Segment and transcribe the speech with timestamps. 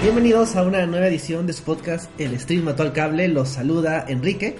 [0.00, 3.26] Bienvenidos a una nueva edición de su podcast El Stream Mató al Cable.
[3.26, 4.56] Los saluda Enrique.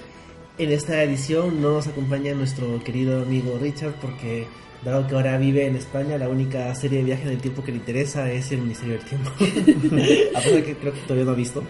[0.59, 4.49] En esta edición no nos acompaña nuestro querido amigo Richard porque,
[4.85, 7.71] dado que ahora vive en España, la única serie de viajes en el tiempo que
[7.71, 9.31] le interesa es el Ministerio del Tiempo.
[10.35, 11.63] a pesar de que creo que todavía no ha visto.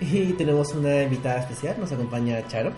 [0.00, 2.72] Y tenemos una invitada especial, nos acompaña Charo.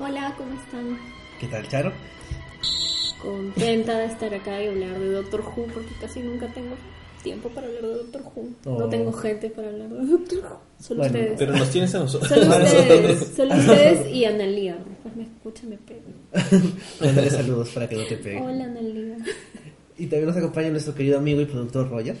[0.00, 0.98] Hola, ¿cómo están?
[1.38, 1.92] ¿Qué tal, Charo?
[3.22, 6.74] Contenta de estar acá y hablar de Doctor Who porque casi nunca tengo
[7.22, 8.48] tiempo para hablar de Doctor Who.
[8.64, 8.78] Oh.
[8.78, 10.58] No tengo gente para hablar de Doctor Who.
[10.80, 11.38] Solo Bueno, ustedes.
[11.38, 12.28] Pero nos tienes a nosotros.
[12.28, 14.76] Solo ustedes, solo ustedes y Analia.
[14.88, 16.72] Después me escuchan y me pegan.
[17.00, 18.40] Mándale saludos para que no te pegue.
[18.40, 19.16] Hola, Analia.
[19.98, 22.16] Y también nos acompaña nuestro querido amigo y productor Roger.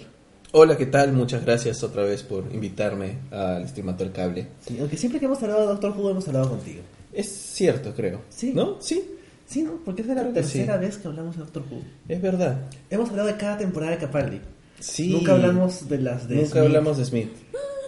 [0.52, 1.12] Hola, ¿qué tal?
[1.12, 4.46] Muchas gracias otra vez por invitarme al Estimator Cable.
[4.66, 6.80] Sí, aunque siempre que hemos hablado de Doctor Who hemos hablado contigo.
[7.12, 8.22] Es cierto, creo.
[8.30, 8.52] Sí.
[8.54, 8.80] ¿No?
[8.80, 9.14] Sí,
[9.46, 9.78] Sí, ¿no?
[9.82, 10.80] Porque es de la Creo que tercera sí.
[10.84, 11.80] vez que hablamos de Doctor Who.
[12.08, 12.66] es verdad.
[12.90, 14.40] Hemos hablado de cada temporada de Capaldi.
[14.80, 15.08] Sí.
[15.10, 16.62] Nunca hablamos de las de Nunca Smith.
[16.62, 17.30] hablamos de Smith.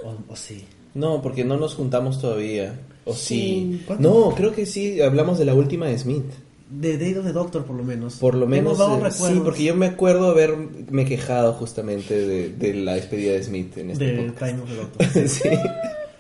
[0.05, 0.65] O, o sí.
[0.95, 2.81] No, porque no nos juntamos todavía.
[3.05, 3.83] ¿O sí?
[3.99, 6.25] No, creo que sí hablamos de la última de Smith.
[6.69, 8.17] De Day of the Doctor, por lo menos.
[8.17, 8.79] Por lo menos.
[8.81, 13.77] Eh, sí, porque yo me acuerdo haberme quejado justamente de, de la despedida de Smith
[13.79, 14.53] en este De podcast.
[14.53, 15.29] Time of the Doctor.
[15.29, 15.49] sí.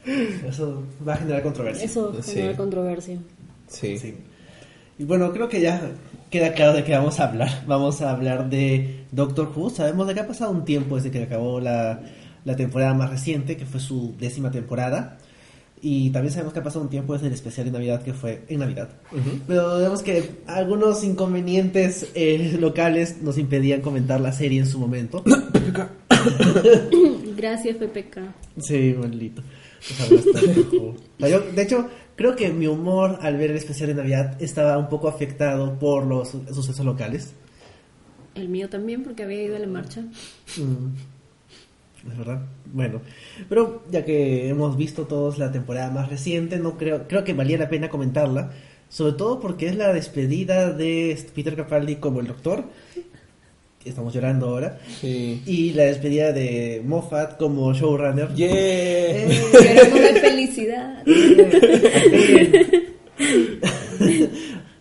[0.48, 1.84] Eso va a generar controversia.
[1.84, 2.32] Eso Sí.
[2.32, 3.18] genera controversia.
[3.68, 3.98] Sí.
[3.98, 4.14] Sí.
[4.98, 5.92] Y bueno, creo que ya
[6.30, 7.64] queda claro de qué vamos a hablar.
[7.66, 9.70] Vamos a hablar de Doctor Who.
[9.70, 12.00] Sabemos de que ha pasado un tiempo desde que acabó la,
[12.44, 15.18] la temporada más reciente, que fue su décima temporada.
[15.82, 18.44] Y también sabemos que ha pasado un tiempo desde el especial de Navidad, que fue
[18.48, 18.90] en Navidad.
[19.12, 19.40] Ujú.
[19.46, 25.24] Pero vemos que algunos inconvenientes eh, locales nos impedían comentar la serie en su momento.
[27.36, 28.18] Gracias, PPK.
[28.60, 29.42] Sí, maldito.
[31.22, 31.88] O sea, de hecho,
[32.20, 36.04] creo que mi humor al ver el especial de Navidad estaba un poco afectado por
[36.06, 37.32] los sucesos locales.
[38.34, 40.02] El mío también, porque había ido a la marcha.
[40.56, 40.94] Mm,
[42.10, 42.42] Es verdad.
[42.66, 43.00] Bueno,
[43.48, 47.56] pero ya que hemos visto todos la temporada más reciente, no creo, creo que valía
[47.58, 48.52] la pena comentarla.
[48.90, 52.64] Sobre todo porque es la despedida de Peter Capaldi como el Doctor.
[53.84, 54.78] Estamos llorando ahora.
[55.00, 55.42] Sí.
[55.46, 58.34] Y la despedida de Moffat como showrunner.
[58.34, 58.50] Yeah.
[58.52, 61.02] Eh, Pero felicidad.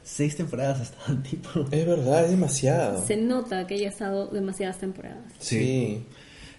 [0.04, 1.50] Seis temporadas hasta el tipo.
[1.72, 3.02] Es verdad, es demasiado.
[3.06, 5.32] Se nota que haya estado demasiadas temporadas.
[5.40, 6.04] Sí.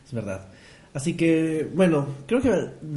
[0.07, 0.49] Es verdad.
[0.93, 2.51] Así que, bueno, creo que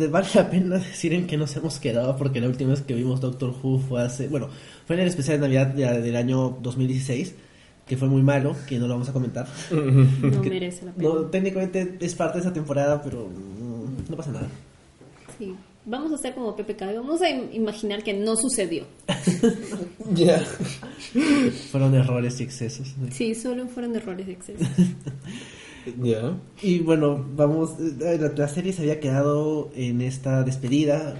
[0.08, 3.22] vale la pena decir en qué nos hemos quedado, porque la última vez que vimos
[3.22, 4.50] Doctor Who fue hace, bueno,
[4.88, 7.36] fue en el especial de Navidad del año 2016,
[7.88, 9.48] que fue muy malo, que no lo vamos a comentar.
[9.72, 11.10] No Que- merece la pena.
[11.10, 14.48] No, técnicamente es parte de esa temporada, pero mm, no pasa nada.
[15.38, 15.54] Sí.
[15.86, 16.82] Vamos a hacer como PPK.
[16.94, 18.86] y Vamos a im- imaginar que no sucedió.
[20.14, 20.40] Ya.
[21.72, 22.94] Fueron errores y excesos.
[23.12, 24.64] Sí, solo fueron errores de exceso.
[26.02, 26.38] Ya.
[26.62, 31.16] Y bueno, vamos, eh, la, la serie se había quedado en esta despedida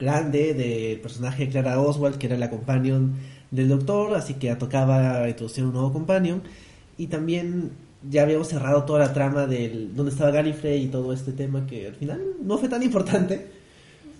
[0.00, 3.12] grande del personaje de Clara Oswald, que era la companion
[3.50, 6.42] del doctor, así que tocaba introducir un nuevo companion.
[6.96, 7.70] Y también
[8.08, 11.86] ya habíamos cerrado toda la trama del dónde estaba Gallifrey y todo este tema que
[11.86, 13.46] al final no fue tan importante,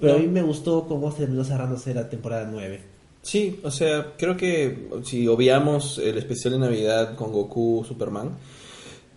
[0.01, 2.81] pero a mí me gustó cómo se terminó cerrándose la temporada 9.
[3.23, 8.31] Sí, o sea, creo que si obviamos el especial de Navidad con Goku Superman,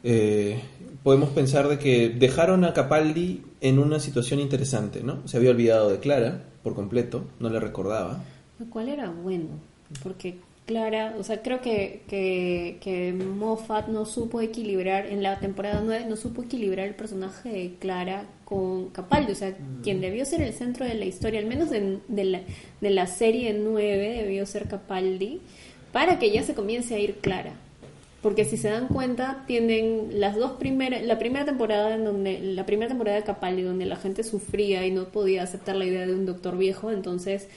[0.04, 0.60] eh,
[1.04, 5.28] podemos pensar de que dejaron a Capaldi en una situación interesante, ¿no?
[5.28, 8.24] Se había olvidado de Clara por completo, no le recordaba.
[8.60, 9.46] Lo cual era bueno,
[10.04, 15.82] porque Clara, o sea, creo que, que, que Moffat no supo equilibrar, en la temporada
[15.84, 20.42] 9 no supo equilibrar el personaje de Clara con Capaldi, o sea, quien debió ser
[20.42, 22.42] el centro de la historia, al menos de, de la,
[22.80, 25.42] de la serie 9 debió ser Capaldi,
[25.92, 27.54] para que ya se comience a ir Clara.
[28.22, 32.68] Porque si se dan cuenta, tienen las dos primeras, la primera temporada en donde, la
[32.68, 36.14] primera temporada de Capaldi, donde la gente sufría y no podía aceptar la idea de
[36.14, 37.48] un doctor viejo, entonces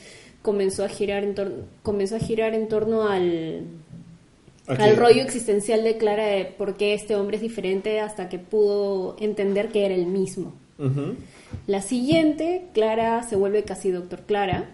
[0.44, 3.62] comenzó a girar en torno, comenzó a girar en torno al,
[4.66, 9.16] al rollo existencial de Clara de por qué este hombre es diferente hasta que pudo
[9.18, 10.52] entender que era el mismo.
[11.66, 14.68] La siguiente, Clara se vuelve casi Doctor Clara.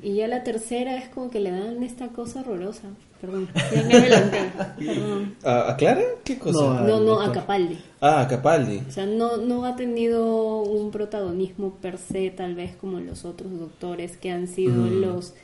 [0.00, 2.90] Y ya la tercera es como que le dan esta cosa horrorosa.
[3.22, 4.38] Perdón, ya me adelanté.
[4.78, 5.34] Perdón.
[5.44, 6.02] ¿A, Clara?
[6.24, 6.58] ¿Qué cosa?
[6.60, 7.32] No, No, no, a.
[7.32, 7.78] Capaldi.
[8.00, 8.82] Ah, a Capaldi.
[8.88, 13.58] O sea, no, no ha tenido un protagonismo per se, tal vez como los otros
[13.58, 15.00] doctores que han sido Mm.
[15.00, 15.34] los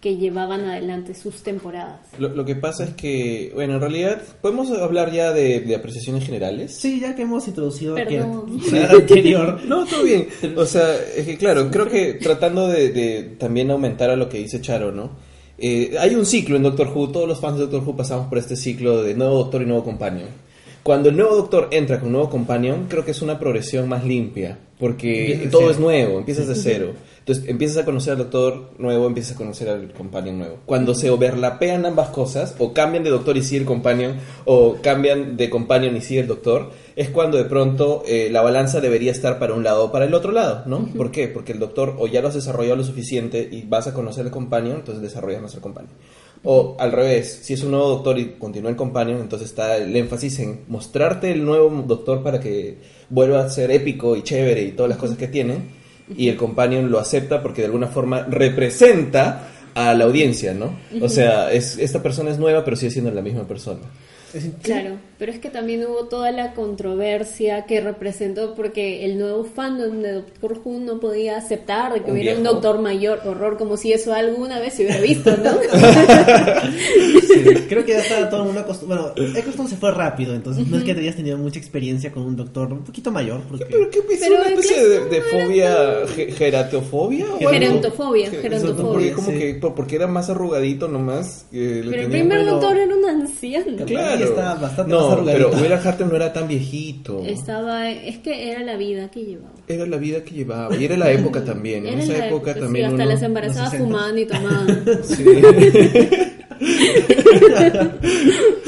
[0.00, 2.00] que llevaban adelante sus temporadas.
[2.20, 6.24] Lo, lo que pasa es que, bueno, en realidad, ¿podemos hablar ya de, de apreciaciones
[6.24, 6.76] generales?
[6.76, 8.60] Sí, ya que hemos introducido Perdón.
[8.70, 9.60] que anterior.
[9.66, 10.28] No, todo bien.
[10.56, 14.38] O sea, es que claro, creo que tratando de, de también aumentar a lo que
[14.38, 15.10] dice Charo, ¿no?
[15.58, 18.38] Eh, hay un ciclo en Doctor Who, todos los fans de Doctor Who pasamos por
[18.38, 20.28] este ciclo de nuevo Doctor y nuevo Companion.
[20.88, 24.58] Cuando el nuevo Doctor entra con nuevo Companion, creo que es una progresión más limpia,
[24.78, 25.72] porque todo cero.
[25.72, 26.92] es nuevo, empiezas de cero.
[27.18, 30.60] Entonces empiezas a conocer al Doctor nuevo, empiezas a conocer al Companion nuevo.
[30.64, 35.36] Cuando se overlapean ambas cosas, o cambian de Doctor y sigue el Companion, o cambian
[35.36, 39.38] de Companion y sigue el Doctor, es cuando de pronto eh, la balanza debería estar
[39.38, 40.88] para un lado o para el otro lado, ¿no?
[40.96, 41.28] ¿Por qué?
[41.28, 44.30] Porque el Doctor o ya lo has desarrollado lo suficiente y vas a conocer al
[44.30, 45.92] Companion, entonces desarrollas más al Companion.
[46.44, 49.94] O al revés, si es un nuevo doctor y continúa el companion, entonces está el
[49.94, 52.78] énfasis en mostrarte el nuevo doctor para que
[53.10, 55.78] vuelva a ser épico y chévere y todas las cosas que tiene.
[56.16, 60.78] Y el companion lo acepta porque de alguna forma representa a la audiencia, ¿no?
[61.02, 63.80] O sea, es, esta persona es nueva, pero sigue siendo la misma persona.
[64.62, 70.00] Claro, pero es que también hubo toda la controversia que representó porque el nuevo fandom
[70.00, 73.76] de Doctor Who no podía aceptar de que Un hubiera un doctor mayor, horror, como
[73.76, 75.50] si eso alguna vez se hubiera visto, ¿no?
[77.28, 79.12] Sí, creo que ya estaba todo el mundo acostumbrado.
[79.16, 82.36] Bueno, Eccleston se fue rápido, entonces no es que hayas tenido mucha experiencia con un
[82.36, 83.42] doctor un poquito mayor.
[83.48, 83.66] Porque...
[83.66, 87.26] ¿Pero qué es una especie de, fobia, ge- geratofobia?
[87.34, 87.38] o?
[87.48, 88.92] Gerontofobia, Ge- gerontofobia.
[88.92, 89.38] Porque como Sí.
[89.38, 91.46] que por- porque era más arrugadito nomás.
[91.50, 93.84] que le Pero el primer doctor era un anciano.
[93.84, 94.24] Claro.
[94.24, 97.22] estaba bastante no, más pero William Hartnell no era tan viejito.
[97.24, 99.54] Estaba, es que era la vida que llevaba.
[99.66, 100.76] Era la vida que llevaba.
[100.76, 101.86] Y era la época también.
[101.86, 102.86] En esa la época sí, también.
[102.86, 103.88] hasta uno- las embarazadas los 60.
[103.88, 104.84] fumaban y tomaban.
[105.04, 105.24] Sí.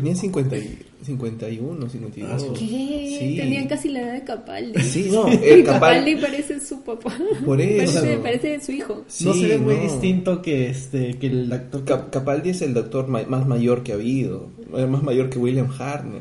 [0.00, 2.30] Tenía 50 y- 51, 52.
[2.48, 3.16] Ah, ¿Qué?
[3.18, 3.36] Sí.
[3.36, 4.80] Tenían casi la edad de Capaldi.
[4.82, 7.12] Sí, no, Y el Capal- Capaldi parece su papá.
[7.44, 8.00] Por eso.
[8.00, 8.94] Parece, parece su hijo.
[8.96, 9.82] no Sí, se ve muy no.
[9.82, 11.62] distinto que este que el.
[11.84, 14.50] Cap- Capaldi es el doctor ma- más mayor que ha habido.
[14.76, 16.20] Eh, Más mayor que William Hartnell.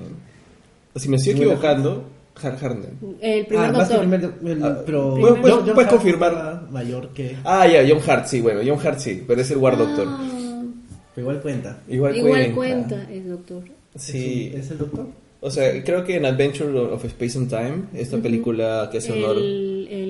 [0.96, 2.04] Si me estoy equivocando,
[2.42, 2.94] Har Hartnell.
[3.20, 4.00] El primer ah, doctor.
[4.00, 6.68] primer, el- Ah, pero ¿puedes- John- puedes- John puedes Hart confirmar?
[6.72, 7.36] mayor que.
[7.44, 10.06] Ah, ya, John Hart, sí, bueno, John Hart sí, pero es el War Doctor.
[10.08, 10.37] Ah, pero
[11.18, 11.82] igual cuenta.
[11.88, 12.96] Igual, igual cuenta.
[12.96, 13.64] cuenta el doctor.
[13.96, 15.08] Sí, ¿Es el doctor?
[15.40, 19.38] o sea, creo que en Adventure of Space and Time, esta película que hace honor.
[19.38, 20.07] El, el,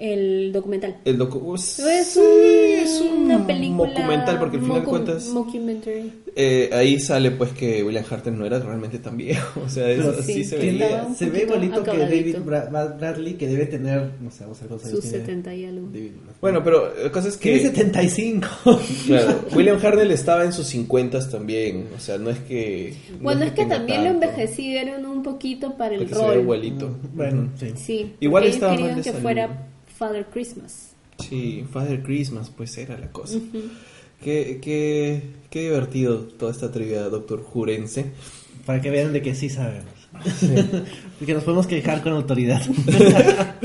[0.00, 0.96] el documental.
[1.04, 3.88] El docu Es, sí, un- es un una película.
[3.90, 5.30] documental porque al final de cuentas
[6.36, 9.98] eh, ahí sale pues que William Hartnell no era realmente tan viejo, o sea, es-
[9.98, 11.08] Pero así sí, se tiene- veía.
[11.14, 12.44] Se ve poquito igualito que David acabadito.
[12.44, 15.26] Bra- Brad- Bradley, que debe tener, no sé, vamos a ver cuántos años Sus tiene
[15.26, 15.86] 70 y algo.
[15.92, 16.10] David.
[16.40, 18.48] Bueno, pero la cosa es Tiene que 75.
[19.06, 23.44] claro, William Hartnell estaba en sus 50 también, o sea, no es que no Bueno,
[23.44, 26.40] es que tenga también lo tanto, envejecieron un poquito para el porque se ve rol.
[26.42, 26.96] igualito.
[27.12, 27.66] bueno, sí.
[27.74, 29.22] Sí, Igual estaba mal querían de que salud.
[29.22, 29.66] fuera
[30.00, 30.92] Father Christmas.
[31.18, 33.38] Sí, Father Christmas, pues era la cosa.
[34.24, 38.06] qué, qué, qué divertido toda esta trivia Doctor Jurense.
[38.64, 39.92] Para que vean de que sí sabemos.
[41.18, 42.62] Porque nos podemos quejar con autoridad.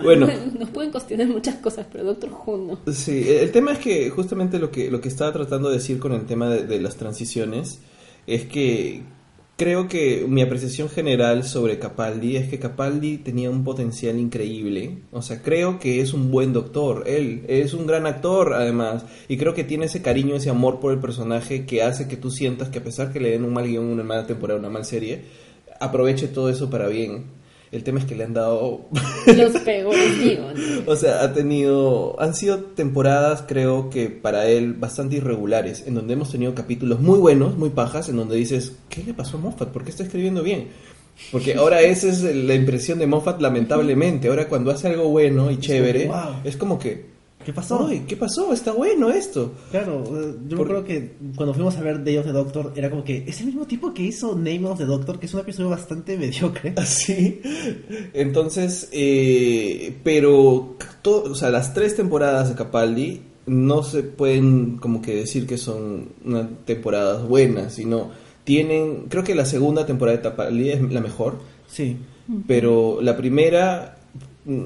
[0.00, 0.28] Bueno,
[0.58, 2.92] Nos pueden cuestionar muchas cosas, pero Doctor Who no.
[2.92, 6.12] Sí, el tema es que justamente lo que, lo que estaba tratando de decir con
[6.12, 7.80] el tema de, de las transiciones
[8.28, 9.02] es que
[9.58, 14.98] creo que mi apreciación general sobre Capaldi es que Capaldi tenía un potencial increíble.
[15.10, 17.02] O sea, creo que es un buen doctor.
[17.08, 19.04] Él es un gran actor, además.
[19.26, 22.30] Y creo que tiene ese cariño, ese amor por el personaje que hace que tú
[22.30, 24.84] sientas que a pesar que le den un mal guion, una mala temporada, una mala
[24.84, 25.24] serie,
[25.80, 27.24] aproveche todo eso para bien.
[27.70, 28.88] El tema es que le han dado
[29.26, 30.82] Los peores guiones.
[30.86, 36.14] o sea, ha tenido, han sido temporadas creo que para él bastante irregulares, en donde
[36.14, 39.68] hemos tenido capítulos muy buenos, muy pajas, en donde dices, ¿qué le pasó a Moffat?
[39.68, 40.68] ¿Por qué está escribiendo bien?
[41.30, 45.58] Porque ahora esa es la impresión de Moffat lamentablemente, ahora cuando hace algo bueno y
[45.58, 46.40] chévere, wow.
[46.44, 47.17] es como que,
[47.48, 47.86] ¿Qué pasó?
[47.86, 48.52] "Ay, ¿qué pasó?
[48.52, 49.52] Está bueno esto.
[49.70, 52.90] Claro, eh, yo Por- acuerdo que cuando fuimos a ver Day of the Doctor, era
[52.90, 55.40] como que es el mismo tipo que hizo Name of the Doctor, que es un
[55.40, 56.74] episodio bastante mediocre.
[56.76, 57.40] Así.
[58.12, 65.14] Entonces, eh, pero o sea, las tres temporadas de Capaldi no se pueden como que
[65.16, 68.10] decir que son unas temporadas buenas, sino
[68.44, 71.96] tienen, creo que la segunda temporada de Capaldi es la mejor, Sí.
[72.46, 73.97] pero la primera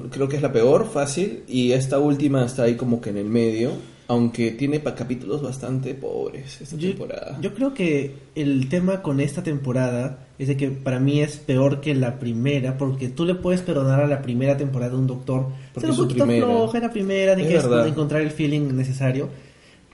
[0.09, 3.25] creo que es la peor, fácil, y esta última está ahí como que en el
[3.25, 3.71] medio,
[4.07, 7.37] aunque tiene capítulos bastante pobres esta Yo, temporada.
[7.41, 11.81] yo creo que el tema con esta temporada es de que para mí es peor
[11.81, 15.47] que la primera, porque tú le puedes perdonar a la primera temporada de un doctor,
[15.73, 16.45] Porque un es su poquito primera.
[16.45, 19.29] floja la primera, de Es que es encontrar el feeling necesario,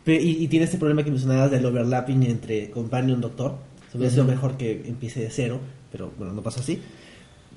[0.05, 0.12] y,
[0.43, 3.58] y tiene este problema que mencionabas del overlapping entre companion doctor,
[3.93, 5.60] hubiera sido mejor que empiece de cero,
[5.91, 6.79] pero bueno, no pasó así.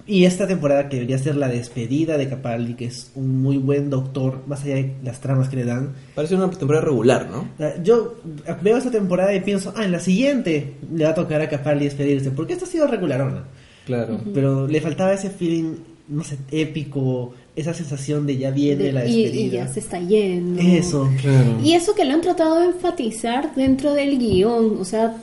[0.05, 3.89] Y esta temporada que debería ser la despedida de Capaldi, que es un muy buen
[3.89, 7.49] doctor, más allá de las tramas que le dan, Parece una temporada regular, ¿no?
[7.57, 8.17] sea, Yo
[8.63, 11.85] veo esta temporada y pienso, ah, en la siguiente le va a tocar a Capaldi
[11.85, 13.45] despedirse, porque esta ha sido regularona.
[13.87, 14.21] Claro.
[14.35, 15.75] Pero le faltaba ese feeling,
[16.09, 19.45] no sé, épico, esa sensación de ya viene De- la y, despedida.
[19.47, 20.61] y ya se está yendo.
[20.61, 21.09] Eso.
[21.21, 21.61] Claro.
[21.63, 25.17] Y eso que lo han tratado de enfatizar dentro del guion, o sea.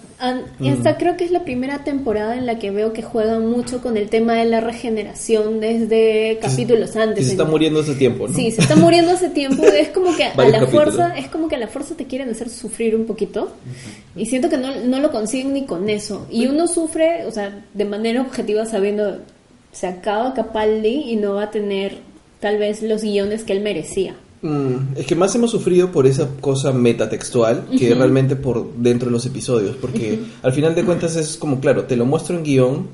[0.63, 3.95] Esta creo que es la primera temporada en la que veo que juegan mucho con
[3.97, 7.25] el tema de la regeneración desde capítulos antes.
[7.25, 8.35] se está En- muriendo hace tiempo, ¿no?
[8.35, 9.63] Sí, se está muriendo hace tiempo.
[9.63, 12.49] Es como que a la fuerza, es como que a la fuerza te quieren hacer
[12.49, 13.51] sufrir un poquito.
[14.15, 16.27] Y siento que no, no lo consiguen ni con eso.
[16.29, 19.19] Y uno sufre, o sea, de manera objetiva sabiendo
[19.71, 21.97] se acaba Capaldi y no va a tener
[22.39, 24.15] tal vez los guiones que él merecía.
[24.41, 29.11] Mm, es que más hemos sufrido por esa cosa metatextual que realmente por dentro de
[29.11, 32.87] los episodios, porque al final de cuentas es como, claro, te lo muestro en guion,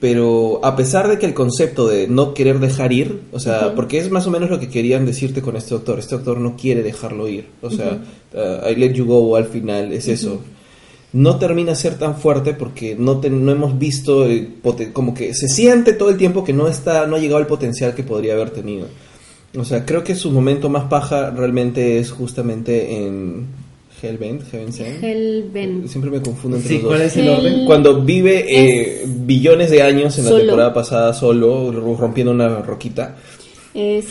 [0.00, 3.98] pero a pesar de que el concepto de no querer dejar ir, o sea, porque
[3.98, 6.82] es más o menos lo que querían decirte con este doctor, este doctor no quiere
[6.82, 8.02] dejarlo ir, o sea,
[8.34, 10.40] uh, I let you go al final, es eso.
[11.12, 14.54] No termina a ser tan fuerte porque no, te- no hemos visto el
[14.92, 17.94] como que se siente todo el tiempo que no está no ha llegado al potencial
[17.94, 18.88] que podría haber tenido.
[19.56, 23.46] O sea, creo que su momento más paja realmente es justamente en
[24.02, 25.02] Hellbent, Heaven Sent.
[25.02, 25.86] Hellbent.
[25.86, 27.06] Siempre me confundo entre Sí, los ¿cuál dos.
[27.08, 27.64] es el orden?
[27.66, 33.16] Cuando vive eh, billones de años en la temporada pasada solo, rompiendo una roquita.
[33.72, 34.06] Es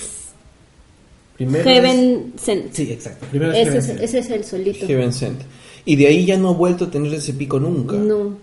[1.36, 2.66] Primero Heaven Sent.
[2.68, 3.26] es- Sí, exacto.
[3.30, 4.02] Primero es Ese Heaven es, Sent.
[4.02, 4.88] ese es el solito.
[4.88, 5.42] Heaven Sent.
[5.86, 7.96] Y de ahí ya no ha vuelto a tener ese pico nunca.
[7.98, 8.38] No,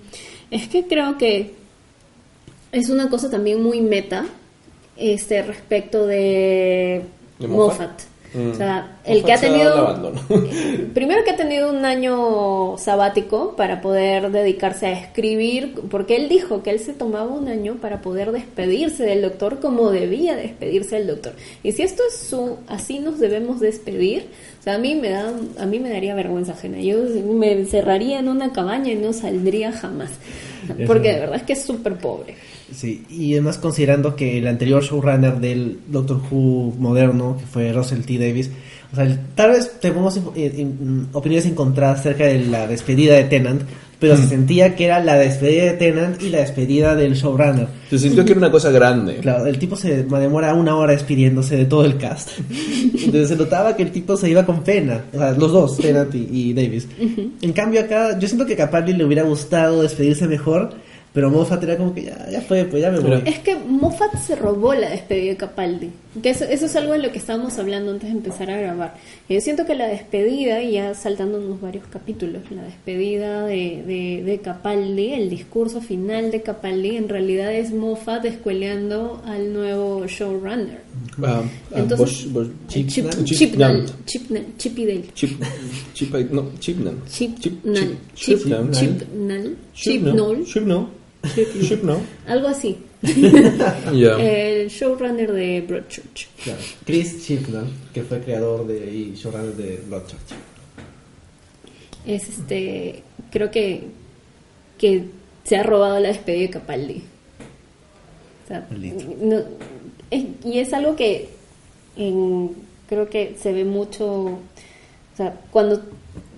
[0.51, 1.53] es que creo que
[2.73, 4.27] es una cosa también muy meta
[5.01, 7.03] este respecto de,
[7.39, 7.79] ¿De Moffat.
[7.79, 8.01] Moffat?
[8.35, 8.51] Mm.
[8.51, 13.81] O sea, el que ha tenido el primero que ha tenido un año sabático para
[13.81, 18.33] poder dedicarse a escribir, porque él dijo que él se tomaba un año para poder
[18.33, 21.33] despedirse del doctor como debía despedirse del doctor.
[21.63, 24.29] Y si esto es su así nos debemos despedir,
[24.61, 26.81] o sea, a mí me da a mí me daría vergüenza ajena.
[26.81, 26.99] Yo
[27.35, 30.11] me encerraría en una cabaña y no saldría jamás.
[30.87, 32.35] Porque de verdad es que es súper pobre.
[32.73, 38.03] Sí, y además considerando que el anterior showrunner del Doctor Who moderno, que fue Russell
[38.03, 38.19] T.
[38.19, 38.51] Davis,
[38.93, 43.25] o sea, el- tal vez tenemos eh, in- opiniones encontradas acerca de la despedida de
[43.25, 43.63] Tennant,
[44.01, 47.67] pero se sentía que era la despedida de Tennant y la despedida del showrunner.
[47.91, 49.17] Se sintió que era una cosa grande.
[49.17, 52.31] Claro, el tipo se demora una hora despidiéndose de todo el cast.
[52.95, 55.05] Entonces se notaba que el tipo se iba con pena.
[55.13, 56.89] O sea, los dos, Tennant y, y Davis.
[57.43, 60.71] En cambio acá, yo siento que a Capaldi le hubiera gustado despedirse mejor,
[61.13, 63.23] pero Moffat era como que ya, ya fue, pues ya me voy.
[63.27, 65.91] Es que Moffat se robó la despedida de Capaldi.
[66.23, 68.95] Que eso, eso es algo de lo que estábamos hablando antes de empezar a grabar.
[69.29, 74.39] Yo siento que la despedida, y ya saltándonos varios capítulos, la despedida de, de, de
[74.41, 80.81] Capaldi, el discurso final de Capaldi, en realidad es Moffat escueleando al nuevo showrunner.
[81.23, 83.25] Ah, ah, Entonces- Bosch- Bosch- Chip, Chipnam.
[83.25, 85.03] Chipnam, Chipnam.
[85.15, 85.31] Chip,
[85.95, 86.95] Chip, no, Chipnam.
[87.09, 88.73] Chip, Chip, Chip, Chip, Chipnam.
[88.73, 90.17] Chipnal, Chipnam.
[90.45, 90.45] Chipnol.
[90.45, 91.99] Chipnam.
[92.27, 92.77] algo así.
[93.93, 96.29] El showrunner de Broadchurch.
[96.45, 96.61] Claro.
[96.85, 100.35] Chris Chibnall, que fue creador de, y showrunner de Bloodchurch.
[102.07, 103.85] es este creo que
[104.79, 105.05] que
[105.45, 107.03] se ha robado la despedida de Capaldi
[108.45, 108.67] O sea,
[109.23, 109.43] no-
[110.11, 111.29] es- y es algo que
[111.97, 112.51] en-
[112.89, 114.39] creo que se ve mucho o
[115.17, 115.83] sea cuando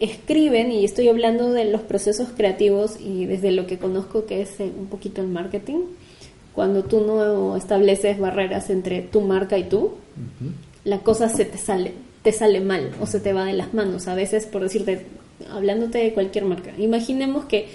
[0.01, 4.59] escriben y estoy hablando de los procesos creativos y desde lo que conozco que es
[4.61, 5.79] eh, un poquito el marketing
[6.55, 9.95] cuando tú no estableces barreras entre tu marca y tú
[10.85, 11.93] la cosa se te sale,
[12.23, 14.09] te sale mal o se te va de las manos.
[14.09, 15.07] A veces, por decirte,
[15.51, 16.73] hablándote de cualquier marca.
[16.79, 17.69] Imaginemos que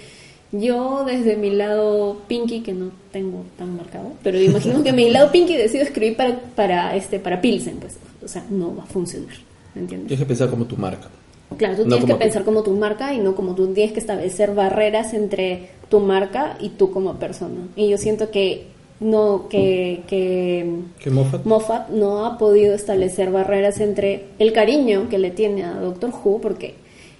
[0.52, 5.30] yo desde mi lado pinky, que no tengo tan marcado, pero imaginemos que mi lado
[5.30, 9.34] pinky decido escribir para, para, este, para Pilsen, pues, o sea, no va a funcionar.
[9.74, 10.08] ¿me ¿Entiendes?
[10.08, 11.08] Tienes que pensar como tu marca.
[11.56, 12.18] Claro, tú No tienes que tú.
[12.18, 16.56] pensar como tu marca y no como tú tienes que establecer barreras entre tu marca
[16.60, 17.68] y tú como persona.
[17.74, 18.66] Y yo siento que
[19.00, 21.44] no, que, que ¿Qué Moffat?
[21.46, 26.40] Moffat no ha podido establecer barreras entre el cariño que le tiene a Doctor Who,
[26.40, 26.74] porque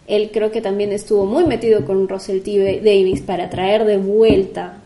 [0.06, 2.80] él creo que también estuvo muy metido con Russell T.
[2.84, 4.78] Davis para traer de vuelta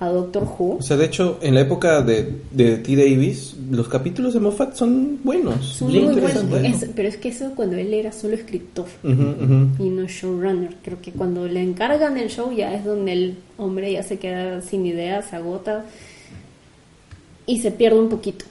[0.00, 0.76] a Doctor Who.
[0.78, 2.94] O sea, de hecho, en la época de, de T.
[2.94, 5.64] Davis, los capítulos de Moffat son buenos.
[5.66, 6.44] Son muy buenos,
[6.82, 10.76] es- pero es que eso cuando él era solo escritor y no showrunner.
[10.84, 14.60] Creo que cuando le encargan el show ya es donde el hombre ya se queda
[14.62, 15.84] sin ideas, se agota
[17.46, 18.44] y se pierde un poquito.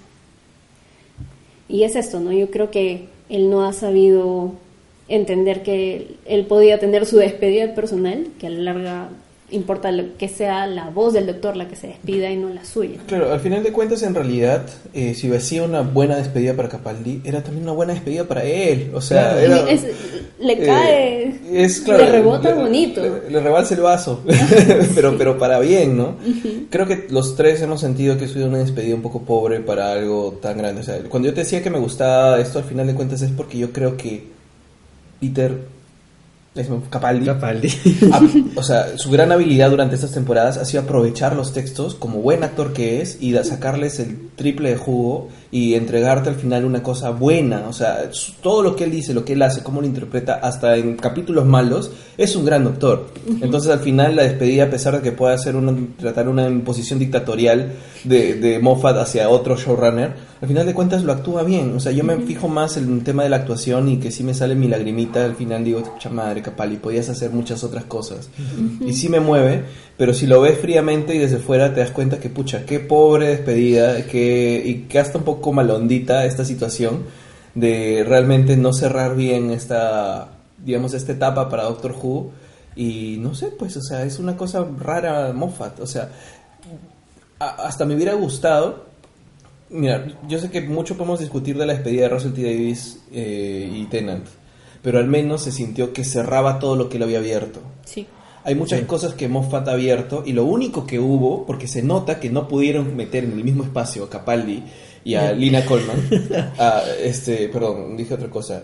[1.69, 2.31] Y es esto, ¿no?
[2.31, 4.53] Yo creo que él no ha sabido
[5.09, 9.09] entender que él podía tener su despedida personal, que a la larga
[9.49, 12.65] importa lo- que sea la voz del doctor la que se despida y no la
[12.65, 12.97] suya.
[13.07, 17.21] Claro, al final de cuentas, en realidad, eh, si hacía una buena despedida para Capaldi,
[17.23, 18.91] era también una buena despedida para él.
[18.93, 19.39] O sea, Claro.
[19.39, 19.85] era, Es-
[20.39, 23.01] le cae, eh, es, claro, le rebota le- bonito.
[23.01, 24.21] Le, le rebalsa el vaso,
[24.95, 26.15] pero, pero para bien, ¿no?
[26.69, 29.93] Creo que los tres hemos sentido que ha sido una despedida un poco pobre para
[29.93, 30.81] algo tan grande.
[30.81, 33.31] O sea, cuando yo te decía que me gustaba esto, al final de cuentas, es
[33.31, 34.25] porque yo creo que
[35.21, 35.53] Peter
[36.89, 37.69] Capaldi Capaldi.
[38.11, 38.21] Ah,
[38.55, 42.43] o sea, su gran habilidad durante estas temporadas ha sido aprovechar los textos como buen
[42.43, 47.11] actor que es y sacarles el triple de jugo y entregarte al final una cosa
[47.11, 47.65] buena.
[47.67, 48.09] O sea,
[48.41, 51.45] todo lo que él dice, lo que él hace, cómo lo interpreta, hasta en capítulos
[51.45, 53.07] malos, es un gran doctor.
[53.41, 56.99] Entonces, al final, la despedida, a pesar de que pueda ser una, tratar una imposición
[56.99, 57.73] dictatorial
[58.03, 61.73] de, de Moffat hacia otro showrunner, al final de cuentas lo actúa bien.
[61.75, 64.23] O sea, yo me fijo más en el tema de la actuación y que sí
[64.23, 65.23] me sale mi lagrimita.
[65.25, 68.29] Al final digo, pucha madre, Capali, podías hacer muchas otras cosas.
[68.85, 69.63] Y sí me mueve,
[69.97, 73.29] pero si lo ves fríamente y desde fuera te das cuenta que, pucha, qué pobre
[73.29, 77.05] despedida, que, y que hasta un poco malondita esta situación
[77.55, 80.29] de realmente no cerrar bien esta,
[80.63, 82.31] digamos, esta etapa para Doctor Who.
[82.75, 85.79] Y no sé, pues, o sea, es una cosa rara Moffat.
[85.79, 86.11] O sea,
[87.39, 88.85] hasta me hubiera gustado.
[89.69, 92.43] Mira, yo sé que mucho podemos discutir de la despedida de Russell T.
[92.43, 94.27] Davis eh, y Tennant,
[94.83, 97.61] pero al menos se sintió que cerraba todo lo que él había abierto.
[97.83, 98.07] Sí.
[98.47, 102.17] Hay muchas cosas que Moffat ha abierto y lo único que hubo, porque se nota
[102.17, 104.63] que no pudieron meter en el mismo espacio a Capaldi
[105.03, 105.97] y a Lina Coleman,
[106.57, 108.63] a este, perdón, dije otra cosa,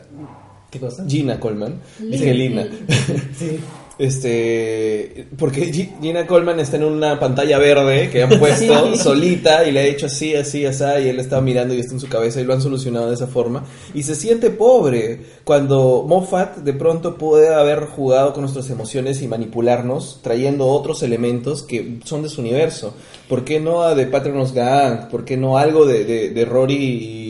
[0.71, 1.05] ¿Qué cosa?
[1.05, 2.11] Gina Coleman, Lina.
[2.11, 2.67] dije Lina.
[3.37, 3.59] Sí.
[3.99, 9.71] Este, porque Gi- Gina Coleman está en una pantalla verde que han puesto solita y
[9.71, 12.41] le ha hecho así, así, así, y él estaba mirando y está en su cabeza
[12.41, 13.63] y lo han solucionado de esa forma.
[13.93, 19.27] Y se siente pobre cuando Moffat de pronto puede haber jugado con nuestras emociones y
[19.27, 22.93] manipularnos, trayendo otros elementos que son de su universo.
[23.29, 25.09] ¿Por qué no a The Patronus Gang?
[25.09, 27.22] ¿Por qué no algo de, de, de Rory y,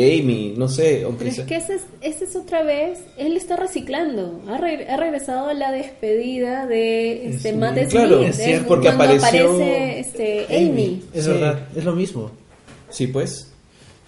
[0.00, 0.54] y Amy?
[0.56, 3.56] No sé, aunque Pero es sea- que ese es, ese es otra vez, él está
[3.56, 8.20] reciclando, ha, re- ha regresado a la despedida de este, Es Matt muy- Smith, claro,
[8.22, 11.02] es cierto, porque apareció aparece este, Amy.
[11.12, 11.30] Es Sí.
[11.30, 12.30] verdad, es lo mismo.
[12.90, 13.50] Sí, pues.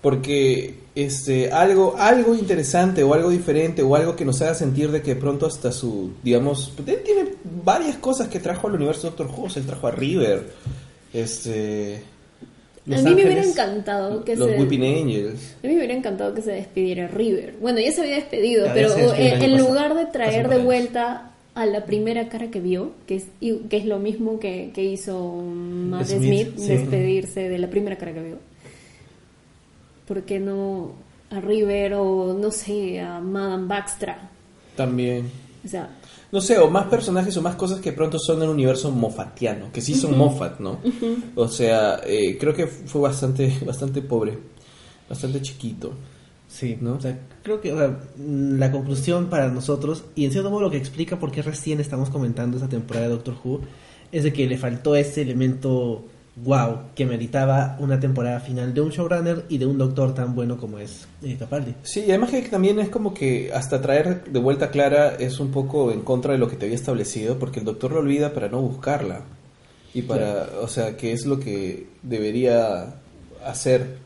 [0.02, 5.02] Porque este algo algo interesante o algo diferente o algo que nos haga sentir de
[5.02, 7.24] que de pronto hasta su, digamos, él tiene
[7.64, 10.44] varias cosas que trajo al universo Doctor Who, él trajo a River,
[11.12, 12.02] este
[12.86, 14.56] Los a mí me hubiera encantado que los se...
[14.58, 15.56] Weeping Angels.
[15.62, 17.54] A mí me hubiera encantado que se despidiera River.
[17.60, 21.66] Bueno, ya se había despedido, Ya, pero el en, lugar de traer de vuelta a
[21.66, 25.32] la primera cara que vio, que es, y- que es lo mismo que, que hizo
[25.34, 26.68] Matt Smith, Smith, sí.
[26.68, 28.38] despedirse de la primera cara que vio.
[30.06, 30.92] ¿Por qué no
[31.30, 34.30] a River o, no sé, a Madame Baxtra?
[34.76, 35.28] También.
[35.64, 35.88] O sea,
[36.36, 39.80] No sé, o más personajes o más cosas que pronto son del universo mofatiano, que
[39.80, 40.80] sí son Moffat, ¿no?
[41.34, 44.38] O sea, eh, creo que fue bastante bastante pobre,
[45.08, 45.94] bastante chiquito.
[46.46, 46.96] Sí, ¿No?
[46.96, 50.60] O sea, creo que o sea, mm, la conclusión para nosotros, y en cierto modo
[50.60, 53.62] lo que explica por qué recién estamos comentando esta temporada de Doctor Who,
[54.12, 56.04] es de que le faltó ese elemento
[56.36, 60.58] wow que meritaba una temporada final de un showrunner y de un doctor tan bueno
[60.58, 61.74] como es eh, Capaldi.
[61.82, 65.40] Sí, y además que también es como que hasta traer de vuelta a Clara es
[65.40, 68.32] un poco en contra de lo que te había establecido, porque el doctor lo olvida
[68.34, 69.22] para no buscarla.
[69.94, 72.96] Y para, o sea, que es lo que debería
[73.46, 73.96] hacer.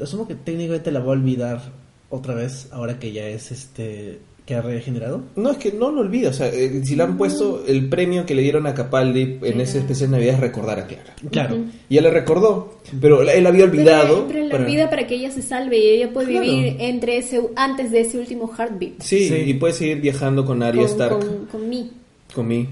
[0.00, 1.60] Asumo que técnicamente la va a olvidar
[2.08, 5.22] otra vez ahora que ya es este que ha regenerado.
[5.36, 8.26] No, es que no lo olvida, o sea, eh, si le han puesto el premio
[8.26, 11.14] que le dieron a Capaldi en ese especial de Navidad es recordar a Clara.
[11.30, 11.56] Claro.
[11.88, 14.26] Y él le recordó, pero él había olvidado.
[14.26, 16.44] Pero, pero la para- olvida para que ella se salve y ella puede Claro.
[16.46, 19.00] vivir entre ese, antes de ese último heartbeat.
[19.00, 19.34] Sí, Sí.
[19.46, 21.90] y puede seguir viajando con Arya con, Stark, con, con mí.
[22.34, 22.68] con mí,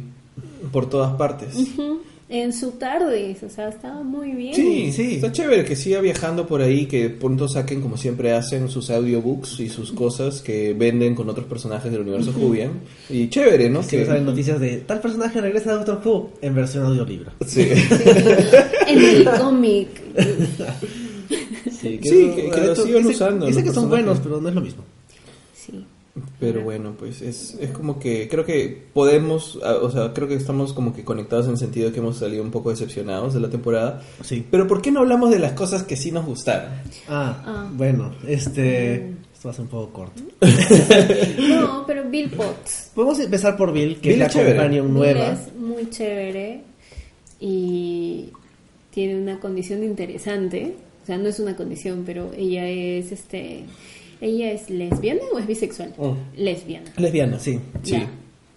[0.71, 1.55] por todas partes.
[2.35, 4.55] En su tarde, o sea, estaba muy bien.
[4.55, 5.15] Sí, Sí, sí.
[5.17, 9.61] Está chévere que siga viajando por ahí, que pronto saquen, como siempre hacen, sus audiobooks
[9.61, 12.71] y sus cosas que venden con otros personajes del universo Jubian.
[13.11, 13.87] Y chévere, ¿no?
[13.87, 17.33] Que salen noticias de tal personaje regresa a Doctor Who en versión audiolibro.
[17.47, 17.69] Sí.
[18.87, 19.89] En el cómic.
[21.81, 24.05] Sí, Sí, eso- que- que lo sigan dice- usando Dice que son personajes.
[24.07, 24.85] buenos, pero no es lo mismo.
[26.47, 30.35] Pero bueno, pues es, es como que creo que podemos, ah, o sea, creo que
[30.35, 33.41] estamos como que conectados en el sentido de que hemos salido un poco decepcionados de
[33.41, 34.03] la temporada.
[34.23, 34.45] Sí.
[34.51, 36.71] Pero ¿por qué no hablamos de las cosas que sí nos gustaron?
[37.09, 37.71] Ah, Ah.
[37.75, 39.13] bueno, este...
[39.33, 40.23] Esto va a ser un poco corto.
[41.49, 42.91] No, pero Bill Potts.
[42.95, 44.51] Podemos empezar por Bill, que Bill es la chévere.
[44.57, 45.33] companion Bill nueva.
[45.33, 46.61] es muy chévere
[47.41, 48.29] y
[48.91, 50.75] tiene una condición interesante.
[51.03, 53.65] O sea, no es una condición, pero ella es este.
[54.23, 55.93] ¿Ella es lesbiana o es bisexual?
[55.99, 56.17] Oh.
[56.37, 56.91] Lesbiana.
[56.97, 57.59] Lesbiana, sí.
[57.83, 57.93] Sí.
[57.93, 58.09] Ya.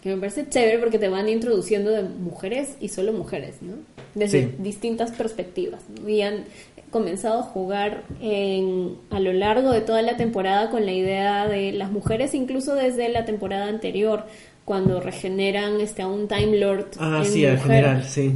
[0.02, 3.74] Que me parece chévere porque te van introduciendo de mujeres y solo mujeres, ¿no?
[4.14, 4.50] Desde Sí.
[4.60, 5.82] distintas perspectivas.
[6.00, 6.08] ¿no?
[6.08, 6.44] Y han
[6.92, 11.72] comenzado a jugar en, a lo largo de toda la temporada con la idea de
[11.74, 14.26] las mujeres, incluso desde la temporada anterior,
[14.64, 16.86] cuando regeneran este, a un Time Lord.
[17.00, 17.68] Ah, en sí, en mujer.
[17.68, 18.32] general, sí.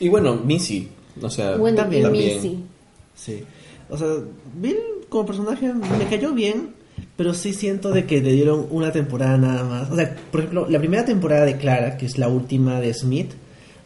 [0.00, 0.88] Y bueno, Missy,
[1.20, 2.02] o sea, Bueno, También.
[2.04, 2.34] también.
[2.36, 2.58] Missy.
[3.14, 3.44] Sí.
[3.90, 4.08] O sea,
[4.54, 4.76] Bill
[5.08, 6.74] como personaje me cayó bien,
[7.16, 9.90] pero sí siento de que le dieron una temporada nada más.
[9.90, 13.32] O sea, por ejemplo, la primera temporada de Clara, que es la última de Smith,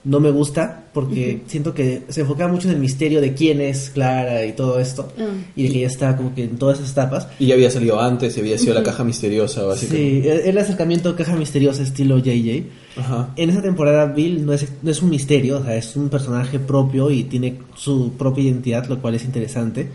[0.04, 3.90] no me gusta porque siento que se enfocaba mucho en el misterio de quién es
[3.90, 5.10] Clara y todo esto.
[5.18, 5.28] Ah.
[5.54, 7.28] Y de que ella está como que en todas esas etapas.
[7.38, 10.22] Y ya había salido antes, y había sido la caja misteriosa, básicamente.
[10.22, 12.64] Sí, el el acercamiento caja misteriosa estilo JJ.
[12.96, 13.32] Ajá.
[13.36, 16.58] En esa temporada Bill no es, no es un misterio, o sea, es un personaje
[16.58, 19.88] propio y tiene su propia identidad, lo cual es interesante,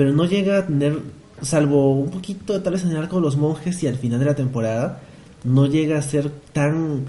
[0.00, 0.98] pero no llega a tener,
[1.42, 4.24] salvo un poquito tal vez en el arco de los monjes y al final de
[4.24, 5.02] la temporada,
[5.44, 7.04] no llega a ser tan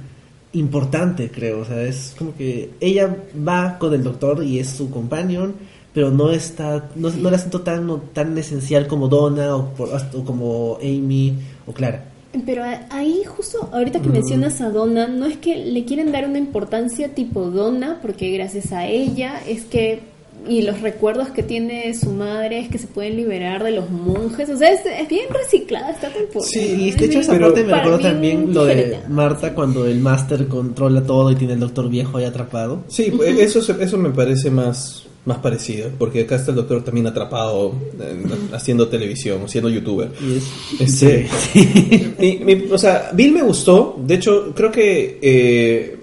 [0.51, 3.15] importante, creo, o sea, es como que ella
[3.47, 5.53] va con el doctor y es su companion,
[5.93, 9.89] pero no está, no, no la siento tan, no- tan esencial como Donna o, por-
[10.13, 11.33] o como Amy
[11.65, 12.03] o Clara.
[12.45, 16.39] Pero ahí justo ahorita que mencionas a Donna, no es que le quieren dar una
[16.39, 20.10] importancia tipo Donna, porque gracias a ella es que
[20.47, 24.49] y los recuerdos que tiene su madre es que se pueden liberar de los monjes,
[24.49, 26.51] o sea, es, es bien reciclada esta temporada.
[26.51, 29.07] Sí, y Es de hecho esa pero- parte me bien también lo de diferente.
[29.09, 32.83] Marta cuando el máster controla todo y tiene el doctor viejo ahí atrapado.
[32.87, 37.05] Sí, pues, eso, eso me parece más, más parecido, porque acá está el doctor también
[37.07, 38.23] atrapado eh,
[38.53, 40.09] haciendo televisión, siendo youtuber.
[40.21, 41.03] Y es...
[41.03, 41.27] Este,
[42.19, 43.95] mi- mi- o sea, Bill me gustó.
[44.05, 45.97] De hecho, creo que eh,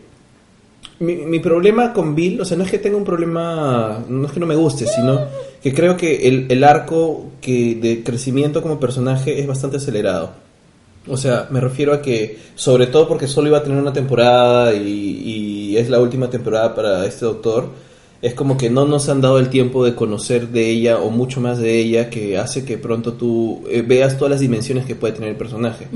[1.00, 4.32] mi, mi problema con Bill, o sea, no es que tenga un problema, no es
[4.32, 5.26] que no me guste, sino
[5.62, 10.30] que creo que el, el arco que de crecimiento como personaje es bastante acelerado.
[11.06, 14.74] O sea, me refiero a que, sobre todo porque solo iba a tener una temporada
[14.74, 17.68] y, y es la última temporada para este doctor,
[18.20, 21.40] es como que no nos han dado el tiempo de conocer de ella o mucho
[21.40, 25.14] más de ella que hace que pronto tú eh, veas todas las dimensiones que puede
[25.14, 25.87] tener el personaje.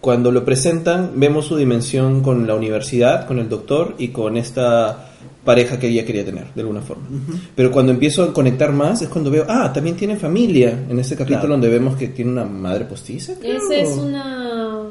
[0.00, 5.08] Cuando lo presentan, vemos su dimensión con la universidad, con el doctor y con esta
[5.44, 7.04] pareja que ella quería tener, de alguna forma.
[7.56, 11.16] Pero cuando empiezo a conectar más es cuando veo, ah, también tiene familia, en este
[11.16, 11.52] capítulo Claro.
[11.54, 13.34] donde vemos que tiene una madre postiza.
[13.40, 13.56] creo.
[13.56, 14.82] Esa es una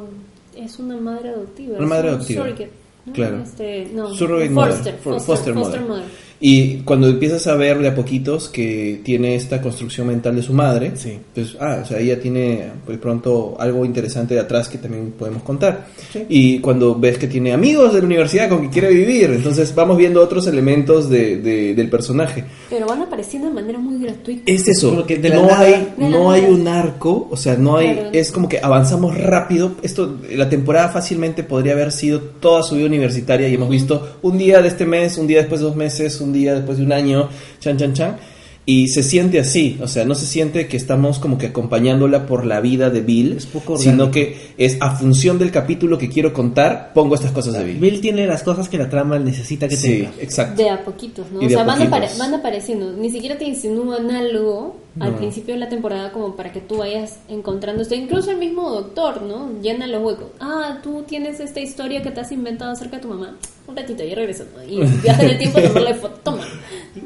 [0.58, 1.78] es una madre adoptiva.
[1.78, 2.44] Una madre adoptiva.
[2.44, 2.72] surrogate,
[3.06, 3.14] ¿no?
[3.14, 3.42] Claro.
[3.44, 4.72] Este, no, Surrogate mother.
[4.74, 5.82] foster, foster, foster foster mother.
[5.88, 6.04] mother.
[6.44, 10.54] Y cuando empiezas a ver de a poquitos que tiene esta construcción mental de su
[10.54, 11.20] madre, Sí.
[11.36, 15.44] pues, ah, o sea, ella tiene pues pronto algo interesante de atrás que también podemos
[15.44, 15.86] contar.
[16.28, 19.98] Y cuando ves que tiene amigos de la universidad con que quiere vivir, entonces vamos
[19.98, 22.44] viendo otros elementos de, de- del personaje.
[22.72, 24.42] Pero van apareciendo de manera muy gratuita.
[24.48, 26.54] Es eso, Como que de no nada- hay, de no hay nada.
[26.56, 28.10] un arco, o sea, no hay, Claro.
[28.14, 29.74] es como que avanzamos rápido.
[29.84, 34.40] Esto, la temporada fácilmente podría haber sido toda su vida universitaria y hemos visto un
[34.40, 36.94] día de este mes, un día después de dos meses, un día después de un
[36.94, 38.18] año, chan, chan, chan.
[38.64, 42.46] Y se siente así, o sea, no se siente que estamos como que acompañándola por
[42.46, 46.32] la vida de Bill, Es poco sino que es a función del capítulo que quiero
[46.32, 47.78] contar, pongo estas cosas de Bill.
[47.80, 50.12] Bill tiene las cosas que la trama necesita que Sí, tenga.
[50.20, 50.62] exacto.
[50.62, 51.42] De a poquitos, ¿no?
[51.42, 52.94] Y O sea, van, apare- van apareciendo.
[52.94, 55.18] Ni siquiera te insinúan algo al No.
[55.18, 57.96] principio de la temporada como para que tú vayas encontrando esto.
[57.96, 59.50] Incluso el mismo doctor, ¿no?
[59.62, 60.28] Llena los huecos.
[60.40, 63.36] Ah, tú tienes esta historia que te has inventado acerca de tu mamá.
[63.68, 64.44] Un ratito, ya regreso.
[64.56, 64.64] ¿no?
[64.64, 66.20] Y viaja en el tiempo a tomarle foto.
[66.24, 66.44] Toma.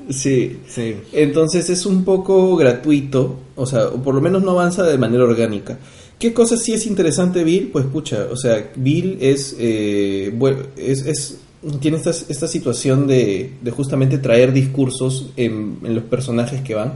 [0.09, 0.95] Sí, Sí.
[1.13, 5.23] Entonces es un poco gratuito, o sea, o por lo menos no avanza de manera
[5.23, 5.77] orgánica.
[6.17, 7.69] ¿Qué cosa sí es interesante Bill?
[7.71, 10.33] Pues pucha, o sea, Bill es, eh,
[10.77, 11.37] es, es-
[11.79, 16.93] tiene esta, esta situación de, de justamente traer discursos en, en los personajes que van.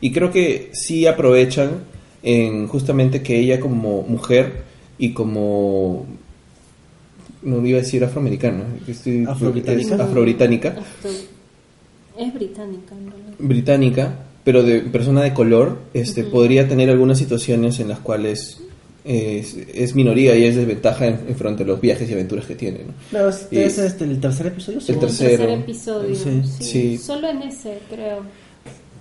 [0.00, 1.70] Y creo que sí aprovechan
[2.22, 4.62] en justamente que ella como mujer
[4.98, 6.06] y como...
[7.42, 9.94] No iba a decir afroamericana, estoy- Afrobritánica.
[9.94, 10.74] es afrobritánica
[12.18, 12.94] Es británica,
[13.38, 18.60] británica, pero de persona de color, este, podría tener algunas situaciones en las cuales
[19.04, 22.54] es, es minoría y es desventaja en, en frente a los viajes y aventuras que
[22.54, 22.80] tiene.
[22.86, 22.92] ¿no?
[23.10, 24.78] Claro, este es este, el tercer episodio.
[24.86, 25.30] El tercero.
[25.38, 26.14] tercer episodio.
[26.14, 26.42] Sí.
[26.58, 26.64] Sí.
[26.64, 26.98] Sí.
[26.98, 28.18] Solo en ese, creo.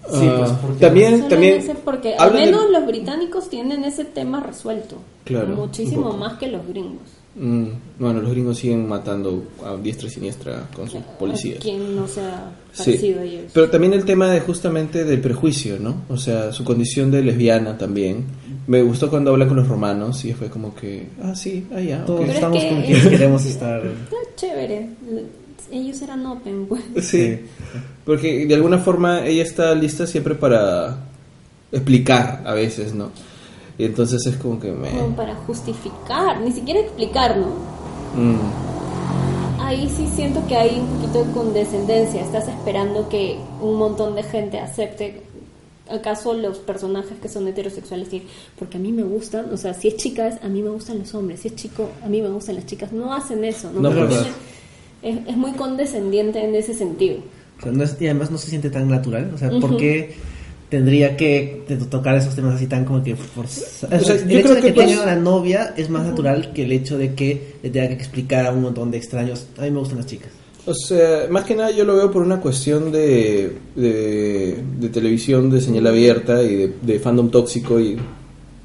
[0.10, 1.63] Sí, pues, Ah, porque- también, también.
[1.84, 4.95] porque al menos los británicos tienen ese tema resuelto.
[5.25, 7.01] Claro, Muchísimo más que los gringos.
[7.39, 7.65] Mm,
[8.00, 11.60] bueno, los gringos siguen matando a diestra y siniestra con sus policías.
[11.60, 12.84] Quien no sea Sí.
[12.86, 13.43] parecido a ellos.
[13.54, 16.04] Pero también el tema de justamente del prejuicio, ¿no?
[16.10, 18.26] O sea, su condición de lesbiana también.
[18.65, 22.04] Me gustó cuando habla con los romanos y fue como que, ah, sí, ah, ya,
[22.06, 23.86] Todos es estamos que- con quienes queremos estar.
[23.86, 24.89] Está chévere.
[25.71, 26.82] Ellos eran open, pues.
[27.06, 27.39] Sí,
[28.06, 30.97] porque de alguna forma ella está lista siempre para
[31.71, 33.12] explicar a veces, ¿no?
[33.77, 34.89] Y entonces es como que me...
[34.89, 37.47] Como para justificar, ni siquiera explicar, ¿no?
[38.15, 42.21] Mm, Ahí sí siento que hay un poquito de condescendencia.
[42.21, 45.21] Estás esperando que un montón de gente acepte.
[45.89, 48.23] ¿Acaso los personajes que son heterosexuales sí?
[48.59, 50.99] Porque a mí me gustan, o sea, si es chica, es a mí me gustan
[50.99, 52.91] los hombres, si es chico, a mí me gustan las chicas.
[52.91, 53.79] No hacen eso, ¿no?
[53.81, 54.27] No, Porque pues.
[55.01, 57.17] es, es muy condescendiente en ese sentido.
[57.59, 59.31] O sea, no es- y además no se siente tan natural.
[59.33, 60.15] O sea, ¿por qué
[60.69, 63.84] tendría que tocar esos temas así tan como que forzados?
[64.01, 66.63] O sea, el hecho de que, que pues- tenga una novia es más natural que
[66.63, 69.47] el hecho de que le tenga que explicar a un montón de extraños.
[69.58, 70.30] A mí me gustan las chicas.
[70.65, 75.49] O sea, más que nada yo lo veo por una cuestión de, de, de televisión
[75.49, 77.97] de señal abierta y de, de fandom tóxico y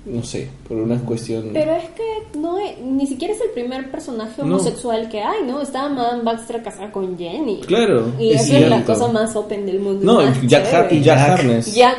[0.04, 1.50] no sé, por una cuestión...
[1.52, 4.56] Pero es que no es- ni siquiera es el primer personaje No.
[4.56, 5.60] homosexual que hay, ¿no?
[5.62, 7.60] Estaba Madame Baxter casada con Jenny.
[7.60, 10.04] Claro, Y es esa es la cosa más open del mundo.
[10.04, 11.18] No, Jack, Har- Jack.
[11.18, 11.72] Harness.
[11.74, 11.98] Jack,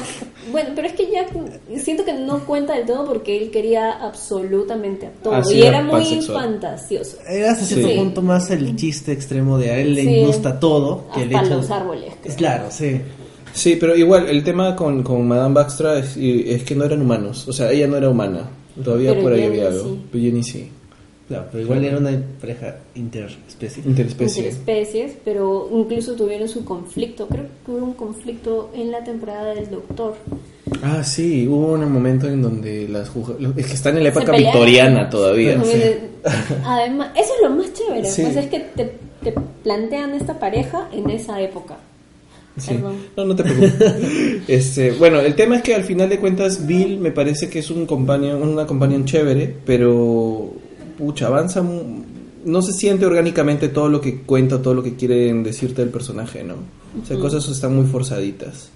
[0.51, 1.29] bueno, pero es que Jack
[1.81, 5.67] siento que no cuenta del todo porque él quería absolutamente a todo Ah, y era
[5.77, 6.43] era muy pansexual.
[6.43, 7.17] fantasioso.
[7.27, 7.95] Era hasta cierto Sí.
[7.97, 10.23] punto más el chiste extremo de a él le Sí.
[10.25, 12.13] gusta todo que el Hasta hecho los árboles.
[12.21, 12.35] creo.
[12.35, 12.99] Claro, sí.
[13.53, 17.01] Sí, pero igual, el tema con, con Madame Baxtra es, y- es que no eran
[17.01, 17.47] humanos.
[17.47, 18.49] O sea, ella no era humana.
[18.83, 19.83] Todavía Pero por ahí había algo.
[19.83, 20.01] sí.
[20.11, 20.69] Pero Jenny sí.
[21.27, 22.11] Claro, pero igual era una
[22.41, 23.81] pareja interespecie.
[23.85, 24.47] Interespecie.
[24.49, 27.27] especies, pero incluso tuvieron su conflicto.
[27.27, 30.15] Creo que hubo un conflicto en la temporada del Doctor.
[30.81, 33.09] Ah, sí, hubo un momento en donde las
[33.55, 35.61] Es que están en la época victoriana todavía.
[36.65, 38.21] Además, eso es lo más chévere, Sí.
[38.23, 38.91] pues es que te,
[39.23, 41.77] te plantean esta pareja en esa época.
[42.57, 42.73] Sí.
[42.75, 42.95] Perdón.
[43.17, 44.43] No, no te preocupes.
[44.47, 47.69] este, bueno, el tema es que al final de cuentas Bill me parece que es
[47.71, 50.53] un companion, una companion chévere, pero
[50.97, 52.03] pucha, avanza mu-
[52.45, 56.43] no se siente orgánicamente todo lo que cuenta, todo lo que quieren decirte del personaje,
[56.43, 56.55] ¿no?
[57.01, 58.69] O sea, cosas están muy forzaditas.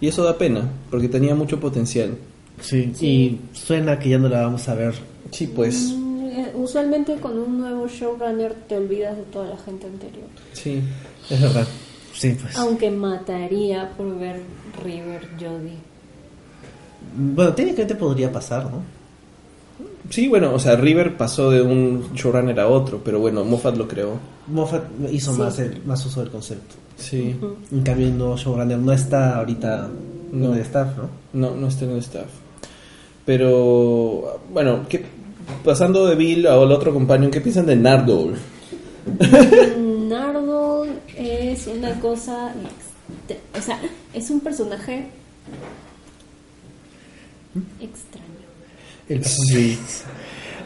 [0.00, 2.16] Y eso da pena, porque tenía mucho potencial.
[2.62, 4.94] Sí, y suena que ya no la vamos a ver.
[5.30, 5.92] Sí, pues.
[5.94, 10.26] Mm, eh, Usualmente con un nuevo showrunner te olvidas de toda la gente anterior.
[10.54, 10.80] Sí.
[11.28, 11.66] Es verdad.
[12.20, 12.54] Sí, pues.
[12.58, 14.42] Aunque mataría por ver
[14.84, 15.78] River Jody.
[17.16, 18.82] Bueno, técnicamente podría pasar, ¿no?
[20.10, 23.88] Sí, bueno, o sea, River pasó de un showrunner a otro, pero bueno, Moffat lo
[23.88, 24.18] creó.
[24.48, 25.38] Moffat hizo Sí.
[25.38, 26.74] más, el, más uso del concepto.
[26.98, 27.34] Sí.
[27.72, 29.88] En cambio, el nuevo showrunner no está ahorita
[30.32, 30.48] No.
[30.48, 31.08] en el staff, ¿no?
[31.32, 32.26] No, no está en el staff.
[33.24, 35.06] Pero, bueno, ¿qué-
[35.64, 38.36] pasando de Bill al otro compañero, ¿qué piensan de Nardole?
[41.60, 42.54] Es una cosa.
[43.58, 43.78] O sea,
[44.14, 45.04] es un personaje
[47.80, 48.26] extraño.
[49.08, 49.78] El Sí.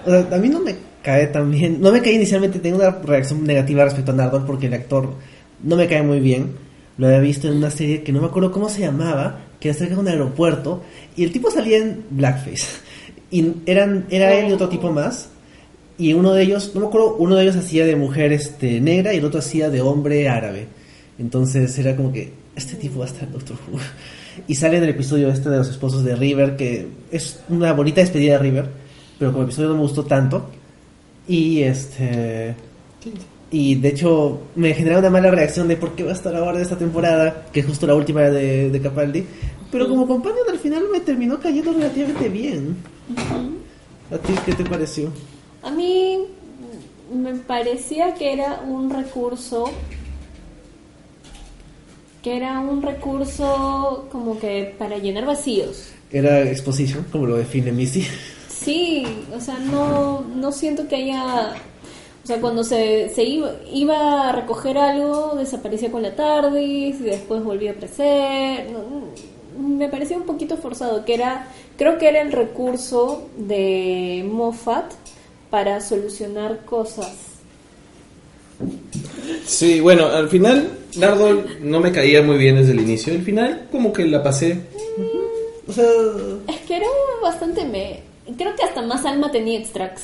[0.07, 1.81] O sea, a mí no me cae tan bien.
[1.81, 5.15] No me cae inicialmente, tengo una reacción negativa respecto a Nardole porque el actor
[5.63, 6.53] no me cae muy bien.
[6.97, 9.79] Lo había visto en una serie que no me acuerdo cómo se llamaba, que era
[9.79, 10.85] cerca de un aeropuerto,
[11.17, 12.67] y el tipo salía en blackface.
[13.33, 15.29] Y eran, era él y otro tipo más.
[15.99, 19.13] Y uno de ellos, no me acuerdo, uno de ellos hacía de mujer este, negra
[19.13, 20.69] y el otro hacía de hombre árabe.
[21.19, 23.79] Entonces era como que, este tipo va a estar en Doctor Who.
[24.49, 28.01] Y sale en el episodio este de los esposos de River, que es una bonita
[28.01, 28.69] despedida de River,
[29.19, 30.51] pero como episodio no me gustó tanto.
[31.29, 32.55] Y este.
[33.51, 36.57] Y de hecho me genera una mala reacción de por qué va a estar ahora
[36.57, 39.25] de esta temporada, que es justo la última de, de Capaldi.
[39.71, 42.77] Pero como compañero al final me terminó cayendo relativamente bien.
[44.11, 45.13] ¿A ti qué te pareció?
[45.63, 46.27] A mí
[47.13, 49.71] me parecía que era un recurso
[52.25, 55.91] que era un recurso como que para llenar vacíos.
[56.11, 58.07] Era exposition, como lo define Missy.
[58.49, 59.05] Sí,
[59.37, 61.53] o sea, no, no siento que haya...
[62.23, 67.05] O sea, cuando se, se iba, iba a recoger algo, desaparecía con la TARDIS y
[67.05, 68.71] después volvía a aparecer.
[69.59, 74.91] Me parecía un poquito forzado, que era, creo que era el recurso de Moffat
[75.51, 77.34] para solucionar cosas.
[79.47, 83.13] Sí, bueno, al final Nardole no me caía muy bien desde el inicio.
[83.13, 84.61] Al final, como que la pasé.
[85.67, 85.85] O sea,
[86.49, 86.87] Es que era
[87.23, 88.01] bastante me...
[88.37, 90.03] Creo que hasta más alma tenía Extrax.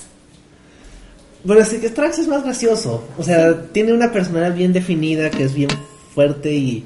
[1.44, 3.02] bueno, sí que Strax es más gracioso.
[3.18, 5.70] O sea, tiene una personalidad bien definida, que es bien
[6.14, 6.84] fuerte y,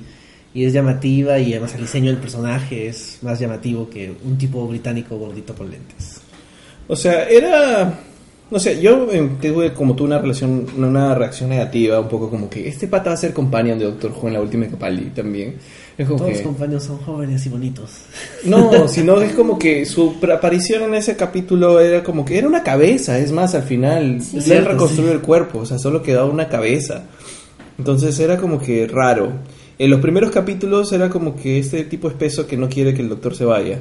[0.55, 4.67] y es llamativa y además el diseño del personaje es más llamativo que un tipo
[4.69, 6.21] británico gordito con lentes.
[6.87, 7.99] O sea, era.
[8.55, 12.49] No sé, yo eh, tuve como tú una relación, una reacción negativa, un poco como
[12.49, 15.57] que este pata va a ser companion de Doctor Who en la última Capaldi también.
[15.99, 17.91] Es como Todos que- los compañeros son jóvenes y bonitos.
[18.45, 22.63] No, sino es como que su aparición en ese capítulo era como que era una
[22.63, 24.41] cabeza, es más, al final Sí.
[24.41, 25.17] Cierto, reconstruido sí.
[25.19, 27.03] el cuerpo, o sea, solo quedaba una cabeza.
[27.77, 29.33] Entonces era como que raro.
[29.81, 33.09] En los primeros capítulos era como que este tipo espeso que no quiere que el
[33.09, 33.81] doctor se vaya,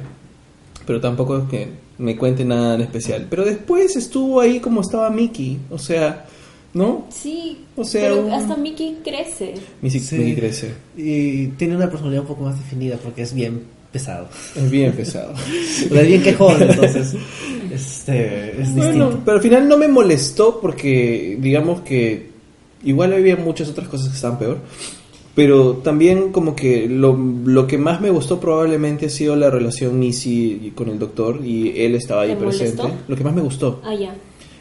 [0.86, 1.68] pero tampoco es que
[1.98, 3.26] me cuente nada en especial.
[3.30, 6.26] Pero después estuvo ahí como estaba Mickey, o sea,
[6.72, 7.06] ¿no?
[7.10, 9.54] Sí, O sea, pero un- hasta Mickey crece.
[9.82, 10.16] Mickey, Sí.
[10.16, 10.74] Mickey crece.
[10.96, 14.28] Y tiene una personalidad un poco más definida porque es bien pesado.
[14.56, 15.34] Es bien pesado.
[15.88, 17.14] Pero es bien quejón, entonces
[17.72, 19.22] este, es Bueno, distinto.
[19.24, 22.30] pero al final no me molestó porque digamos que
[22.82, 24.58] igual había muchas otras cosas que estaban peor.
[25.34, 29.98] Pero también como que lo, lo que más me gustó probablemente ha sido la relación
[29.98, 32.82] Nisi con el doctor y él estaba ahí ¿Te presente.
[32.82, 33.02] molestó?
[33.08, 33.80] Lo que más me gustó.
[33.84, 34.14] Ah, ya.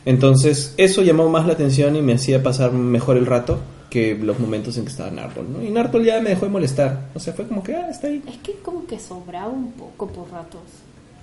[0.06, 3.60] Entonces eso llamó más la atención y me hacía pasar mejor el rato
[3.90, 5.46] que los momentos en que estaba Nartol.
[5.54, 5.64] ¿no?
[5.64, 7.10] Y Nartol ya me dejó de molestar.
[7.14, 8.24] O sea, fue como que, ah, está ahí.
[8.28, 10.62] Es que como que sobraba un poco por ratos.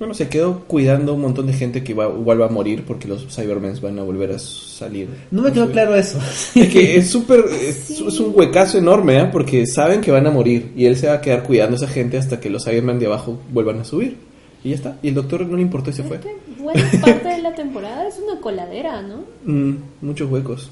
[0.00, 3.06] Bueno, se quedó cuidando un montón de gente que va, igual va a morir porque
[3.06, 5.08] los Cybermen van a volver a salir.
[5.30, 6.18] No me quedó claro eso.
[6.56, 8.04] Es que es súper, es, Sí.
[8.08, 9.28] es un huecazo enorme, ¿eh?
[9.30, 11.86] Porque saben que van a morir y él se va a quedar cuidando a esa
[11.86, 14.16] gente hasta que los Cybermen de abajo vuelvan a subir.
[14.64, 14.98] Y ya está.
[15.02, 16.18] Y el doctor no le importó y se Es fue.
[16.18, 19.16] que buena parte de la temporada es una coladera, ¿no?
[19.44, 20.70] Mm, muchos huecos.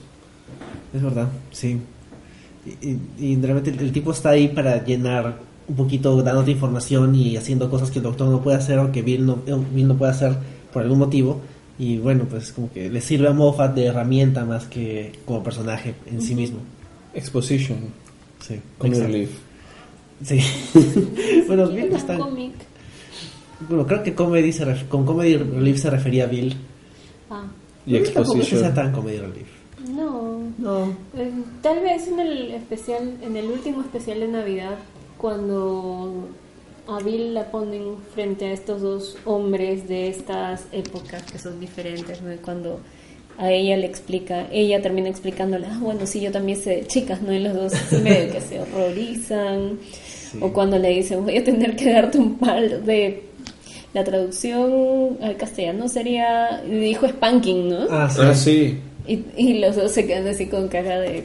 [0.94, 1.78] Es verdad, sí.
[2.64, 7.14] Y, y- y realmente el, el tipo está ahí para llenar un poquito, dándote información
[7.14, 9.88] y haciendo cosas que el doctor no puede hacer o que Bill no, eh, Bill
[9.88, 10.36] no puede hacer
[10.72, 11.40] por algún motivo.
[11.78, 15.94] Y bueno, pues como que le sirve a Moffat de herramienta más que como personaje
[16.06, 16.58] en sí mismo.
[17.14, 17.78] Exposition.
[18.40, 19.30] Sí, Comic relief.
[20.24, 20.40] Sí.
[21.46, 22.14] bueno, Sí, Bill está...
[22.14, 22.52] un cómic.
[23.68, 26.54] Bueno, creo que comedy se ref- con Comedy Relief se refería a Bill.
[27.30, 27.44] Ah,
[27.86, 29.48] Y tampoco que sea tan Comedy Relief.
[29.94, 30.38] no.
[30.58, 30.86] No.
[31.16, 31.30] Eh,
[31.62, 34.76] Tal vez en el especial, en el último especial de Navidad,
[35.18, 36.28] cuando
[36.88, 42.22] a Bill la ponen frente a estos dos hombres de estas épocas que son diferentes,
[42.22, 42.32] ¿no?
[42.32, 42.80] Y cuando
[43.36, 47.20] a ella le explica, ella termina explicándole, ah, bueno, sí, yo también sé de chicas,
[47.20, 47.32] ¿no?
[47.32, 49.78] Y los dos medio que se horrorizan.
[50.40, 53.24] O cuando le dicen, voy a tener que darte un palo de...
[53.94, 57.86] La traducción al castellano sería, dijo spanking, ¿no?
[57.90, 58.20] Ah, sí.
[58.22, 58.78] Ah, sí.
[59.06, 61.24] Y, y los dos se quedan así con cara de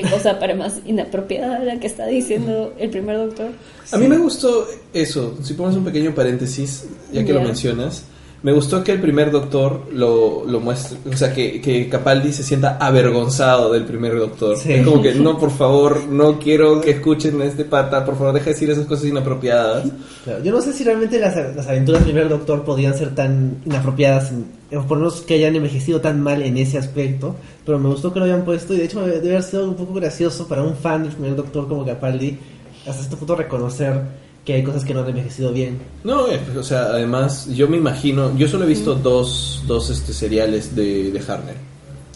[0.00, 3.48] qué cosa para más inapropiada la que está diciendo el primer doctor.
[3.92, 7.46] A mí me gustó eso, si ponemos un pequeño paréntesis, ya que lo Ya.
[7.46, 8.04] mencionas,
[8.42, 12.42] me gustó que el primer doctor lo, lo muestre, o sea, que, que Capaldi se
[12.42, 14.58] sienta avergonzado del primer doctor.
[14.58, 14.72] Sí.
[14.74, 18.34] Es como que, no, por favor, no quiero que escuchen a este pata, por favor,
[18.34, 19.84] deja de decir esas cosas inapropiadas.
[20.24, 23.56] Claro, Yo no sé si realmente las, las aventuras del primer doctor podrían ser tan
[23.64, 24.44] inapropiadas, en-
[24.82, 28.18] por lo menos que hayan envejecido tan mal en ese aspecto, pero me gustó que
[28.18, 31.04] lo hayan puesto y de hecho debe haber sido un poco gracioso para un fan
[31.04, 32.38] del primer doctor como Capaldi
[32.86, 34.02] hasta este punto reconocer
[34.44, 35.78] que hay cosas que no han envejecido bien.
[36.02, 40.12] No, eh, o sea, además, yo me imagino, yo solo he visto dos, dos este,
[40.12, 41.56] seriales de, de Harner.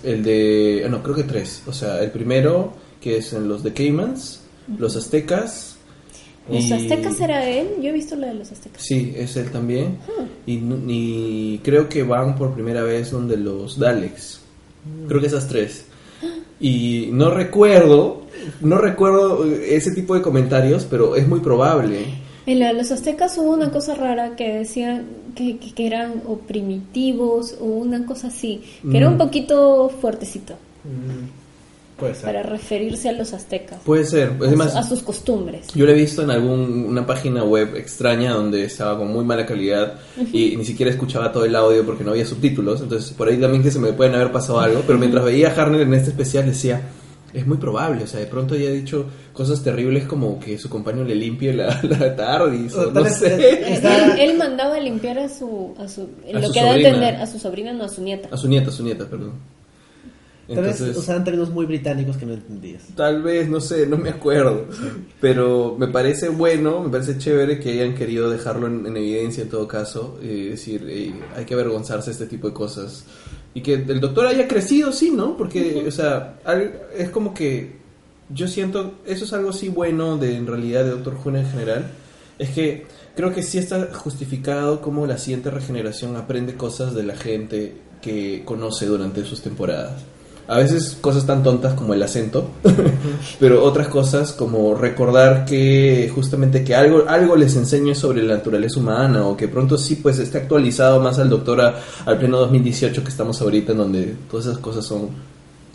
[0.03, 1.63] El de, ah, no, creo que tres.
[1.67, 4.43] O sea, el primero, que es en los de Caymans,
[4.77, 5.78] los aztecas.
[6.51, 7.69] ¿Los y- aztecas era él?
[7.83, 8.83] Yo he visto la de los aztecas.
[8.83, 9.99] Sí, es él también.
[10.47, 14.41] Y, creo que van por primera vez donde los Daleks.
[15.07, 15.85] Creo que esas tres.
[16.61, 18.23] Y no recuerdo,
[18.61, 22.05] no recuerdo eh, ese tipo de comentarios, pero es muy probable.
[22.47, 25.05] En la de los aztecas hubo una cosa rara que decían
[25.37, 29.19] que, que, que eran o primitivos o una cosa así, que era un Mm.
[29.19, 30.55] poquito fuertecito
[31.99, 32.25] Puede ser.
[32.25, 34.29] para referirse a los aztecas, Puede ser.
[34.41, 35.67] a, Además, su- a sus costumbres.
[35.75, 39.95] Yo lo he visto en alguna página web extraña donde estaba con muy mala calidad
[40.33, 42.81] y ni siquiera escuchaba todo el audio porque no había subtítulos.
[42.81, 44.83] Entonces, por ahí también que se me pueden haber pasado algo.
[44.87, 46.83] Pero mientras veía a Harner en este especial, decía:
[47.35, 48.05] Es muy probable.
[48.05, 51.81] O sea, de pronto haya dicho cosas terribles como que su compañero le limpie la,
[51.83, 53.35] la TARDIS o O no sé.
[53.75, 56.71] Él, él mandaba a limpiar a su, a su A lo su que da a
[56.73, 56.89] sobrina.
[56.91, 58.29] entender a su sobrina, no a su nieta.
[58.31, 59.33] A su nieta, a su nieta, perdón.
[60.49, 62.83] Tal vez Entonces, usaban términos muy británicos que no entendías.
[62.97, 64.65] Tal vez, no sé, no me acuerdo.
[65.21, 69.51] Pero me parece bueno, me parece chévere que hayan querido dejarlo en, en evidencia en
[69.51, 70.19] todo caso.
[70.23, 73.05] Y decir, "Ey, hay que avergonzarse de este tipo de cosas.
[73.55, 75.37] Y que el doctor haya crecido, sí, ¿no?
[75.37, 77.77] Porque, o sea, al- es como que
[78.31, 81.91] yo siento, eso es algo sí bueno de en realidad de Doctor Who en general.
[82.39, 82.87] Es que
[83.17, 88.43] creo que sí está justificado cómo la siguiente regeneración aprende cosas de la gente que
[88.45, 90.03] conoce durante sus temporadas.
[90.49, 92.49] A veces cosas tan tontas como el acento,
[93.39, 98.81] pero otras cosas como recordar que justamente que algo, algo les enseñe sobre la naturaleza
[98.81, 101.75] humana o que pronto sí pues esté actualizado más al doctor a-
[102.07, 105.11] al pleno 2018 que estamos ahorita en donde todas esas cosas son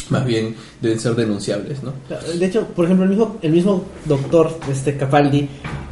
[0.09, 1.93] más bien deben ser denunciables, ¿no?
[2.37, 5.47] De hecho, por ejemplo, el mismo, el mismo doctor, este Capaldi,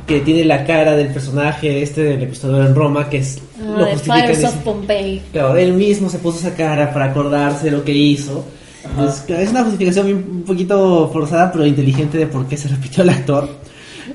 [0.06, 3.86] que tiene la cara del personaje este del episodio en Roma, que es Ah, lo
[3.86, 5.22] de justifica Fires of Pompeii.
[5.32, 8.44] Claro, él mismo se puso esa cara para acordarse de lo que hizo.
[8.84, 13.04] Entonces, claro, es una justificación un poquito forzada, pero inteligente de por qué se repitió
[13.04, 13.50] el actor.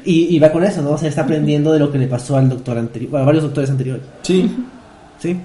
[0.04, 0.90] Y, y va con eso, ¿no?
[0.90, 3.44] O sea, está aprendiendo de lo que le pasó al doctor anterior, bueno, a varios
[3.44, 4.02] doctores anteriores.
[4.22, 4.50] Sí,
[5.18, 5.36] ¿Sí?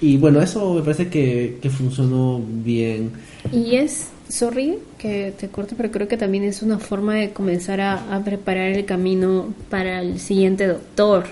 [0.00, 3.10] Y bueno, eso me parece que, que funcionó bien.
[3.52, 7.80] Y es, sorry que te corto, pero creo que también es una forma de comenzar
[7.80, 11.24] a, a preparar el camino para el siguiente doctor.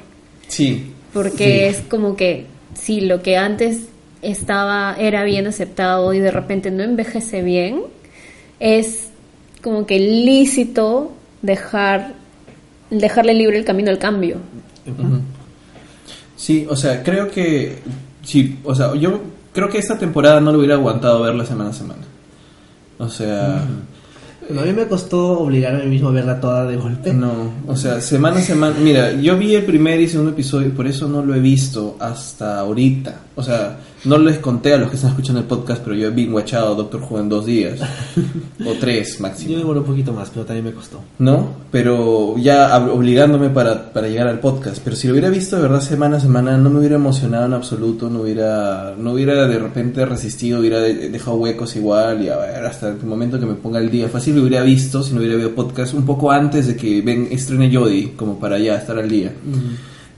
[0.48, 1.76] sí, Porque Sí.
[1.76, 3.82] es como que si lo que antes
[4.30, 7.82] estaba era bien aceptado y de repente no envejece bien,
[8.60, 9.10] es
[9.62, 11.12] como que lícito
[11.42, 12.14] dejar
[12.90, 14.36] dejarle libre el camino al cambio.
[16.36, 17.78] Sí, o sea, creo que
[18.22, 19.20] sí, o sea, yo
[19.52, 22.02] creo que esta temporada no lo hubiera aguantado verla semana a semana.
[22.98, 27.12] O sea, a mí me costó obligarme a mí mismo a verla toda de golpe.
[27.12, 28.76] no, o sea, semana a semana.
[28.78, 31.96] Mira, yo vi el primer y segundo episodio y por eso no lo he visto
[31.98, 33.20] hasta ahorita.
[33.34, 36.10] O sea, no les conté a los que están escuchando el podcast, pero yo he
[36.10, 37.80] bien guachado Doctor Who en dos días
[38.64, 39.58] o tres Yo máximo.
[39.58, 41.00] demoré un poquito más, pero también me costó.
[41.18, 41.48] ¿no?
[41.70, 44.78] Pero ya obligándome para, para llegar al podcast.
[44.82, 47.52] Pero si lo hubiera visto de verdad semana a semana, no me hubiera emocionado en
[47.54, 52.36] absoluto, no hubiera, no hubiera de repente resistido, hubiera de- dejado huecos igual y a
[52.38, 54.08] ver, hasta el momento que me ponga el día.
[54.08, 57.28] Fácil lo hubiera visto si no hubiera visto podcast un poco antes de que ven,
[57.30, 59.32] estrene Jodie, como para ya estar al día.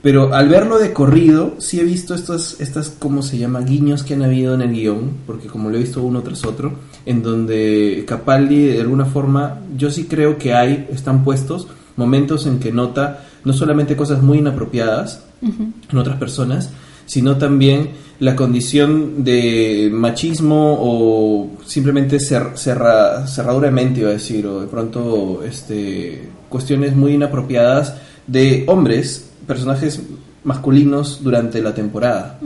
[0.01, 3.59] Pero al verlo de corrido, sí he visto estos, estas, ¿cómo se llama?
[3.61, 6.71] Guiños que han habido en el guion, porque como lo he visto uno tras otro,
[7.05, 12.59] en donde Capaldi, de alguna forma, yo sí creo que hay, están puestos momentos en
[12.59, 16.69] que nota no solamente cosas muy inapropiadas en otras personas,
[17.05, 17.89] sino también
[18.19, 24.61] la condición de machismo o simplemente cer- cerra- cerradura de mente, iba a decir, o
[24.61, 27.95] de pronto este, cuestiones muy inapropiadas
[28.27, 29.99] de hombres, personajes
[30.43, 32.39] masculinos durante la temporada.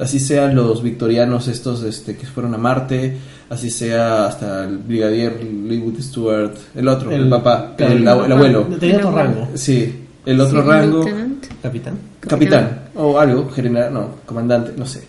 [0.00, 3.18] Así sean los victorianos estos este, que fueron a Marte,
[3.50, 8.62] así sea hasta el brigadier Leewood Stewart, el otro, el, papá, el, ab- el abuelo.
[8.80, 9.48] Tenía otro rango.
[9.54, 11.02] Sí, el otro Sí, rango.
[11.04, 11.44] lieutenant.
[11.62, 11.94] Capitán.
[12.20, 15.04] Capitán o algo, general, no, comandante, no sé.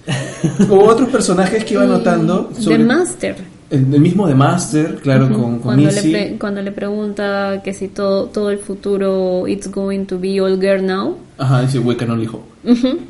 [0.69, 3.35] Hubo otros personajes que iba notando sobre The Master.
[3.69, 6.11] El, el mismo de Master, claro, con, con cuando, le Missy.
[6.11, 10.59] pre- cuando le pregunta que si todo, todo el futuro it's going to be all
[10.59, 11.17] girl now.
[11.37, 12.45] Ajá, dice We Can Only Hope.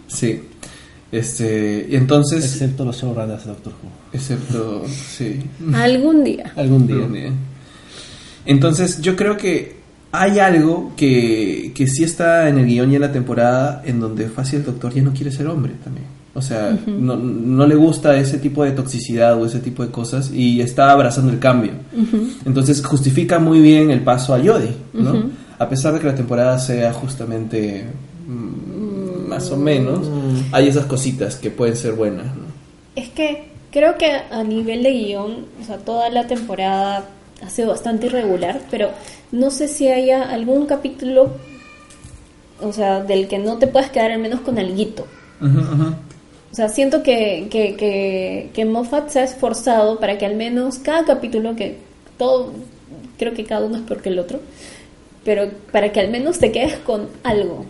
[0.07, 0.41] Sí.
[1.11, 3.89] Este, y entonces, Excepto los showrunners de Doctor Who.
[4.11, 5.39] excepto, sí.
[5.73, 6.51] Algún día.
[6.55, 7.31] Algún día.
[8.45, 9.77] Entonces, yo creo que
[10.11, 14.27] hay algo que, que sí está en el guion y en la temporada en donde
[14.29, 16.07] fácil el doctor ya no quiere ser hombre también.
[16.37, 20.29] O sea, no, no le gusta ese tipo de toxicidad o ese tipo de cosas
[20.31, 21.71] y está abrazando el cambio.
[22.45, 25.31] Entonces justifica muy bien el paso a Yodi, ¿no?
[25.57, 27.87] A pesar de que la temporada sea justamente
[28.27, 30.07] mm, más o menos,
[30.51, 32.43] hay esas cositas que pueden ser buenas, ¿no?
[32.95, 37.03] Es que creo que a nivel de guion, o sea, toda la temporada
[37.41, 38.91] ha sido bastante irregular, pero
[39.31, 41.31] no sé si haya algún capítulo,
[42.61, 45.07] o sea, del que no te puedas quedar al menos con alguito.
[45.41, 45.95] Ujú.
[46.51, 50.79] O sea, siento que, que, que, que Moffat se ha esforzado para que al menos
[50.79, 51.77] cada capítulo, que
[52.17, 52.53] todo,
[53.17, 54.39] creo que cada uno es peor que el otro,
[55.23, 57.65] pero para que al menos te quedes con algo.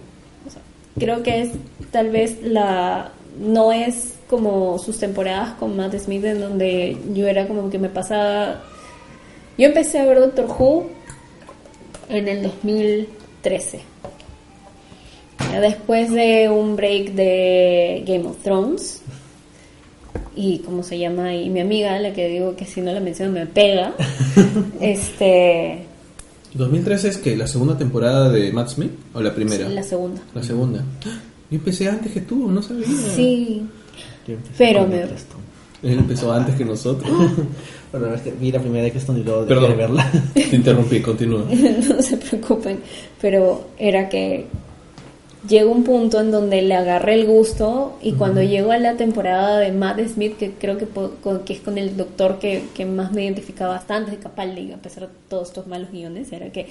[0.99, 1.51] Creo que es
[1.91, 3.11] tal vez la...
[3.39, 7.89] No es como sus temporadas con Matt Smith en donde yo era como que me
[7.89, 8.63] pasaba...
[9.57, 10.87] Yo empecé a ver Doctor Who
[12.09, 13.96] en el 2013.
[15.51, 19.01] Ya después de un break de Game of Thrones
[20.35, 23.31] y cómo se llama y mi amiga la que digo que si no la menciono
[23.31, 23.95] me pega
[24.81, 25.79] este
[26.53, 29.67] 2013 es que la segunda temporada de Matt Smith o la primera?
[29.69, 30.83] la segunda La segunda.
[31.49, 32.85] Yo empecé antes que tú, no sabía.
[33.15, 33.63] sí
[34.57, 35.01] Pero me-.
[35.83, 37.09] Él empezó antes que nosotros.
[37.89, 39.69] Bueno, es que vi la primera de Eccleston y luego Perdón.
[39.71, 40.11] de verla.
[40.33, 41.45] Te interrumpí, continúa.
[41.89, 42.79] no se preocupen
[43.21, 44.45] pero era que
[45.47, 49.59] llegó un punto en donde le agarré el gusto y cuando llegó a la temporada
[49.59, 50.87] de Matt Smith que creo que,
[51.45, 55.07] que es con el doctor que, que más me identificaba bastante de Capaldi a pesar
[55.07, 56.67] de todos estos malos guiones era que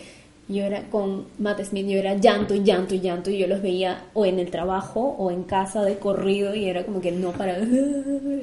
[0.49, 3.62] yo era con Matt Smith, yo era llanto y llanto y llanto y yo los
[3.62, 7.32] veía o en el trabajo o en casa de corrido y era como que no
[7.32, 7.57] para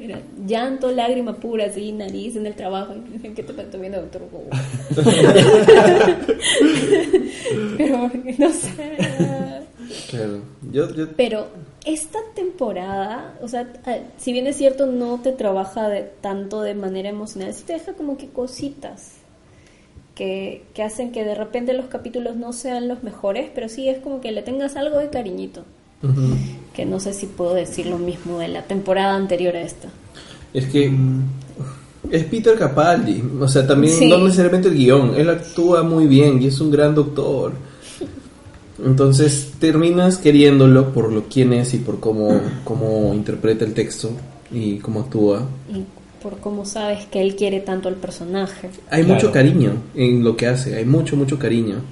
[0.00, 4.22] era llanto, lágrima pura así, nariz en el trabajo y ¿qué te estás viendo doctor
[4.30, 4.42] Who?".
[7.78, 8.70] pero no sé
[10.10, 10.40] Claro.
[10.72, 11.46] Yo, yo- pero
[11.84, 13.66] esta temporada, o sea,
[14.16, 17.92] si bien es cierto, no te trabaja de, tanto de manera emocional, sí te deja
[17.92, 19.12] como que cositas
[20.14, 23.98] que, que hacen que de repente los capítulos no sean los mejores, pero sí es
[23.98, 25.62] como que le tengas algo de cariñito.
[26.74, 29.88] Que no sé si puedo decir lo mismo de la temporada anterior a esta.
[30.52, 30.92] Es que
[32.10, 34.08] es Peter Capaldi, o sea, también Sí.
[34.10, 37.52] no necesariamente el guion, él actúa muy bien y es un gran doctor.
[38.84, 44.10] Entonces terminas queriéndolo por lo quién es y por cómo, cómo interpreta el texto
[44.52, 45.46] y cómo actúa.
[45.72, 45.84] Y
[46.24, 48.70] por cómo sabes que él quiere tanto al personaje.
[48.90, 49.14] Hay Claro.
[49.14, 51.82] mucho cariño en lo que hace, hay mucho, mucho cariño.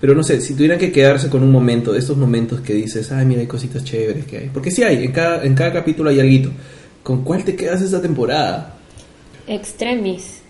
[0.00, 3.26] Pero no sé, si tuvieran que quedarse con un momento, estos momentos que dices, ay,
[3.26, 4.48] mira, hay cositas chéveres que hay.
[4.54, 6.52] Porque sí hay, en cada, en cada capítulo hay algo.
[7.02, 8.76] ¿Con cuál te quedas esta temporada?
[9.48, 10.40] Extremis.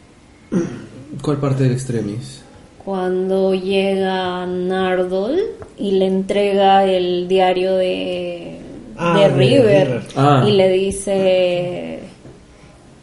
[1.22, 2.42] ¿Cuál parte del extremis?
[2.84, 5.38] cuando llega Nardol
[5.78, 8.56] y le entrega el diario de,
[8.96, 10.02] Ah, de de River, River.
[10.16, 10.44] Ah.
[10.48, 11.99] y le dice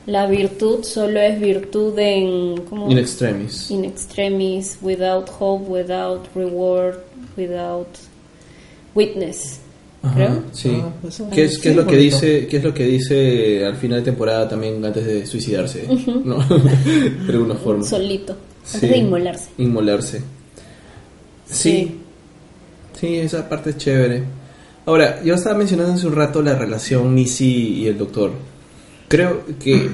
[0.08, 2.90] la virtud solo es virtud en ¿cómo?
[2.90, 3.70] In extremis.
[3.70, 6.96] in extremis without hope without reward
[7.38, 7.88] without
[8.96, 9.60] witness
[10.02, 10.80] Ajá, creo Sí.
[10.82, 13.66] Ah, pues, ¿Qué es, sí, qué es lo que dice, qué es lo que dice
[13.66, 15.86] al final de temporada también antes de suicidarse?
[16.24, 16.38] ¿No?
[16.48, 17.84] de alguna forma.
[17.84, 18.34] solito
[18.64, 18.88] antes Sí.
[18.88, 20.22] de inmolarse Inmolarse.
[21.46, 21.98] Sí.
[23.00, 24.24] Sí, esa parte es chévere.
[24.86, 28.32] Ahora, yo estaba mencionando hace un rato la relación Missy y el doctor.
[29.08, 29.90] Creo que.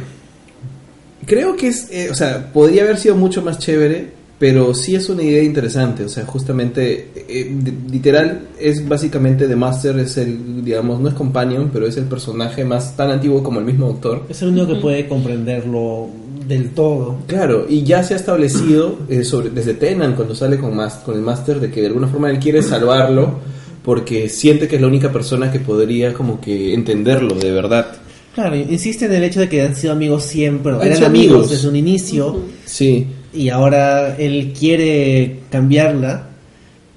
[1.26, 1.88] Creo que es.
[1.92, 4.08] eh, o sea, podría haber sido mucho más chévere,
[4.40, 6.04] pero sí es una idea interesante.
[6.04, 7.10] O sea, justamente.
[7.16, 7.56] eh,
[7.90, 10.64] literal, es básicamente The Master, es el.
[10.66, 14.24] Digamos, no es Companion, pero es el personaje más tan antiguo como el mismo doctor.
[14.30, 16.10] Es el único que puede comprenderlo
[16.48, 17.20] del todo.
[17.28, 21.16] Claro, y ya se ha establecido eh, sobre, desde Tenan cuando sale con, Mas- con
[21.16, 23.40] el Master de que de alguna forma él quiere salvarlo
[23.82, 27.88] porque siente que es la única persona que podría como que entenderlo de verdad.
[28.34, 31.50] Claro, insiste en el hecho de que han sido amigos siempre, Han eran amigos amigos.
[31.52, 36.30] desde un inicio Sí, y ahora él quiere cambiarla,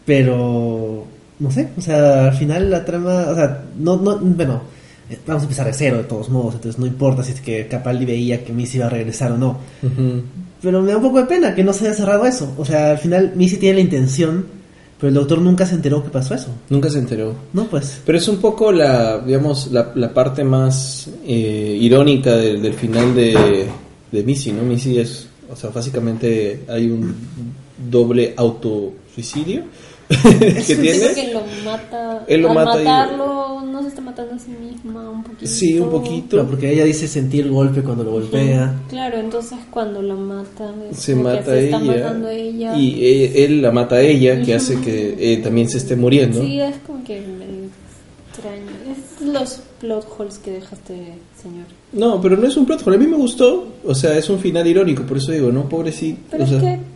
[0.04, 1.04] pero
[1.38, 4.62] no sé, o sea, al final la trama, o sea, no, no, bueno,
[5.26, 8.06] vamos a empezar de cero de todos modos, entonces no importa si es que Capaldi
[8.06, 9.58] veía que Missy iba a regresar o no,
[10.62, 12.92] pero me da un poco de pena que no se haya cerrado eso, o sea,
[12.92, 14.46] al final Missy tiene la intención,
[14.98, 17.34] pero el doctor nunca se enteró que pasó eso, nunca se enteró.
[17.52, 18.00] no pues.
[18.04, 23.14] Pero es un poco la, digamos, la, la parte más eh, irónica de- del final
[23.14, 23.66] de,
[24.12, 24.62] de Missy, ¿no?
[24.62, 27.14] Missy es, o sea, básicamente hay un
[27.90, 29.64] doble autosuicidio
[30.08, 30.98] que Sí, tiene.
[31.06, 32.24] porque lo mata.
[32.28, 35.46] Él lo al mata y- matarlo, no se está matando a sí misma un poquito.
[35.50, 36.46] Sí, un poquito.
[36.46, 38.74] Porque ella dice sentir golpe cuando lo golpea.
[38.88, 42.32] Claro, entonces cuando lo mata, es se que mata se a está ella, matando a
[42.32, 42.76] ella.
[42.76, 46.40] y eh, él la mata a ella que hace que eh, también se esté muriendo
[46.40, 47.66] Sí, es como que medio
[48.30, 48.70] extraño.
[48.90, 50.94] Es los plot holes que dejaste,
[51.42, 51.64] señor.
[51.92, 54.38] no pero no es un plot hole a mí me gustó o sea es un
[54.38, 56.95] final irónico por eso digo no pobrecito Pero o es sea, que Mm,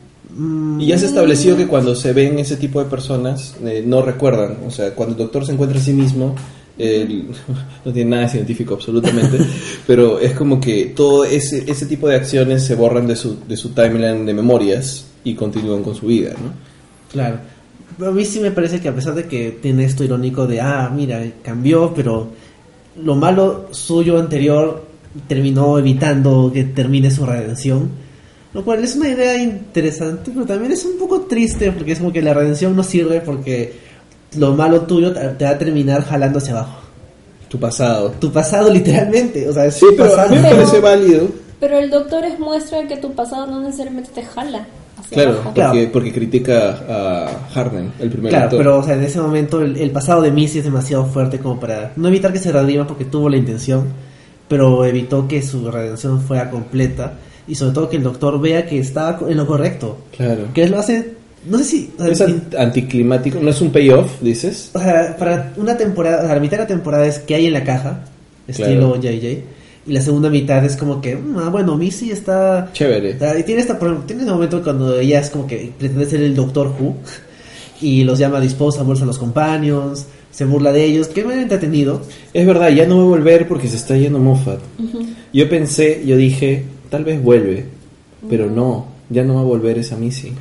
[0.79, 4.59] y ya se estableció que cuando se ven ese tipo de personas eh, no recuerdan
[4.67, 6.35] o sea cuando el doctor se encuentra a sí mismo
[6.79, 7.27] él-
[7.85, 9.39] no tiene nada de científico absolutamente
[9.87, 13.57] pero es como que todo ese ese tipo de acciones se borran de su de
[13.57, 16.53] su timeline de memorias y continúan con su vida no
[17.11, 17.39] Claro.
[17.99, 20.61] Pero a mí sí me parece que a pesar de que tiene esto irónico de,
[20.61, 22.29] ah, mira, cambió, pero
[23.03, 24.87] lo malo suyo anterior
[25.27, 27.91] terminó evitando que termine su redención.
[28.53, 32.13] Lo cual es una idea interesante, pero también es un poco triste porque es como
[32.13, 33.73] que la redención no sirve porque
[34.37, 36.81] lo malo tuyo te va a terminar jalando hacia abajo.
[37.49, 40.81] tu pasado Tu pasado literalmente, o sea, es sí tu pero a mí me parece
[40.81, 41.29] válido
[41.61, 44.67] Pero el doctor es muestra de que tu pasado no necesariamente te jala
[44.99, 45.45] hacia Claro, abajo.
[45.55, 45.89] porque, Claro.
[45.93, 49.91] porque critica a Harden, el primer Claro, pero o sea, en ese momento el, el
[49.93, 53.29] pasado de Missy es demasiado fuerte como para no evitar que se redima porque tuvo
[53.29, 53.85] la intención,
[54.49, 57.15] pero evitó que su redención fuera completa
[57.51, 60.45] y sobre todo que el doctor vea que estaba co- en lo correcto, Claro.
[60.55, 61.13] que lo hace,
[61.47, 64.71] no sé si, o sea, Es anticlimático, no es un payoff, dices.
[64.75, 67.47] o sea, para una temporada, o sea, la mitad de la temporada es que hay
[67.47, 68.05] en la caja,
[68.49, 69.03] estilo Claro.
[69.03, 69.43] JJ,
[69.87, 73.17] y la segunda mitad es como que, mm, ah, bueno, Missy está Chévere.
[73.39, 76.69] y tiene, esta, tiene ese momento cuando ella es como que pretende ser el Doctor
[76.79, 76.95] Who
[77.81, 82.03] y los llama disposables a los companions, se burla de ellos, que me ha entretenido.
[82.35, 84.61] Es verdad, ya no va a volver porque se está yendo Moffat.
[85.33, 87.65] Yo pensé, yo dije, tal vez vuelve,
[88.29, 90.33] pero no, ya no va a volver esa Missy.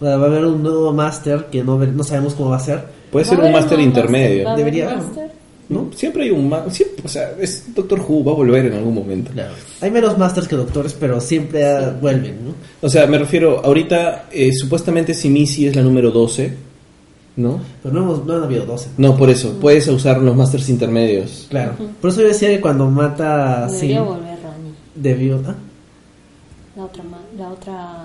[0.00, 2.60] O sea, va a haber un nuevo Master que no, no sabemos cómo va a
[2.60, 2.84] ser.
[3.10, 4.44] Puede ser ¿Va a un máster intermedio.
[4.44, 5.30] ¿Va a haber Debería máster?
[5.68, 5.90] ¿no?
[5.94, 6.86] Siempre hay un máster.
[7.04, 9.30] O sea, es Doctor Who, va a volver en algún momento.
[9.80, 12.54] Hay menos Masters que Doctores, pero siempre ah, vuelven, ¿no?
[12.80, 16.52] O sea, me refiero, ahorita eh, supuestamente si Missy es la número 12,
[17.36, 17.60] ¿no?
[17.82, 18.90] Pero no, hemos, no han habido 12.
[18.98, 21.46] No, por eso, puedes usar los másters intermedios.
[21.50, 21.74] Claro.
[22.00, 24.72] Por eso yo decía que cuando mata Sim, volver Rani.
[24.94, 25.42] debió...
[25.46, 25.54] ah,
[26.76, 27.96] La otra, ma- la otra,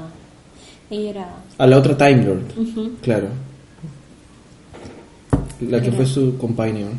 [0.90, 2.44] ella era, A la otra Time Lord,
[3.02, 3.28] claro.
[5.62, 5.98] La que Era.
[5.98, 6.90] fue su companion,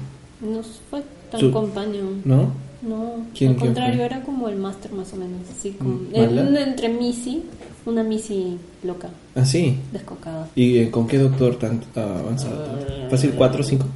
[0.41, 0.61] no
[0.91, 2.21] fue tan Su- companion.
[2.25, 2.51] ¿no?
[2.83, 6.57] No, ¿Quién- al contrario, era como el máster más o menos, así como Mm, en-
[6.57, 7.43] entre Missy,
[7.87, 9.77] una Missy loca, Ah, sí.
[9.93, 10.49] descocada.
[10.57, 12.79] ¿Y eh, con qué doctor tan ah, avanzado?
[13.09, 13.87] ¿Fácil 4, 5?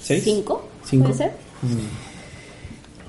[0.00, 0.20] ¿6?
[0.24, 0.62] ¿Cinco?
[0.84, 1.04] ¿Cinco?
[1.06, 1.32] ¿Puede ser?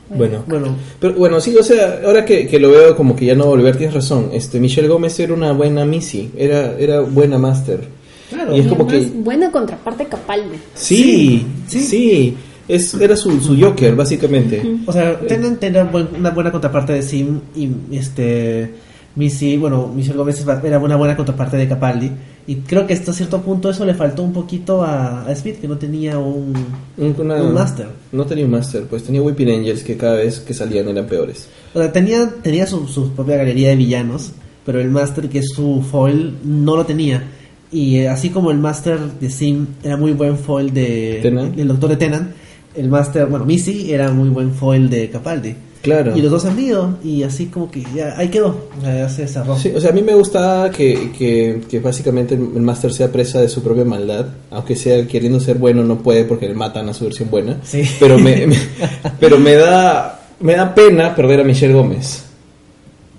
[0.09, 0.43] Bueno.
[0.47, 3.41] Bueno, Pero bueno, sí, o sea, ahora que, que lo veo como que ya no
[3.45, 4.29] va a volver, tienes razón.
[4.33, 7.81] Este, Michelle Gómez era una buena Missy, era, era buena Master.
[8.29, 8.55] claro.
[8.55, 10.57] Y es Y como que- buena contraparte Capaldi.
[10.73, 12.37] Sí, Sí, sí, sí.
[12.67, 14.61] Es, era su, su Joker, básicamente.
[14.85, 18.69] O sea, Tennant tenía buen- una buena contraparte de Sim y este
[19.15, 22.11] Missy, bueno, Michelle Gómez era una buena contraparte de Capaldi
[22.51, 25.67] y creo que hasta cierto punto eso le faltó un poquito a, a Smith que
[25.67, 26.53] no tenía un,
[26.97, 27.87] Un, una- un Master.
[28.11, 31.47] No tenía un Master, pues tenía Whipping Angels que cada vez que salían eran peores.
[31.73, 34.31] O sea, tenía, tenía su, su propia galería de villanos,
[34.65, 37.23] pero el Master que es su foil no lo tenía.
[37.71, 41.55] Y eh, así como el Master de Sim era muy buen foil de Tennant.
[41.55, 42.31] del Doctor de Tennant,
[42.75, 45.53] el Master, bueno, Missy era muy buen foil de Capaldi.
[45.81, 46.15] Claro.
[46.17, 49.09] Y los dos han ido y así como que ya ahí quedó, o sea, ya
[49.09, 49.57] se cerró.
[49.57, 53.09] Sí, o sea, a mí me gusta que, que, que básicamente el el Master sea
[53.11, 56.89] presa de su propia maldad, aunque sea queriendo ser bueno no puede porque le matan
[56.89, 57.57] a su versión buena.
[57.63, 57.83] Sí.
[57.99, 58.57] Pero me, me-
[59.21, 62.23] pero me da me da pena perder a Michelle Gómez.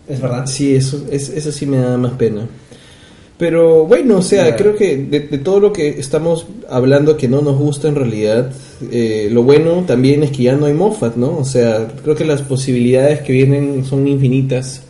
[0.09, 0.45] Es verdad.
[0.47, 2.47] Sí, eso es, eso sí me da más pena.
[3.41, 7.41] Pero bueno, o sea, creo que de, de todo lo que estamos hablando que no
[7.41, 8.53] nos gusta en realidad,
[8.93, 11.39] eh, lo bueno también es que ya no hay Moffat, ¿no?
[11.39, 14.83] O sea, creo que las posibilidades que vienen son infinitas.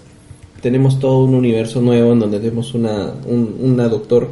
[0.60, 4.28] Tenemos todo un universo nuevo en donde tenemos una, un, una doctor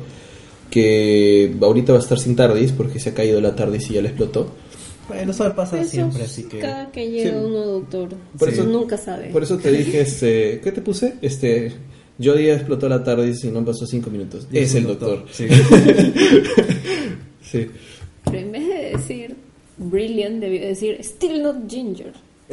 [0.69, 4.03] que ahorita va a estar sin TARDIS porque se ha caído la TARDIS y ya
[4.03, 4.49] la explotó.
[5.09, 6.59] Bueno, eso pasa Eso siempre, así que...
[6.59, 7.37] Cada que llega Sí.
[7.43, 8.09] uno doctor,
[8.39, 9.29] Por eso eso- nunca sabe.
[9.31, 11.15] Por eso te dije, este, ¿qué te puse?
[11.23, 11.73] Este,
[12.23, 14.47] Jodie ya explotó la TARDIS y no pasó cinco minutos.
[14.53, 15.25] Es el doctor.
[15.31, 15.47] Sí.
[17.43, 17.67] Sí.
[18.25, 19.37] Pero en vez de decir
[19.79, 22.13] brilliant, debió decir still not ginger.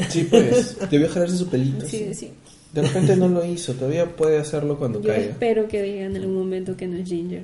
[0.10, 0.78] Sí, pues.
[0.90, 1.86] Debió jalarse su pelito.
[1.86, 2.14] Sí, sí.
[2.14, 2.32] sí.
[2.72, 3.74] De repente no lo hizo.
[3.74, 5.32] Todavía puede hacerlo cuando Yo caiga.
[5.32, 7.44] espero que digan en algún momento que no es ginger.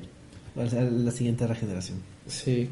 [0.58, 1.98] Va a ser la siguiente regeneración.
[2.26, 2.68] Sí.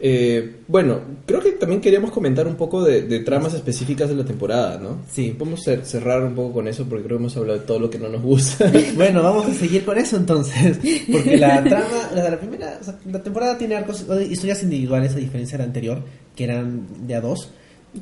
[0.00, 4.24] Eh, bueno, creo que también queríamos comentar un poco de, de tramas específicas de la
[4.24, 4.98] temporada, ¿no?
[5.10, 5.34] Sí.
[5.38, 7.88] Podemos cer- cerrar un poco con eso porque creo que hemos hablado de todo lo
[7.90, 8.70] que no nos gusta.
[8.96, 10.78] Bueno, vamos a seguir con eso entonces.
[11.10, 15.18] Porque la trama, la, la primera, o sea, la temporada tiene arcos, historias individuales a
[15.18, 16.02] diferencia de la anterior,
[16.36, 17.50] que eran de a dos.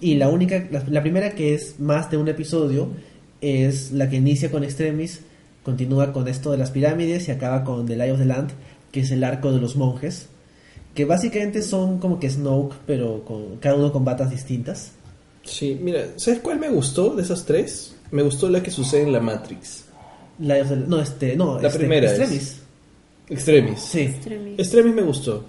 [0.00, 2.88] Y la única, la, la primera que es más de un episodio,
[3.42, 5.20] es la que inicia con Extremis,
[5.62, 8.50] continúa con esto de las pirámides y acaba con The Lie of the Land,
[8.90, 10.28] que es el arco de los monjes.
[10.94, 14.92] Que básicamente son como que Snoke, pero con cada uno con batas distintas.
[15.44, 17.94] sí, mira, ¿sabes cuál me gustó de esas tres?
[18.10, 19.84] Me gustó la que sucede en la Matrix.
[20.38, 22.56] The- no, este, no, La este, primera es- Extremis.
[23.28, 23.80] Extremis.
[23.80, 24.00] Sí.
[24.00, 24.58] Extremis.
[24.58, 25.44] Extremis me gustó.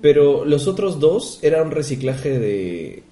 [0.00, 3.02] Pero los otros dos eran un reciclaje de,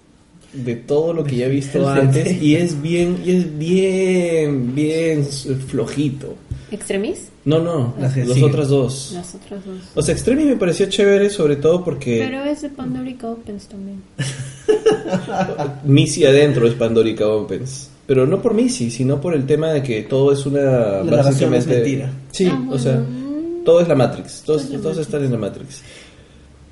[0.53, 2.41] de todo lo que ya he visto antes.
[2.41, 6.37] Y es bien, y es bien, bien flojito.
[6.71, 7.29] ¿Extremis?
[7.45, 8.45] No, no, Las los siguen.
[8.51, 9.11] otros dos.
[9.15, 9.77] Las otras dos.
[9.95, 14.03] O sea, Extremis me pareció chévere, sobre todo porque Pero es de Pandorica Opens también.
[15.85, 17.91] Missy adentro es Pandorica Opens.
[18.07, 20.61] Pero no por Missy, sino por el tema de que todo es una.
[20.61, 22.11] La narración es mentira.
[22.33, 23.63] Sí, Ah, o sea, bueno.
[23.65, 24.43] todo es la Matrix.
[24.43, 25.07] Todos, Todo es la todos Matrix.
[25.07, 25.83] están en la Matrix.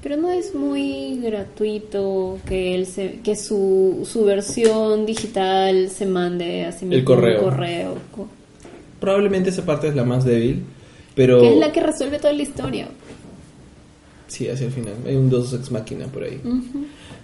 [0.03, 6.65] Pero no es muy gratuito que él se, que su, su versión digital se mande
[6.67, 7.39] así mismo El correo.
[7.45, 7.95] un correo.
[9.03, 10.63] Probablemente esa parte es la más débil,
[11.17, 11.41] pero.
[11.41, 12.87] Que es la que resuelve toda la historia.
[14.29, 14.95] Sí, hacia el final.
[15.05, 16.41] Hay un dos ex máquina por ahí.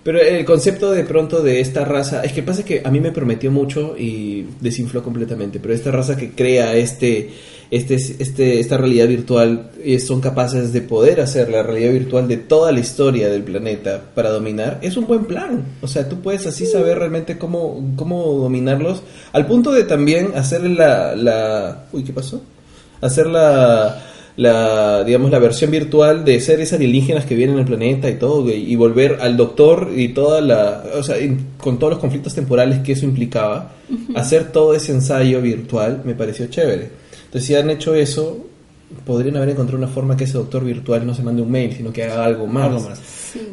[0.03, 3.12] Pero el concepto de pronto de esta raza, es que pasa que a mí me
[3.12, 7.31] prometió mucho y desinfló completamente, pero esta raza que crea este,
[7.71, 12.39] este, este, esta realidad virtual eh, son capaces de poder hacer la realidad virtual de
[12.39, 15.64] toda la historia del planeta para dominar, es un buen plan.
[15.83, 19.03] O sea, tú puedes así saber realmente cómo, cómo dominarlos,
[19.33, 21.87] al punto de también hacer la, la...
[21.93, 22.43] Uy, ¿qué pasó?
[23.01, 24.03] Hacer la
[24.39, 28.77] la digamos la versión virtual de seres alienígenas que vienen al planeta y todo y
[28.77, 31.16] volver al doctor y toda la o sea
[31.57, 33.73] con todos los conflictos temporales que eso implicaba
[34.14, 36.89] hacer todo ese ensayo virtual me pareció chévere
[37.29, 38.45] entonces si han hecho eso
[39.05, 41.93] podrían haber encontrado una forma que ese doctor virtual no se mande un mail, sino
[41.93, 42.64] que haga algo más.
[42.64, 43.01] Algo más.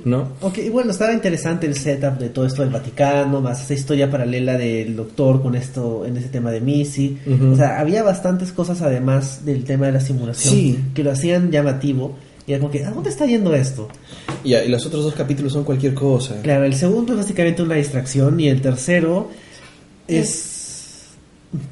[0.05, 0.29] ¿No?
[0.41, 4.09] Ok, y bueno, estaba interesante el setup de todo esto del Vaticano, más esa historia
[4.09, 7.17] paralela del doctor con esto, en ese tema de Missy.
[7.51, 10.79] O sea, había bastantes cosas además del tema de la simulación Sí.
[10.93, 12.15] que lo hacían llamativo.
[12.47, 13.89] Y era como que, ¿a dónde está yendo esto?
[14.45, 16.41] Y, y los otros dos capítulos son cualquier cosa.
[16.43, 19.29] Claro, el segundo es básicamente una distracción y el tercero
[20.07, 21.65] es Es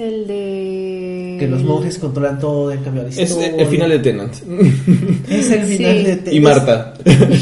[0.00, 1.36] el de...
[1.38, 3.54] que los monjes controlan todo en cambio de la Es historia.
[3.56, 4.34] el final de Tenant.
[5.30, 6.02] Es el final Sí.
[6.04, 6.94] de Te- y Marta.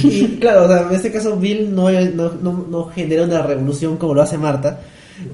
[0.03, 3.97] Y claro, o sea, en este caso Bill no, no, no, no genera una revolución
[3.97, 4.81] como lo hace Marta.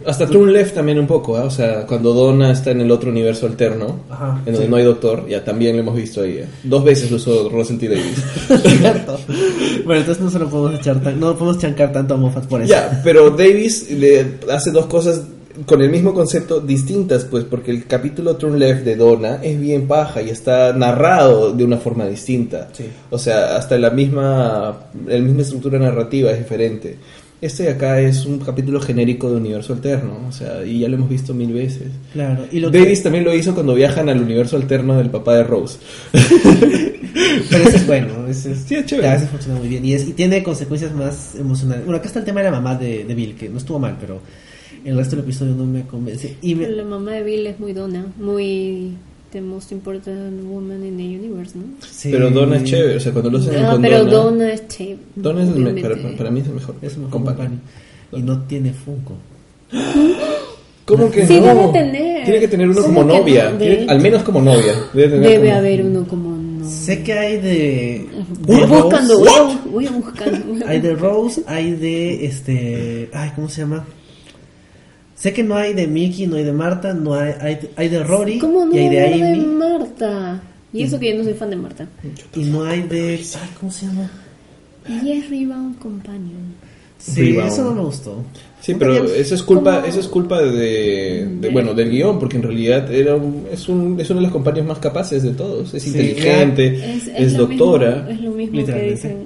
[0.05, 1.45] Hasta True Left también un poco, ¿ah?
[1.45, 4.69] o sea, cuando Donna está en el otro universo alterno, Ajá, en donde sí.
[4.69, 6.39] no hay doctor, ya también lo hemos visto ahí.
[6.39, 6.47] ¿eh?
[6.65, 7.89] Dos veces lo usó T.
[7.89, 8.25] Davis.
[8.79, 9.17] Cierto.
[9.85, 12.63] bueno, entonces no se lo podemos echar tan, no podemos chancar tanto a Moffat por
[12.63, 12.71] eso.
[12.73, 15.23] ya, pero Davis le hace dos cosas
[15.65, 19.87] con el mismo concepto distintas, pues, porque el capítulo Turn Left de Donna es bien
[19.89, 22.69] paja y está narrado de una forma distinta.
[22.73, 22.85] Sí.
[23.11, 24.77] O sea, hasta la misma,
[25.07, 26.97] la misma estructura narrativa es diferente.
[27.41, 30.97] Este de acá es un capítulo genérico de universo alterno, o sea, y ya lo
[30.97, 31.89] hemos visto mil veces.
[32.13, 35.37] Claro, y lo que- Davis también lo hizo cuando viajan al universo alterno del papá
[35.37, 35.79] de Rose.
[37.51, 39.09] pero ese es bueno, ese es, Sí, es chévere.
[39.09, 41.85] ya, ese funciona muy bien y, es, y tiene consecuencias más emocionales.
[41.85, 43.97] Bueno, acá está el tema de la mamá de, de Bill, que no estuvo mal,
[44.01, 44.21] pero
[44.87, 46.37] el resto del episodio no me convence.
[46.43, 48.93] Y me- La mamá de Bill es muy dona, muy...
[49.33, 51.65] The most important woman in the universe, ¿no?
[51.87, 54.53] sí, Pero Donna es chévere, o sea, cuando lo hacen Ah, con pero Donna, Donna
[54.53, 54.99] es chévere.
[55.17, 56.75] Donna es el para, para mí es el mejor.
[56.81, 57.61] es un mejor companion.
[58.13, 59.15] Y no tiene Funko.
[60.85, 61.47] ¿Cómo que Sí, no?
[61.47, 62.25] debe tener.
[62.25, 63.59] Tiene que tener uno ¿Cómo como novia, no?
[63.59, 64.73] tiene- al menos como novia.
[64.95, 66.71] Debe, tener Debe como- haber uno como no.
[66.71, 68.07] Sé que hay de.
[68.43, 70.43] Voy de buscando, Rose, voy a, voy a buscar.
[70.67, 73.11] Hay de Rose, hay de este.
[73.13, 73.85] Ay, ¿cómo se llama?
[75.17, 78.05] Sé que no hay de Mickey, no hay de Marta, no hay, hay, hay de
[78.05, 79.47] Rory ¿Cómo no y hay de Amy.
[79.47, 80.43] Marta?
[80.73, 81.89] Y eso que yo no soy fan de Marta.
[82.35, 83.15] Y no hay de.
[83.15, 84.11] Ay, ¿cómo se llama?
[84.89, 86.55] Y es Rebound Companion.
[86.99, 87.53] Sí, Rebound.
[87.53, 88.23] eso no me gustó.
[88.61, 89.87] Sí, pero eso es culpa, ¿Cómo?
[89.87, 93.69] eso es culpa de, de- De- bueno, del guion, porque en realidad era un- es,
[93.69, 95.73] un, es uno de los compañeros más capaces de todos.
[95.73, 97.97] Es Sí, inteligente, es, lo doctora.
[97.97, 98.95] mismo- es lo mismo que Literalmente.
[98.95, 99.17] dicen.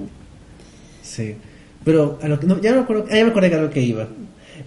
[1.01, 1.35] Sí.
[1.83, 3.81] Pero a lo que, no, ya, me acuerdo, ya me acordé que a lo que
[3.81, 4.07] iba.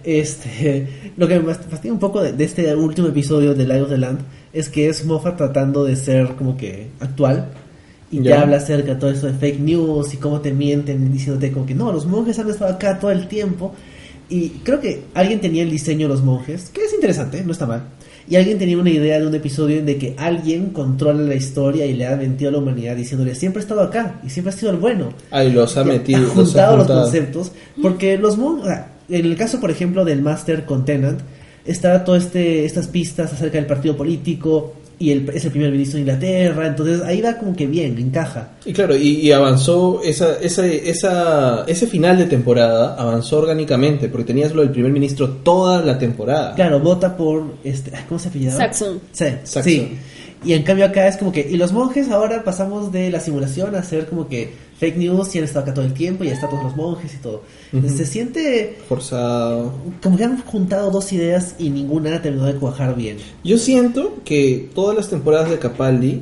[0.05, 0.87] Este,
[1.17, 3.97] lo que me fastidia un poco de, de este último episodio de Light of the
[3.97, 4.19] Land
[4.53, 7.47] es que es Moffat tratando de ser como que actual
[8.11, 8.41] y Ya.
[8.41, 11.73] habla acerca de todo eso de fake news y cómo te mienten diciéndote como que
[11.73, 13.73] no, los monjes han estado acá todo el tiempo
[14.29, 17.67] y creo que alguien tenía el diseño de los monjes, que es interesante, no está
[17.67, 17.83] mal.
[18.27, 21.85] Y alguien tenía una idea de un episodio en de que alguien controla la historia
[21.85, 24.57] y le ha mentido a la humanidad diciéndole siempre he estado acá y siempre ha
[24.57, 26.17] sido el bueno Ay, los ha metido.
[26.17, 27.51] ha los ha juntado los conceptos
[27.83, 31.21] porque los mon- o sea, en el caso por ejemplo del Master con Tennant
[31.65, 35.95] está todo este estas pistas acerca del partido político y el, es el primer ministro
[35.97, 40.39] de Inglaterra entonces ahí va como que bien encaja Y claro, y, y avanzó esa,
[40.39, 45.81] esa, esa, ese final de temporada, avanzó orgánicamente, porque tenías lo del primer ministro toda
[45.81, 46.55] la temporada.
[46.55, 49.01] claro vota por este cómo se apellidaba Saxon.
[49.11, 49.63] sí, Saxon.
[49.63, 49.89] sí.
[50.45, 53.75] y en cambio acá es como que y los monjes ahora pasamos de la simulación
[53.75, 56.33] a hacer como que fake news y han estado acá todo el tiempo y ya
[56.33, 58.05] están todos los monjes y todo Entonces, Ujú.
[58.05, 59.71] se siente Forzado.
[60.03, 64.15] como que han juntado dos ideas y ninguna ha terminado de cuajar bien Yo siento
[64.25, 66.21] que todas las temporadas de Capaldi,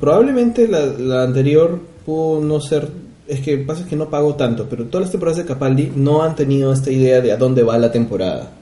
[0.00, 2.88] probablemente la, la anterior pudo no ser.
[3.28, 6.22] Es que pasa es que no pago tanto, pero todas las temporadas de Capaldi no
[6.22, 8.52] han tenido esta idea de a dónde va la temporada.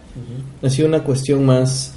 [0.62, 1.92] Ha sido una cuestión más,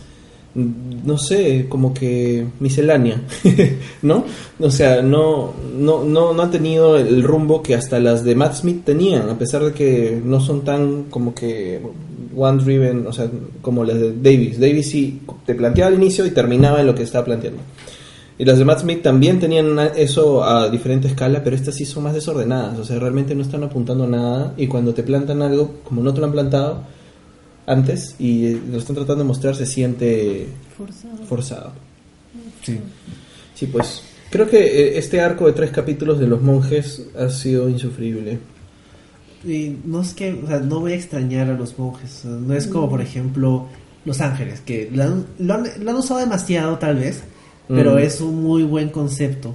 [0.58, 3.22] no sé, como que miscelánea,
[4.02, 4.26] ¿no?
[4.60, 8.56] O sea, no, no, no, no ha tenido el rumbo que hasta las de Matt
[8.56, 11.80] Smith tenían, a pesar de que no son tan como que
[12.36, 13.30] one driven, o sea,
[13.62, 14.60] como las de Davis.
[14.60, 17.62] Davis sí te planteaba al inicio y terminaba en lo que estaba planteando.
[18.40, 22.04] Y las de Matt Smith también tenían eso a diferente escala, pero estas sí son
[22.04, 26.02] más desordenadas, o sea, realmente no están apuntando nada y cuando te plantan algo, como
[26.02, 26.97] no te lo han plantado
[27.68, 31.18] antes y lo están tratando de mostrar, se siente Forzado.
[31.28, 31.72] forzado.
[32.64, 32.80] sí
[33.54, 37.70] Sí, pues creo que eh, este arco de tres capítulos de los monjes ha sido
[37.70, 38.40] insufrible.
[39.46, 42.26] Y no es que, o sea, no voy a extrañar a los monjes.
[42.26, 43.68] no es como, por ejemplo,
[44.06, 47.22] Los Ángeles, que lo han, lo han, lo han usado demasiado, tal vez,
[47.68, 48.00] pero Mm.
[48.00, 49.54] es un muy buen concepto.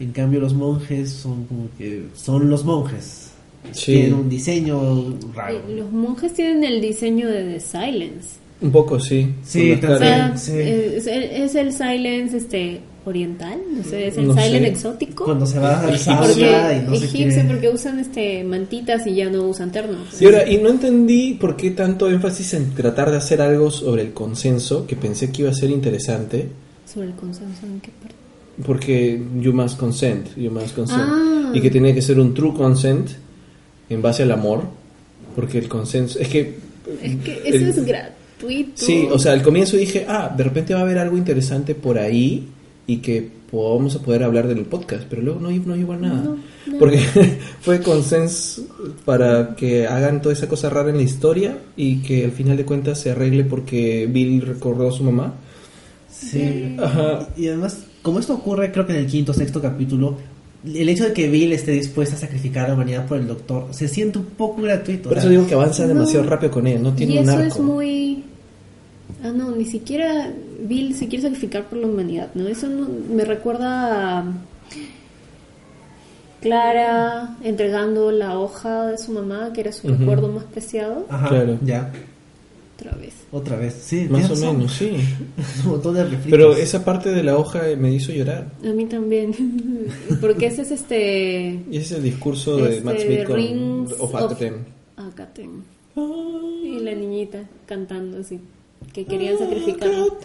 [0.00, 3.25] En cambio, los monjes son como que son los monjes.
[3.72, 3.92] Sí.
[3.92, 5.60] Tienen un diseño raro.
[5.68, 8.28] Los monjes tienen el diseño de The Silence.
[8.60, 9.34] Un poco, sí.
[9.44, 10.52] Sí, O sea, sí.
[10.58, 14.66] es, el, es el Silence este oriental, no sé, es el No Silence sé.
[14.68, 15.24] exótico.
[15.26, 19.28] Cuando se va al porque sauna y no egipcio porque usan este mantitas y ya
[19.30, 20.20] no usan ternos.
[20.20, 24.02] Y ahora, y no entendí por qué tanto énfasis en tratar de hacer algo sobre
[24.02, 26.48] el consenso, que pensé que iba a ser interesante.
[26.92, 28.14] Sobre el consenso en qué parte.
[28.66, 31.02] porque you must consent, you must consent.
[31.04, 31.50] Ah.
[31.54, 33.10] Y que tiene que ser un true consent
[33.88, 34.62] en base al amor,
[35.34, 36.58] porque el consenso, es que...
[37.02, 38.72] Es que el- eso es gratuito.
[38.74, 41.98] Sí, o sea, al comienzo dije, ah, de repente va a haber algo interesante por
[41.98, 42.48] ahí
[42.86, 46.22] y que vamos a poder hablar del podcast, pero luego no, no llegó a nada.
[46.22, 46.78] No, no.
[46.78, 46.98] Porque
[47.60, 48.62] fue consenso
[49.04, 52.64] para que hagan toda esa cosa rara en la historia y que al final de
[52.66, 55.34] cuentas se arregle porque Bill recordó a su mamá.
[56.10, 56.76] Sí.
[56.78, 57.28] Ajá.
[57.36, 60.16] Y además, como esto ocurre, creo que en el quinto o sexto capítulo,
[60.66, 63.68] el hecho de que Bill esté dispuesta a sacrificar a la humanidad por el doctor
[63.72, 65.08] se siente un poco gratuito.
[65.08, 65.88] Por eso digo que avanza No.
[65.88, 67.46] demasiado rápido con él, no tiene y un eso arco.
[67.46, 68.24] es muy...
[69.22, 72.48] Ah, no, ni siquiera Bill se quiere sacrificar por la humanidad, ¿no?
[72.48, 74.24] Eso no- me recuerda a
[76.40, 81.58] Clara entregando la hoja de su mamá, que era su recuerdo más preciado, Ajá, Claro.
[81.64, 81.90] ya.
[82.86, 83.14] Otra vez.
[83.32, 83.74] Otra vez.
[83.82, 84.56] Sí, Más o razón.
[84.58, 84.90] menos, sí.
[85.64, 86.30] un montón de refritos.
[86.30, 88.52] Pero esa parte de la hoja me hizo llorar.
[88.64, 89.32] A mí también,
[90.20, 91.60] porque ese es este...
[91.70, 94.54] Y ese es el discurso de este, Matt Smith con of Akaten.
[94.96, 95.76] Akaten.
[95.96, 98.38] Y la niñita cantando así,
[98.92, 100.18] que querían sacrificarlo.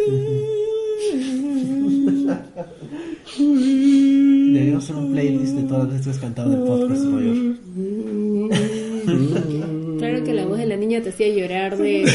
[3.38, 7.58] Deberíamos hacer un playlist de todas las veces cantadas del podcast, Roger.
[10.92, 12.06] Niña te hacía llorar de, de,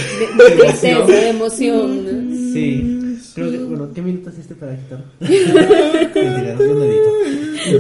[0.45, 2.05] de tristeza, de emoción.
[2.05, 2.37] ¿no?
[2.53, 2.93] Sí.
[3.35, 5.05] Creo que, bueno, ¿qué minuto es este para quitar?
[5.21, 7.11] Mentira, yo no edito.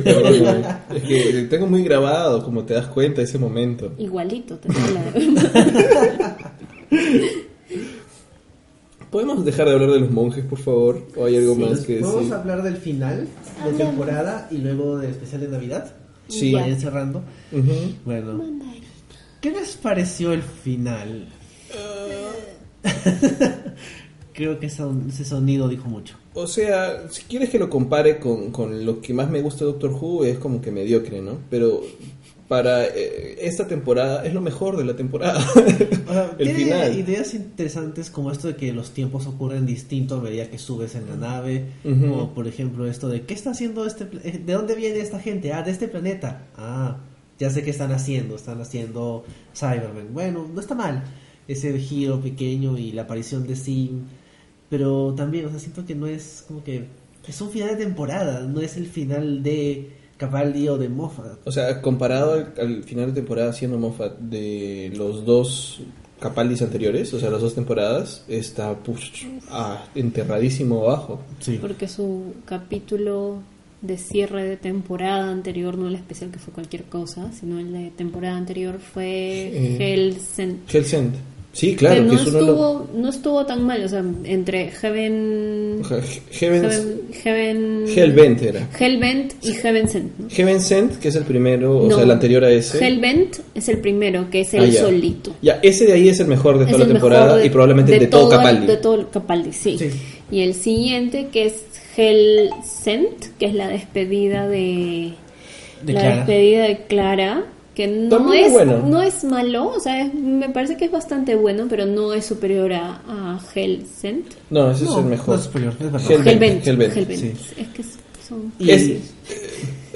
[0.04, 3.92] Perdón, es que tengo muy grabado, como te das cuenta, ese momento.
[3.98, 4.68] Igualito, te
[9.10, 11.00] ¿Podemos dejar de hablar de los monjes, por favor?
[11.16, 12.34] ¿O hay algo Sí, más que Vamos decir?
[12.34, 13.28] a hablar del final
[13.64, 15.94] de temporada y luego del especial de Navidad.
[16.28, 16.52] Sí.
[16.52, 17.22] Para ir cerrando.
[17.52, 17.72] Ujú.
[18.04, 18.42] Bueno,
[19.46, 21.28] ¿qué les pareció el final?
[24.32, 26.16] Creo que ese ese sonido dijo mucho.
[26.34, 29.66] O sea, si quieres que lo compare con, con lo que más me gusta de
[29.66, 31.38] Doctor Who, es como que mediocre, ¿no?
[31.48, 31.80] Pero
[32.48, 35.40] para eh, esta temporada es lo mejor de la temporada.
[36.38, 36.98] El tiene final.
[36.98, 41.08] ideas interesantes como esto de que los tiempos ocurren distinto a medida que subes en
[41.08, 41.66] la nave.
[41.84, 42.12] Ujú.
[42.14, 45.52] O por ejemplo esto de ¿qué está haciendo este eh, ¿De dónde viene esta gente?
[45.52, 46.46] Ah, de este planeta.
[46.56, 46.96] Ah,
[47.38, 48.36] ya sé qué están haciendo.
[48.36, 49.24] Están haciendo
[49.54, 50.12] Cybermen.
[50.12, 51.04] Bueno, no está mal.
[51.48, 54.02] Ese giro pequeño y la aparición de Sim.
[54.68, 56.86] Pero también, o sea, siento que no es como que...
[57.26, 61.44] Es un final de temporada, no es el final de Capaldi o de Moffat.
[61.44, 65.80] O sea, comparado al, al final de temporada siendo Moffat de los dos
[66.20, 69.12] Capaldis anteriores, o sea, las dos temporadas, está pues,
[69.50, 71.20] ah, enterradísimo abajo.
[71.40, 71.58] Sí.
[71.60, 73.42] porque su capítulo
[73.82, 77.90] de cierre de temporada anterior, no el especial que fue cualquier cosa, sino el de
[77.96, 79.76] temporada anterior fue Eh.
[80.72, 81.14] Hellsent.
[81.52, 85.80] Sí, claro, que no, de estuvo, no estuvo tan mal, o sea, entre Heaven...
[86.30, 87.84] Heaven, Heaven...
[87.96, 88.68] Hellbent era.
[88.78, 90.28] Hellbent y Heaven Sent, ¿no?
[90.28, 91.94] Heaven Sent, que es el primero, o No.
[91.94, 92.84] sea, el anterior a ese.
[92.86, 94.80] Hellbent es el primero, que es el Ah, ya.
[94.82, 95.34] solito.
[95.40, 98.06] Ya, ese de ahí es el mejor de toda la temporada de- y probablemente de,
[98.06, 98.66] todo el- Capaldi.
[98.66, 99.78] De todo Capaldi, sí.
[99.78, 99.88] Sí.
[100.30, 101.54] Y el siguiente, que es
[101.96, 105.12] Hell Sent, que es la despedida de,
[105.82, 106.16] De la Clara.
[106.16, 107.44] despedida de Clara,
[107.74, 108.78] que no es bueno.
[108.86, 112.24] no es malo, o sea, es- me parece que es bastante bueno, pero no es
[112.26, 114.26] superior a, a Hell Sent.
[114.50, 115.36] No, ese es No, el no mejor.
[115.38, 116.00] es superior, es verdad.
[116.10, 116.26] Hellbent.
[116.26, 116.66] Hellbent.
[116.66, 117.20] Hellbent, Hellbent.
[117.20, 117.52] sí.
[117.60, 117.82] Es que
[118.26, 118.52] son...
[118.58, 118.92] Y- Es-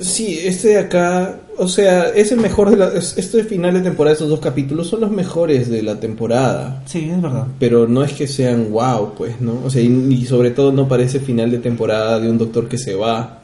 [0.01, 3.81] Sí, este de acá, o sea, es el mejor de la, es- este final de
[3.81, 6.83] temporada, estos dos capítulos son los mejores de la temporada.
[6.87, 7.47] Sí, es verdad.
[7.59, 9.61] Pero no es que sean wow, pues, ¿no?
[9.65, 12.79] O sea, y, y sobre todo no parece final de temporada de un doctor que
[12.79, 13.43] se va.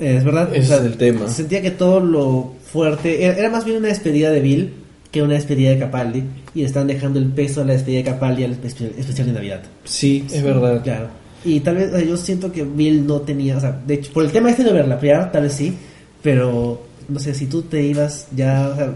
[0.00, 0.48] Es verdad.
[0.54, 1.28] Ese es el tema.
[1.28, 4.72] Sentía que todo lo fuerte era, era más bien una despedida de Bill
[5.12, 6.24] que una despedida de Capaldi.
[6.56, 9.62] Y están dejando el peso de la despedida de Capaldi al especial, especial de Navidad.
[9.84, 10.82] Sí, es verdad.
[10.82, 11.08] Claro.
[11.44, 14.24] Y tal vez eh, yo siento que Bill no tenía, o sea, de hecho, por
[14.24, 15.74] el tema este de verla, primero tal vez sí,
[16.22, 18.94] pero no sé, si tú te ibas ya, o sea,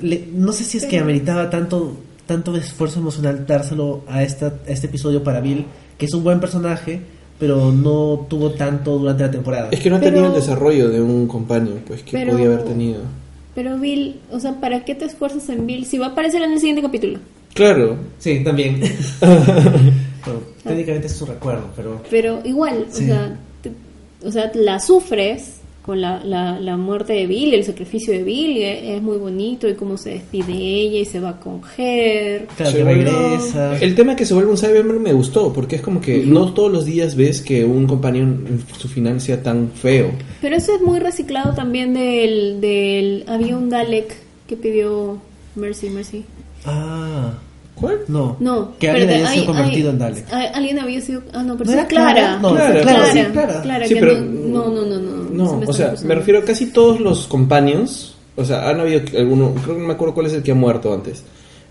[0.00, 4.70] le- no sé si es que ameritaba tanto tanto esfuerzo emocional dárselo a, esta, a
[4.70, 5.66] este episodio para Bill,
[5.98, 7.00] que es un buen personaje,
[7.38, 9.68] pero no tuvo tanto durante la temporada.
[9.70, 12.46] Es que no ha Pero- tenido el desarrollo de un compañero, pues, que Pero- podía
[12.46, 13.00] haber tenido.
[13.54, 16.52] Pero Bill, o sea, ¿para qué te esfuerzas en Bill si va a aparecer en
[16.52, 17.18] el siguiente capítulo?
[17.52, 18.80] Claro, Sí, también.
[20.24, 22.00] Bueno, técnicamente es su recuerdo, pero...
[22.10, 23.04] Pero igual, Sí.
[23.04, 27.62] o, sea, te- o sea, la sufres con la, la, la muerte de Bill, el
[27.62, 31.38] sacrificio de Bill, es, es muy bonito, y cómo se despide ella y se va
[31.38, 32.46] con Her.
[32.56, 33.10] Claro, bueno.
[33.10, 33.78] regresa.
[33.78, 36.72] El tema que se vuelve un Cyberman me gustó, porque es como que no todos
[36.72, 40.10] los días ves que un compañero en su final sea tan feo.
[40.40, 43.24] Pero eso es muy reciclado también del, del...
[43.28, 44.16] Había un Dalek
[44.48, 45.18] que pidió
[45.54, 46.24] Mercy, Mercy.
[46.64, 47.34] Ah,
[47.74, 47.98] ¿Cuál?
[48.08, 48.36] No.
[48.40, 50.32] No, Que alguien había sido convertido en Dalek.
[50.32, 51.22] Alguien había sido.
[51.32, 52.12] Ah, no, pero ¿No era Clara.
[52.14, 52.38] Clara?
[52.38, 53.62] No, Clara, Clara, Clara, sí, Clara.
[53.62, 55.24] Clara, Sí, pero- no, no, no, no, no.
[55.34, 58.14] No, se o sea, me refiero a casi todos los companions.
[58.36, 60.54] O sea, han habido alguno, creo que no me acuerdo cuál es el que ha
[60.54, 61.22] muerto antes.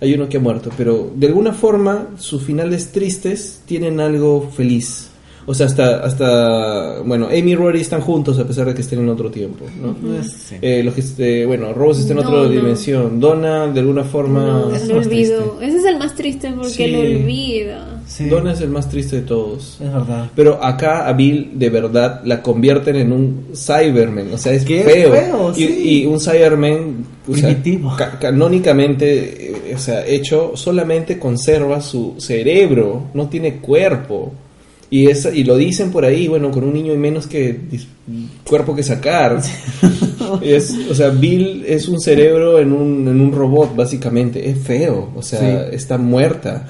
[0.01, 5.09] Hay uno que ha muerto, pero de alguna forma sus finales tristes tienen algo feliz.
[5.45, 8.99] O sea, hasta, hasta bueno, Amy y Rory están juntos a pesar de que estén
[8.99, 9.93] en otro tiempo, ¿no?
[10.23, 10.55] Sí.
[10.61, 12.49] Eh, los que, este, bueno, Rose está en No, otra no.
[12.49, 13.19] dimensión.
[13.19, 14.41] Donna, de alguna forma.
[14.41, 15.57] No, es lo más olvido.
[15.61, 16.87] Ese es el más triste porque Sí.
[16.87, 18.01] lo olvida.
[18.07, 19.79] Sí, Donna es el más triste de todos.
[19.81, 20.29] es verdad.
[20.35, 24.83] Pero acá a Bill de verdad la convierten en un Cyberman, o sea, es Qué
[24.83, 25.11] feo.
[25.11, 25.81] feo, y, sí.
[26.01, 27.95] y un Cyberman o sea, Primitivo.
[27.97, 34.33] ca- canónicamente, eh, o sea, hecho solamente conserva su cerebro, no tiene cuerpo.
[34.93, 37.59] Y, es, y lo dicen por ahí, bueno, con un niño y menos que
[38.47, 39.41] cuerpo que sacar.
[40.43, 44.47] es, o sea, Bill es un cerebro en un, en un robot, básicamente.
[44.47, 45.75] Es feo, o sea, Sí.
[45.75, 46.67] está muerta.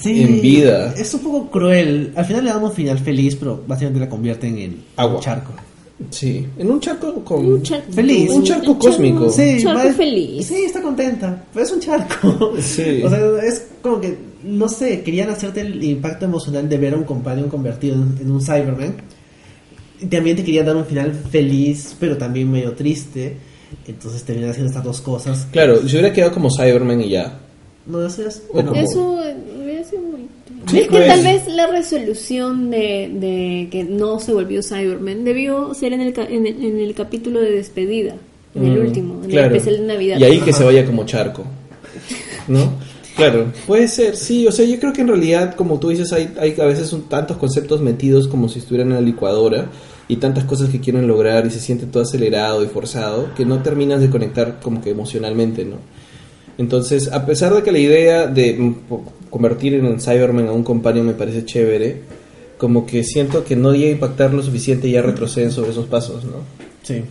[0.00, 0.94] Sí, en vida.
[0.96, 2.12] Es un poco cruel.
[2.14, 5.16] Al final le damos final feliz, pero básicamente la convierten en Agua.
[5.16, 5.52] un charco.
[6.10, 7.46] Sí, en un charco con...
[7.46, 8.30] Un charco Feliz.
[8.30, 9.30] Un charco cósmico.
[9.30, 10.46] Sí, charco va- feliz.
[10.46, 12.54] Sí, está contenta, pero es un charco.
[12.60, 13.00] Sí.
[13.04, 16.96] O sea, es como que, no sé, querían hacerte el impacto emocional de ver a
[16.96, 18.96] un companion convertido en, en un Cyberman.
[20.00, 23.36] Y también te querían dar un final feliz, pero también medio triste.
[23.86, 25.46] Entonces terminan haciendo estas dos cosas.
[25.52, 27.38] Claro, se hubiera quedado como Cyberman y ya.
[27.86, 28.42] No, eso es.
[28.52, 29.20] Bueno, como- Eso
[30.78, 31.06] es que pues.
[31.08, 36.14] tal vez la resolución de, de que no se volvió Cyberman debió ser en el,
[36.18, 38.14] en el, en el capítulo de despedida,
[38.54, 39.48] en el Mm, último, en claro.
[39.48, 40.18] el especial de Navidad.
[40.18, 41.44] Y ahí que se vaya como charco.
[42.48, 42.72] ¿No?
[43.16, 46.32] Claro, puede ser, sí, o sea, yo creo que en realidad, como tú dices, hay,
[46.40, 49.66] hay a veces un- tantos conceptos metidos como si estuvieran en la licuadora
[50.08, 53.62] y tantas cosas que quieren lograr y se siente todo acelerado y forzado que no
[53.62, 55.76] terminas de conectar como que emocionalmente, ¿no?
[56.58, 58.74] Entonces, a pesar de que la idea de mm,
[59.34, 62.02] convertir en el Cyberman a un compañero me parece chévere,
[62.56, 65.86] como que siento que no llega a impactar lo suficiente y ya retroceden sobre esos
[65.86, 66.36] pasos, ¿no?
[66.84, 67.02] Sí.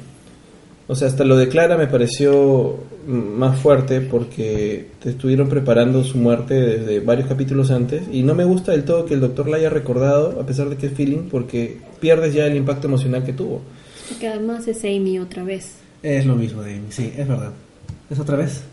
[0.88, 6.18] O sea, hasta lo de Clara me pareció más fuerte porque te estuvieron preparando su
[6.18, 9.58] muerte desde varios capítulos antes y no me gusta del todo que el doctor la
[9.58, 13.34] haya recordado a pesar de que es feeling porque pierdes ya el impacto emocional que
[13.34, 13.60] tuvo.
[14.08, 15.74] Porque además es Amy otra vez.
[16.02, 17.52] Es lo mismo de Amy, sí, es verdad.
[18.10, 18.64] ¿Es otra vez?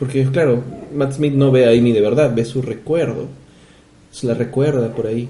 [0.00, 3.26] Porque claro, Matt Smith no ve a Amy de verdad, ve su recuerdo.
[4.10, 5.28] Se la recuerda por ahí.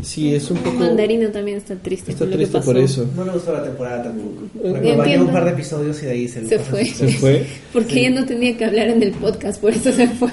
[0.00, 0.78] Sí, es un poco...
[0.78, 2.72] Mandarino también está triste Está por lo que triste pasó.
[2.72, 3.06] por eso.
[3.14, 4.44] No le gustó la temporada tampoco.
[4.56, 5.26] Eh, Me acompañó entiendo.
[5.26, 6.84] un par de episodios y de ahí se, Se fue.
[6.86, 7.46] Se fue.
[7.72, 10.30] Porque ella no tenía que hablar en el podcast, por eso se fue.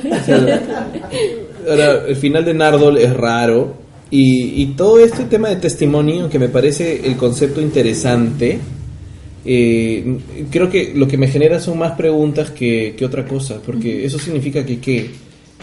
[1.69, 3.73] Ahora, el final de Nardol es raro.
[4.11, 8.59] Y, y todo este tema de testimonio, que me parece el concepto interesante,
[9.45, 10.17] eh,
[10.51, 13.61] creo que lo que me genera son más preguntas que, que otra cosa.
[13.65, 15.09] Porque eso significa que, ¿qué?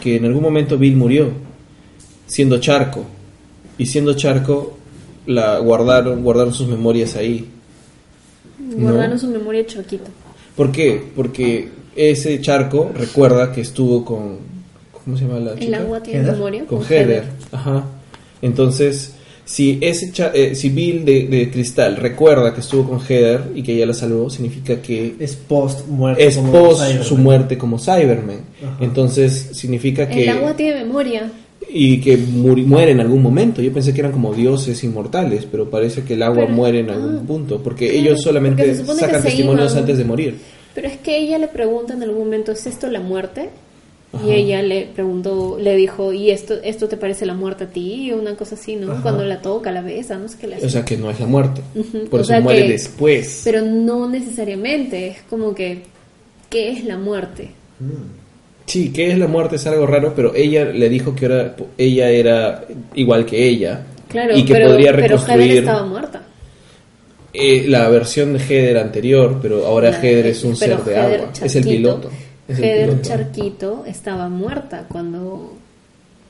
[0.01, 1.31] que en algún momento Bill murió,
[2.25, 3.03] siendo charco.
[3.77, 4.77] Y siendo charco,
[5.27, 7.47] la guardaron, guardaron sus memorias ahí.
[8.59, 10.05] Guardaron su memoria choquito.
[10.55, 11.03] ¿Por qué?
[11.15, 14.37] Porque ese charco recuerda que estuvo con...
[14.91, 16.65] ¿Cómo se llama la El agua tiene memoria.
[16.65, 17.23] con Heather.
[17.51, 17.85] Ajá.
[18.41, 19.13] Entonces,
[19.47, 23.63] si ese cha- eh, si Bill de, de Cristal recuerda que estuvo con Heather y
[23.63, 26.25] que ella la salvó, significa que Es post muerte.
[26.27, 27.03] es como post Cyberman.
[27.05, 28.41] su muerte como Cyberman.
[28.61, 28.77] Ajá.
[28.81, 31.31] Entonces, significa que El agua tiene memoria.
[31.69, 33.61] y que muri- muere en algún momento.
[33.61, 36.89] Yo pensé que eran como dioses inmortales, pero parece que el agua Pero- muere en
[36.89, 39.83] algún ah, punto, porque claro, ellos solamente porque sacan testimonios iban.
[39.83, 40.35] antes de morir.
[40.75, 43.49] Pero es que ella le pregunta en algún momento, ¿es esto la muerte?
[44.13, 44.25] Ajá.
[44.25, 48.11] Y ella le preguntó, le dijo, ¿y esto esto te parece la muerte a ti?
[48.13, 48.91] O una cosa así, ¿no?
[48.91, 49.01] Ajá.
[49.01, 50.65] Cuando la toca, la besa, no sé qué le hace.
[50.65, 51.61] O sea que no es la muerte.
[51.75, 53.41] Ujú, Por o eso muere que- después.
[53.43, 55.83] Pero no necesariamente, es como que,
[56.49, 57.49] ¿qué es la muerte?
[58.65, 62.09] Sí, que es la muerte es algo raro, pero ella le dijo que era, ella
[62.09, 63.85] era igual que ella.
[64.09, 66.21] Claro, y que pero, podría pero Heather reconstruir estaba muerta.
[67.33, 71.19] eh, la versión de Heather anterior, pero ahora La- Heather es un ser de Heather
[71.21, 71.31] agua.
[71.43, 72.09] Es el piloto.
[72.47, 73.01] Piloto.
[73.01, 75.53] Charquito estaba muerta cuando,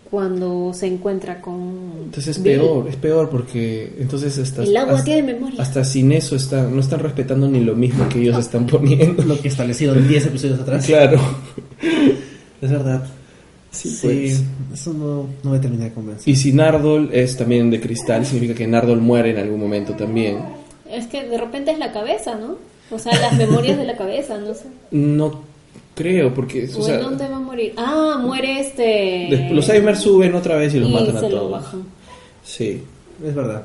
[0.10, 1.92] cuando se encuentra con...
[2.06, 2.58] Entonces es Bill.
[2.60, 5.62] peor, es peor porque entonces hasta, El agua hasta, tiene memoria.
[5.62, 9.24] hasta sin eso está, no están respetando ni lo mismo que ellos están poniendo.
[9.24, 10.86] Lo que establecieron 10 episodios atrás.
[10.86, 11.20] claro.
[12.62, 13.06] Es verdad.
[13.70, 14.44] Sí, Sí, pues.
[14.74, 16.28] eso no, no me termina de convencer.
[16.28, 20.40] Y si Nardol es también de cristal, significa que Nardol muere en algún momento también.
[20.90, 22.56] Es que de repente es la cabeza, ¿no?
[22.90, 24.64] O sea, las memorias de la cabeza, no sé.
[24.90, 25.42] No
[25.98, 27.74] creo, porque o ¿O sea, en dónde va a morir?
[27.76, 29.28] Ah, muere este...
[29.30, 31.52] des- los Alzheimer suben otra vez y los y matan a todos.
[31.52, 31.84] bajan.
[32.44, 32.82] Sí.
[33.26, 33.64] Es verdad.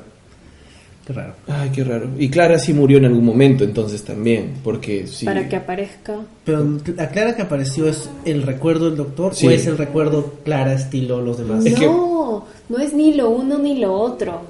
[1.05, 1.33] Qué raro.
[1.47, 2.09] Ay, qué raro.
[2.17, 5.25] Y Clara sí murió en algún momento entonces también, porque sí.
[5.25, 6.15] Para que aparezca.
[6.45, 6.65] Pero
[6.95, 9.47] la Clara que apareció es el recuerdo del doctor Sí.
[9.47, 11.65] o es el recuerdo Clara estilo los demás.
[11.65, 14.41] Es que- no, no es ni lo uno ni lo otro.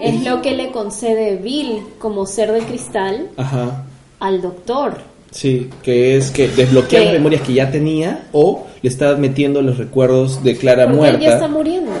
[0.00, 3.84] Es lo que le concede Bill como ser de cristal Ajá.
[4.20, 4.98] al doctor.
[5.30, 9.76] Sí, que es que desbloquear Que- memorias que ya tenía o le está metiendo los
[9.78, 11.16] recuerdos de Clara Porque muerta.
[11.18, 11.92] él ya está muriendo.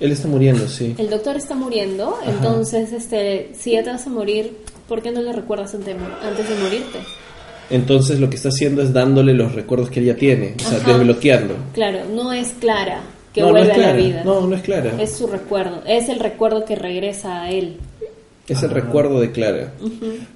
[0.00, 0.94] Él está muriendo, sí.
[0.96, 4.56] El doctor está muriendo, entonces este, si ya te vas a morir,
[4.88, 6.98] ¿por qué no le recuerdas ante- antes de morirte?
[7.70, 10.78] Entonces lo que está haciendo es dándole los recuerdos que él ya tiene, o sea,
[10.78, 10.92] Ajá.
[10.96, 11.54] desbloqueando.
[11.74, 13.00] Claro, no es Clara
[13.34, 14.22] que no, no vuelve a la vida.
[14.24, 14.92] No, no es Clara.
[14.98, 17.76] Es su recuerdo, es el recuerdo que regresa a él.
[18.48, 19.72] Es el recuerdo de Clara.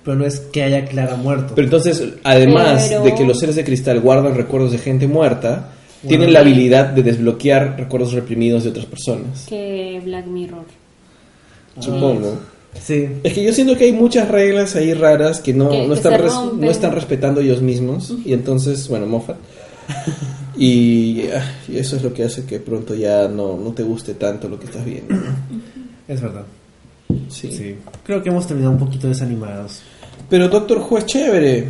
[0.05, 1.55] Pero no es que haya Clara muerto.
[1.55, 5.71] Pero entonces, además Pero- de que los seres de cristal guardan recuerdos de gente muerta,
[6.07, 9.47] tienen la habilidad de desbloquear recuerdos reprimidos de otras personas.
[9.49, 10.65] Que Black Mirror.
[11.81, 12.39] Supongo.
[12.81, 13.07] Sí.
[13.23, 15.95] Es que yo siento que hay muchas reglas ahí raras que no, Que- no, que
[15.95, 18.15] están, res- no están respetando ellos mismos.
[18.25, 19.37] Y entonces, bueno, Moffat.
[20.57, 24.13] Y, ah, y eso es lo que hace que pronto ya no, no te guste
[24.15, 25.15] tanto lo que estás viendo.
[26.07, 26.45] Es verdad.
[27.29, 27.51] Sí.
[27.53, 27.77] Sí.
[28.05, 29.81] Creo que hemos terminado un poquito desanimados.
[30.29, 31.67] Pero Doctor Who es chévere.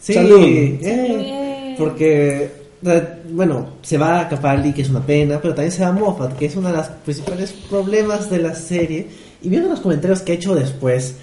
[0.00, 0.40] Sí, Salud.
[0.44, 2.50] eh, porque,
[2.84, 6.36] eh, bueno, se va a Capaldi, que es una pena, pero también se va Moffat,
[6.36, 9.06] que es uno de los principales problemas de la serie.
[9.42, 11.16] Y viendo los comentarios que ha hecho después,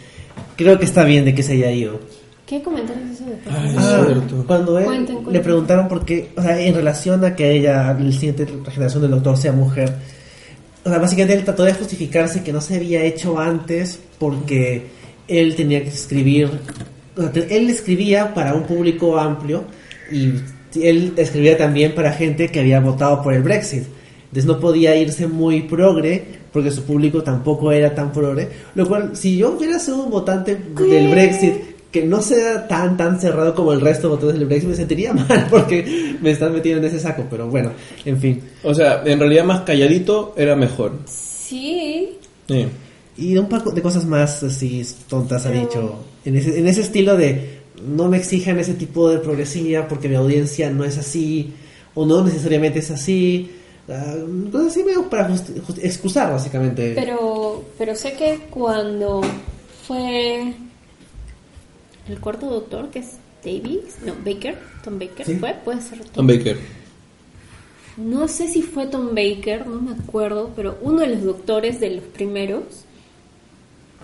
[0.55, 1.99] creo que está bien de que se haya ido.
[2.45, 3.55] ¿Qué comentarios hizo después?
[3.57, 4.43] Ay, Ah, Es cierto.
[4.45, 5.43] cuando él Cuenten, le cuenten.
[5.43, 9.35] preguntaron por qué, o sea, en relación a que ella, la siguiente generación del doctor
[9.35, 9.93] sea mujer,
[10.85, 14.83] o sea, básicamente él trató de justificarse que no se había hecho antes porque
[15.27, 16.49] él tenía que escribir,
[17.17, 19.63] o sea, te- él escribía para un público amplio
[20.11, 20.33] y
[20.81, 23.83] él escribía también para gente que había votado por el Brexit.
[24.25, 28.49] Entonces no podía irse muy progre porque su público tampoco era tan progre.
[28.75, 31.53] Lo cual, si yo hubiera sido un votante del Brexit
[31.95, 35.13] que no sea tan tan cerrado como el resto de votantes del Brexit, me sentiría
[35.13, 37.25] mal porque me están metiendo en ese saco.
[37.29, 37.71] Pero bueno,
[38.03, 38.41] en fin.
[38.63, 40.91] O sea, en realidad más calladito era mejor.
[41.05, 42.17] Sí,
[42.49, 42.65] Sí.
[43.17, 45.95] Y un poco de cosas más así tontas ha Pero- dicho.
[46.25, 50.15] En ese, en ese estilo de no me exijan ese tipo de progresía porque mi
[50.15, 51.53] audiencia no es así
[51.93, 53.51] o no necesariamente es así.
[53.87, 54.15] Ah,
[54.51, 55.33] cosas así medio para
[55.81, 56.93] excusar básicamente.
[56.95, 59.21] pero, pero sé que cuando
[59.87, 60.53] fue
[62.07, 65.35] el cuarto doctor, que es Davis, no, Baker, Tom Baker, Sí.
[65.35, 65.53] ¿fue?
[65.63, 66.57] Puede ser Tom Baker.
[67.97, 71.91] No sé si fue Tom Baker, no me acuerdo, pero uno de los doctores de
[71.91, 72.63] los primeros,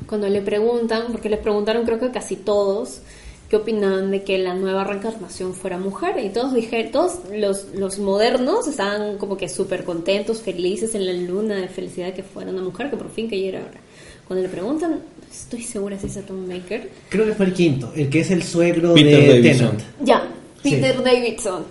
[0.08, 3.02] cuando le preguntan, porque le preguntaron creo que casi todos,
[3.50, 8.00] qué opinaban de que la nueva reencarnación fuera mujer, y todos dijeron, todos los, los
[8.00, 12.62] modernos estaban como que súper contentos, felices en la luna de felicidad que fuera una
[12.62, 13.82] mujer, que por fin que ya era ahora.
[14.26, 15.02] Cuando le preguntan,
[15.32, 18.32] estoy segura si es a Tom Baker, Creo que fue el quinto, el que es
[18.32, 19.78] el suegro Peter de Davison.
[19.78, 19.84] Tennant.
[20.02, 20.30] Ya,
[20.64, 20.72] Sí.
[20.72, 21.66] Peter Davidson.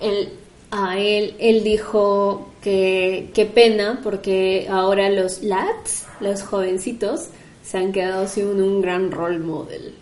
[0.00, 0.28] Él,
[0.70, 7.28] a él, él dijo que qué pena porque ahora los lads, los jovencitos,
[7.62, 9.94] se han quedado sin un gran role model.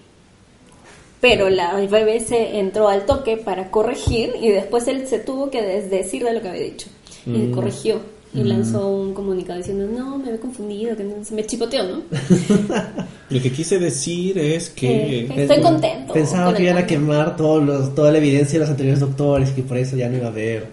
[1.20, 6.24] Pero la BBC entró al toque para corregir y después él se tuvo que desdecir
[6.24, 6.88] de lo que había dicho.
[7.26, 8.00] Y corrigió.
[8.32, 12.02] Y lanzó un comunicado diciendo, no, me había confundido, que no- se me chipoteó, ¿no?
[13.30, 15.20] Lo que quise decir es que...
[15.24, 18.70] Eh, Estoy contento Pensaba que iban a quemar todos los, toda la evidencia de los
[18.70, 20.66] anteriores doctores y que por eso ya no iba a haber.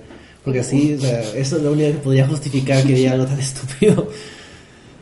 [0.43, 3.39] Porque así, o sea, eso es lo único que podía justificar que diga algo tan
[3.39, 4.07] estúpido.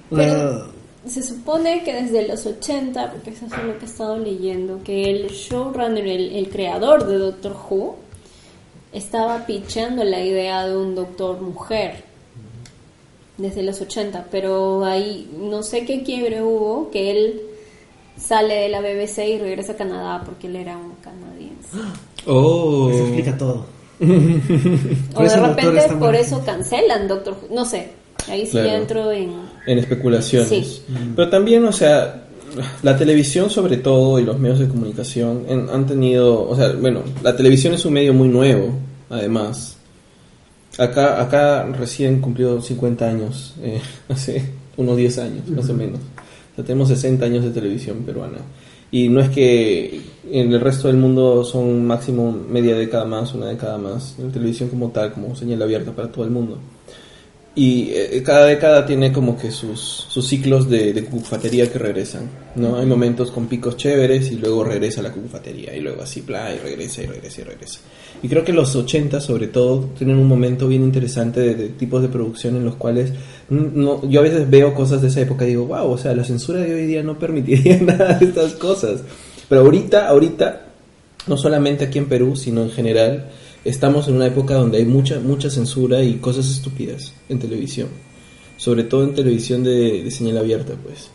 [0.10, 0.68] Pero
[1.06, 5.10] se supone que desde los 80, porque eso es lo que he estado leyendo, que
[5.12, 7.98] el showrunner, el, el creador de Doctor Who,
[8.94, 12.15] estaba pichando la idea de un doctor mujer
[13.38, 17.42] desde los 80, pero ahí no sé qué quiebre hubo, que él
[18.18, 21.70] sale de la BBC y regresa a Canadá porque él era un canadiense.
[22.28, 22.90] Oh.
[22.92, 23.66] eso explica todo.
[25.16, 27.90] O de repente por eso cancelan Doctor Who, no sé,
[28.28, 28.68] ahí sí Claro.
[28.68, 29.32] ya entro en...
[29.68, 30.50] en especulaciones.
[30.50, 30.82] Sí.
[31.16, 32.24] Pero también, o sea,
[32.82, 37.02] la televisión sobre todo y los medios de comunicación en- han tenido, o sea, bueno,
[37.22, 38.70] la televisión es un medio muy nuevo,
[39.10, 39.75] además.
[40.78, 44.44] Acá, acá recién cumplió 50 años, eh, hace
[44.78, 46.00] unos 10 años, más o menos.
[46.52, 48.40] O sea, tenemos 60 años de televisión peruana.
[48.92, 50.02] Y no es que
[50.32, 54.16] en el resto del mundo son máximo media década más, una década más.
[54.20, 56.60] La televisión como tal, como señal abierta para todo el mundo.
[57.58, 62.30] Y eh, cada década tiene como que sus, sus ciclos de, de cucufatería que regresan,
[62.56, 62.78] ¿no?
[62.78, 66.58] Hay momentos con picos chéveres y luego regresa la cucufatería y luego así, bla, y
[66.58, 67.80] regresa y regresa y regresa.
[68.22, 72.10] Y creo que los 80 sobre todo tienen un momento bien interesante de, tipos de
[72.10, 73.14] producción en los cuales
[73.50, 76.24] no, yo a veces veo cosas de esa época y digo, wow, o sea, la
[76.24, 79.02] censura de hoy día no permitiría nada de estas cosas.
[79.48, 80.66] Pero ahorita, ahorita,
[81.28, 83.30] no solamente aquí en Perú, sino en general,
[83.66, 87.90] estamos en una época donde hay mucha, mucha censura y cosas estúpidas en televisión.
[88.58, 91.10] Sobre todo en televisión de, de señal abierta, pues.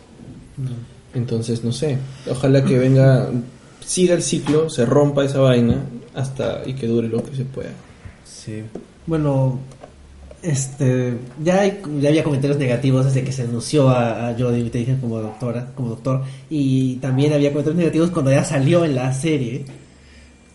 [1.15, 1.97] Entonces, no sé,
[2.31, 3.31] ojalá que venga,
[3.85, 7.71] siga el ciclo, se rompa esa vaina hasta y que dure lo que se pueda.
[8.25, 8.63] Sí.
[9.07, 9.59] Bueno,
[10.43, 14.99] este, ya, hay- ya había comentarios negativos desde que se anunció a, a Jodie Whittaker
[15.01, 19.65] como doctora, como doctor, y también había comentarios negativos cuando ya salió en la serie.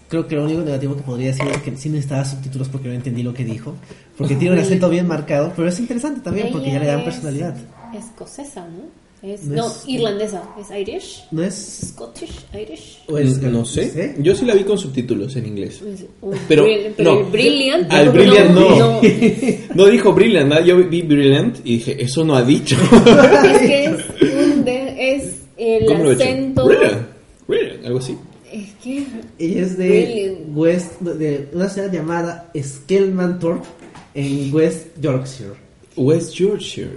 [0.08, 2.94] Creo que lo único negativo que podría decir es que sí necesitaba subtítulos porque no
[2.94, 3.74] entendí lo que dijo,
[4.18, 7.56] porque tiene un acento bien marcado, pero es interesante también porque ya le dan personalidad.
[7.98, 9.06] Escocesa, ¿no?
[9.28, 10.44] Es, No no, es- irlandesa.
[10.60, 11.24] ¿Es Irish?
[11.32, 11.56] ¿No es
[11.90, 13.00] Scottish, Irish.
[13.08, 15.82] o es- no sé, yo sí la vi con subtítulos en inglés.
[15.82, 17.20] Es un Pero, pero no.
[17.22, 17.92] el Brilliant.
[17.92, 18.78] Al Brilliant no.
[18.78, 19.02] no.
[19.76, 20.62] No dijo Brilliant, ¿no?
[20.64, 22.76] yo vi Brilliant y dije, eso no ha dicho.
[22.94, 26.24] es que es, un de- es el ¿Cómo lo he hecho?
[26.24, 26.66] acento.
[26.68, 27.08] Brilliant,
[27.48, 28.16] Brilliant, algo así.
[28.56, 29.06] Es que.
[29.40, 30.40] Ella es de Brilliant.
[30.58, 33.68] West, de una ciudad llamada Skelmanthorpe
[34.14, 35.54] en West Yorkshire.
[35.98, 36.92] West Yorkshire.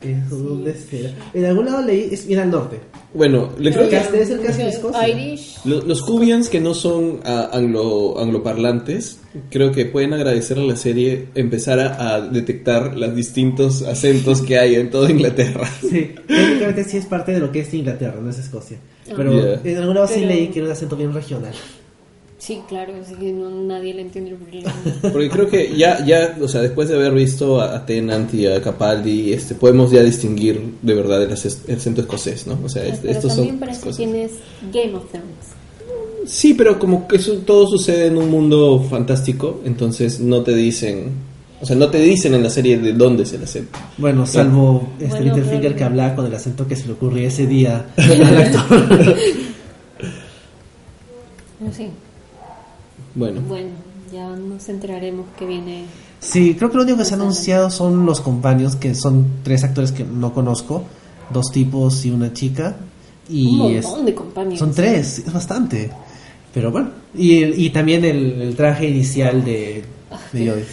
[0.00, 1.10] Eso, ¿dónde será?
[1.34, 2.78] En algún lado leí, es bien al norte.
[3.14, 5.08] Bueno, le creo que Casi debe ser casi Escocia.
[5.08, 5.56] Irish.
[5.64, 9.18] lo- los Cubians que no son ah, anglo, angloparlantes,
[9.50, 14.56] creo que pueden agradecerle a la serie empezar a, a detectar los distintos acentos que
[14.58, 15.68] hay en toda Inglaterra.
[15.80, 18.78] Sí, técnicamente sí es parte de lo que es Inglaterra, no es Escocia.
[19.16, 19.60] Pero Yeah.
[19.64, 21.52] en algún lado sí Pero- leí que era un acento bien regional.
[22.40, 24.72] Sí, claro, sí que no, nadie le entiende el Brilliant.
[25.12, 28.46] Porque creo que ya, ya, o sea, después de haber visto a, a Tennant y
[28.46, 32.56] a Capaldi, este, podemos ya distinguir de verdad el, acento escocés, ¿no?
[32.64, 33.96] O sea, este- Pero estos también son para eso cosas.
[33.96, 34.30] tienes
[34.72, 35.26] Game of Thrones.
[36.26, 41.10] Sí, pero como que eso todo sucede en un mundo fantástico, entonces no te dicen,
[41.60, 43.78] o sea, no te dicen en la serie de dónde es el acento.
[43.98, 47.26] Bueno, salvo este Bueno, Littlefinger pero- que hablaba con el acento que se le ocurrió
[47.26, 49.16] ese día al actor.
[51.76, 51.88] Sí.
[53.14, 53.70] Bueno, Bueno,
[54.12, 55.84] ya nos enteraremos que viene.
[56.20, 59.64] Sí, creo que lo único que se ha anunciado son los compañeros, que son tres
[59.64, 60.84] actores que no conozco,
[61.30, 62.76] dos tipos y una chica.
[63.28, 64.58] Y un es- de compañías.
[64.58, 65.90] son tres, es bastante.
[66.54, 69.84] Pero bueno, y, y también el, el traje inicial de,
[70.32, 70.64] de Jodie.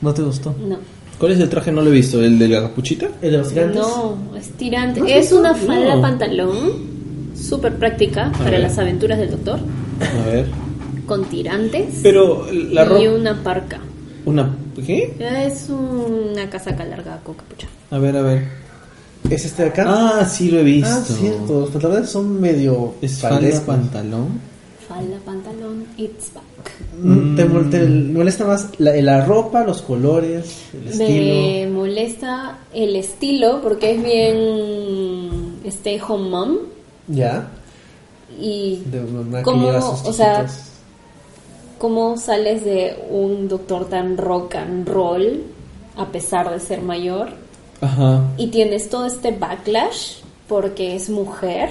[0.00, 0.54] ¿No te gustó?
[0.66, 0.78] No.
[1.18, 1.72] ¿cuál es el traje?
[1.72, 3.08] No lo he visto, ¿el de la capuchita?
[3.20, 3.80] ¿El de los gigantes?
[3.80, 5.18] No, es tirante.
[5.18, 6.02] Es una falda No.
[6.02, 6.56] pantalón
[7.34, 8.60] súper práctica para ver.
[8.60, 9.58] las aventuras del doctor,
[10.00, 10.46] A ver.
[11.06, 13.00] con tirantes Pero la y ropa...
[13.18, 13.80] una parca.
[14.24, 14.54] Una...
[14.86, 15.16] ¿Qué?
[15.46, 17.66] Es una casaca larga con capucha.
[17.90, 18.46] A ver, a ver.
[19.28, 19.84] ¿Es este de acá?
[19.88, 20.88] Ah, sí lo he visto.
[20.88, 21.60] Ah, cierto.
[21.62, 24.40] Los pantalones son medio Es falda, pantalón.
[24.88, 26.44] Falda, pantalón, it's back.
[27.00, 31.34] Mm, ¿Te, mol- te molesta más la, la ropa, los colores, el estilo?
[31.34, 36.56] Me molesta el estilo porque es bien stay home mom
[37.08, 37.48] Ya.
[38.40, 40.46] y De mamá que cómo, lleva a sus o sea,
[41.78, 45.42] cómo sales de un doctor tan rock and roll
[45.96, 47.28] a pesar de ser mayor
[47.80, 48.24] Ajá.
[48.36, 50.18] y tienes todo este backlash
[50.48, 51.70] porque es mujer.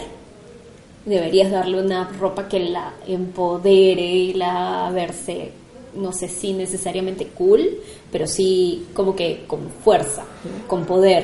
[1.08, 5.52] Deberías darle una ropa que la empodere y la verse,
[5.96, 7.78] no sé si necesariamente cool,
[8.12, 10.26] pero sí como que con fuerza,
[10.68, 11.24] con poder.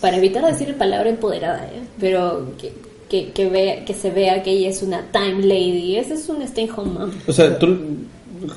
[0.00, 1.80] Para evitar decir la palabra empoderada, ¿eh?
[2.00, 2.52] pero
[3.08, 5.96] que, que, vea, que se vea que ella es una time lady.
[5.96, 7.10] Ese es un stay home mom.
[7.28, 7.78] O sea, tú,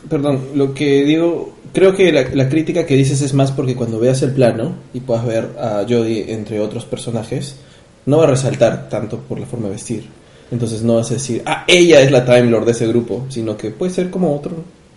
[0.09, 3.99] perdón, lo que digo, creo que la, la crítica que dices es más porque cuando
[3.99, 7.57] veas el plano y puedas ver a Jodie entre otros personajes,
[8.07, 10.20] no va a resaltar tanto por la forma de vestir.
[10.51, 13.55] Entonces no vas a decir, ah, ella es la Time Lord de ese grupo, sino
[13.55, 14.51] que puede ser como otro,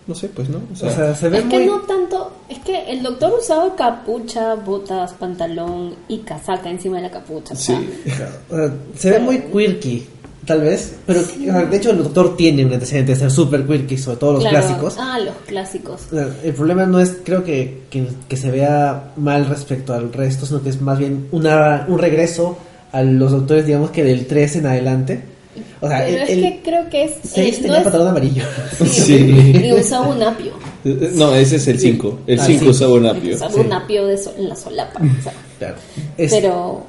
[0.05, 0.59] no sé, pues, ¿no?
[0.71, 3.73] O sea, O sea, se ve Es que no tanto, es que el doctor usaba
[3.75, 7.53] capucha, botas, pantalón y casaca encima de la capucha.
[7.53, 7.73] o sí.
[8.05, 10.05] sea, o sea, se ve muy quirky,
[10.45, 10.95] tal vez.
[11.05, 14.43] Pero de hecho el doctor tiene un antecedente de ser super quirky, sobre todo los
[14.43, 14.59] claro.
[14.59, 14.95] clásicos.
[14.99, 16.01] Ah, los clásicos.
[16.43, 20.61] El problema no es, creo que, que, que se vea mal respecto al resto, sino
[20.61, 22.57] que es más bien una, un regreso
[22.91, 25.34] a los doctores, digamos que del 3 en adelante.
[25.81, 27.11] O sea, Pero el, es el que creo que es.
[27.23, 28.43] 6 eh, tenía no es- amarillo.
[28.85, 29.15] Sí.
[29.65, 30.51] Y usaba un apio.
[30.83, 32.19] No, ese es el 5.
[32.27, 32.69] El Ah, 5 sí.
[32.69, 33.35] usaba un apio.
[33.35, 33.59] Usaba sí.
[33.59, 34.99] un apio de so- en la solapa.
[35.01, 35.75] o sea, Claro.
[36.17, 36.85] Es- Pero.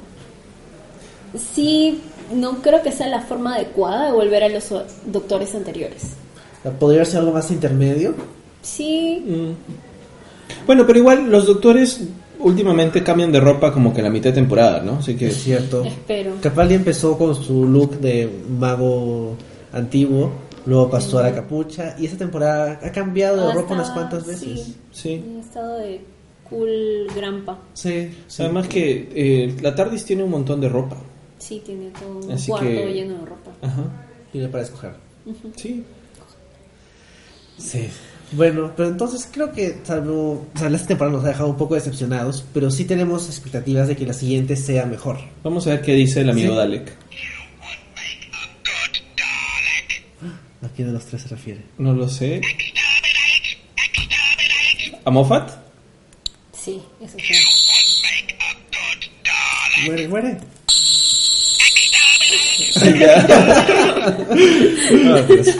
[1.55, 1.99] Sí,
[2.33, 4.65] no creo que sea la forma adecuada de volver a los
[5.05, 6.03] doctores anteriores.
[6.79, 8.15] Podría ser algo más intermedio.
[8.61, 9.51] Sí, Mm.
[10.65, 12.01] Bueno, pero igual los doctores
[12.39, 14.97] últimamente cambian de ropa como que en la mitad de temporada, ¿no?
[14.97, 15.83] Así que Es cierto.
[15.83, 16.33] Espero.
[16.41, 19.35] Capaldi empezó con su look de mago
[19.73, 20.31] antiguo,
[20.65, 24.25] luego pasó a la capucha y esta temporada ha cambiado de Ah, ropa unas cuantas
[24.25, 24.61] veces.
[24.63, 24.75] sí.
[24.91, 25.13] sí.
[25.13, 26.01] En estado de
[26.49, 27.59] cool grampa.
[27.73, 28.41] Sí, sí.
[28.43, 30.97] Además que eh, la TARDIS tiene un montón de ropa.
[31.39, 33.51] Sí, tiene todo un Así cuarto que- lleno de ropa.
[33.61, 33.83] Ajá.
[34.31, 34.91] tiene para escoger.
[35.55, 35.83] Sí.
[37.57, 37.87] Sí.
[38.33, 41.75] Bueno, pero entonces creo que salvo, o sea, esta temporada nos ha dejado un poco
[41.75, 45.17] decepcionados, pero sí tenemos expectativas de que la siguiente sea mejor.
[45.43, 46.57] Vamos a ver qué dice el amigo Sí.
[46.57, 46.95] Dalek.
[50.61, 51.61] ¿A quién de los tres se refiere?
[51.77, 52.41] No lo sé.
[55.05, 55.51] ¿A Moffat?
[56.51, 57.33] Sí, eso sí.
[59.85, 60.37] Muere, muere.
[65.05, 65.47] Ah, pues.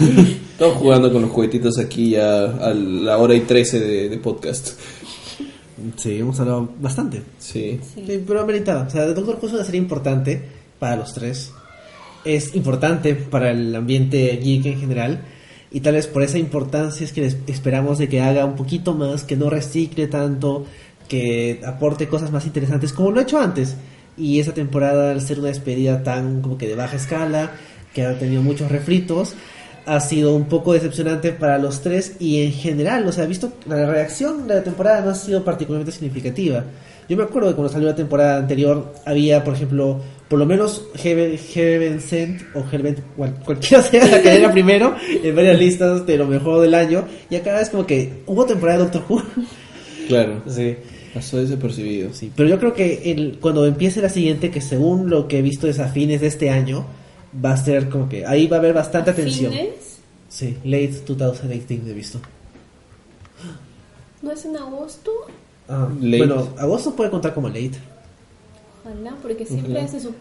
[0.57, 4.69] Estamos jugando con los juguetitos aquí ya a la hora y trece de, de podcast.
[5.98, 7.22] Sí, hemos hablado bastante.
[7.38, 7.80] Sí.
[7.94, 8.03] Sí.
[8.07, 8.88] Sí, pero ameritado.
[8.88, 10.41] O sea, Doctor Who es una serie importante
[10.80, 11.52] para los tres.
[12.26, 15.22] Es importante para el ambiente geek en general.
[15.72, 18.94] Y tal vez por esa importancia es que les- esperamos de que haga un poquito
[18.95, 20.65] más, que no recicle tanto,
[21.07, 23.76] que aporte cosas más interesantes como lo ha hecho antes.
[24.18, 27.52] Y esa temporada, al ser una despedida tan como que de baja escala,
[27.94, 29.35] que ha tenido muchos refritos,
[29.85, 33.85] ha sido un poco decepcionante para los tres y en general, o sea, visto la
[33.85, 36.64] reacción de la temporada no ha sido particularmente significativa.
[37.07, 40.84] Yo me acuerdo de cuando salió la temporada anterior, había, por ejemplo, por lo menos
[40.95, 46.06] Heaven, Heaven Sent o Heaven, cual- cualquiera sea la que era primero en varias listas
[46.06, 47.06] de lo mejor del año.
[47.30, 49.23] Y acá es como que hubo temporada de Doctor Who.
[50.10, 50.41] Claro.
[50.48, 50.76] Sí.
[51.18, 52.14] Pasó desapercibido.
[52.14, 55.41] Sí, pero yo creo que el, cuando empiece la siguiente, que según lo que he
[55.41, 56.85] visto es a fines de este año,
[57.44, 59.52] va a ser como que ahí va a haber bastante atención.
[59.52, 59.98] ¿Fines?
[60.30, 62.19] Sí, late 2018 he visto.
[64.22, 65.11] ¿No es en agosto?
[65.68, 66.18] Ah, Late.
[66.19, 67.72] Bueno, agosto puede contar como late.
[68.85, 69.85] Ojalá, porque siempre Ojalá.
[69.85, 70.14] hace su...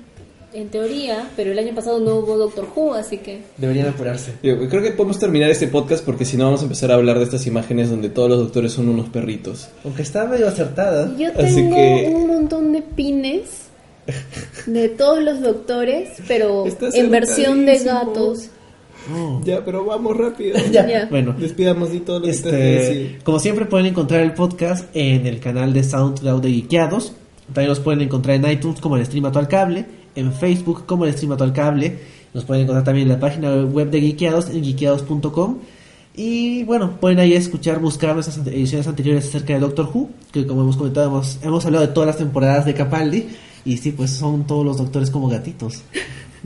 [0.53, 3.43] En teoría, pero el año pasado no hubo Doctor Who, así que...
[3.59, 4.33] Deberían apurarse.
[4.43, 7.19] Yo creo que podemos terminar este podcast porque si no vamos a empezar a hablar
[7.19, 9.69] de estas imágenes donde todos los doctores son unos perritos.
[9.85, 11.15] Aunque está medio acertada.
[11.19, 13.67] Yo Así tengo que- un montón de pines
[14.67, 16.65] de todos los doctores, pero
[16.95, 18.49] en versión de gatos.
[19.15, 19.41] Oh.
[19.45, 20.57] Ya, pero vamos rápido.
[20.73, 21.07] Ya, Ya.
[21.11, 21.35] bueno.
[21.39, 23.19] Despidamos de todo lo que que Este, decir.
[23.25, 27.13] como siempre pueden encontrar el podcast en el canal de SoundCloud de Geekeados.
[27.53, 29.85] También los pueden encontrar en iTunes como el Stream Actual Cable,
[30.17, 31.99] en Facebook como el Stream Actual Cable.
[32.35, 35.59] Nos pueden encontrar también en la página web de Geekeados en geekeados.com.
[36.17, 40.63] Y bueno, pueden ahí escuchar, buscar nuestras ediciones anteriores acerca de Doctor Who, que como
[40.63, 43.29] hemos comentado, hemos, hemos hablado de todas las temporadas de Capaldi.
[43.65, 45.83] Y sí, pues son todos los doctores como gatitos.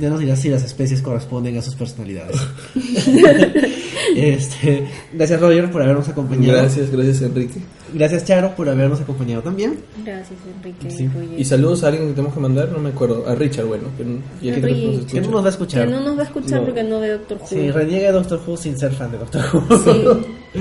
[0.01, 2.37] Ya nos dirás si las especies corresponden a sus personalidades.
[4.17, 6.59] este, gracias Roger por habernos acompañado.
[6.59, 7.61] Gracias, gracias Enrique.
[7.93, 9.79] Gracias Charo por habernos acompañado también.
[10.05, 10.91] Gracias, Enrique.
[10.91, 11.09] Sí.
[11.37, 13.29] Y saludos a alguien que tenemos que mandar, no me acuerdo.
[13.29, 15.07] A Richard, bueno, que no- y que nos Enrique.
[15.13, 15.87] Que no nos va a escuchar.
[15.87, 16.65] Que no nos va a escuchar No.
[16.67, 17.47] porque no ve Doctor Who.
[17.47, 19.77] Sí, reniega Doctor Who sin ser fan de Doctor Who.
[19.85, 20.61] Sí.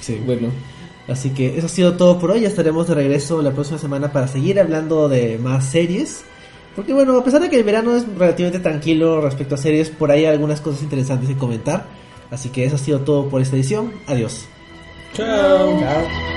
[0.00, 0.20] Sí.
[0.26, 0.50] Bueno,
[1.08, 2.40] Así que eso ha sido todo por hoy.
[2.40, 6.24] Ya estaremos de regreso la próxima semana para seguir hablando de más series.
[6.74, 10.10] Porque bueno, a pesar de que el verano es relativamente tranquilo respecto a series, por
[10.10, 11.86] ahí hay algunas cosas interesantes que comentar.
[12.30, 13.92] Así que eso ha sido todo por esta edición.
[14.06, 14.46] Adiós.
[15.12, 15.78] chao.
[15.80, 16.33] Chao.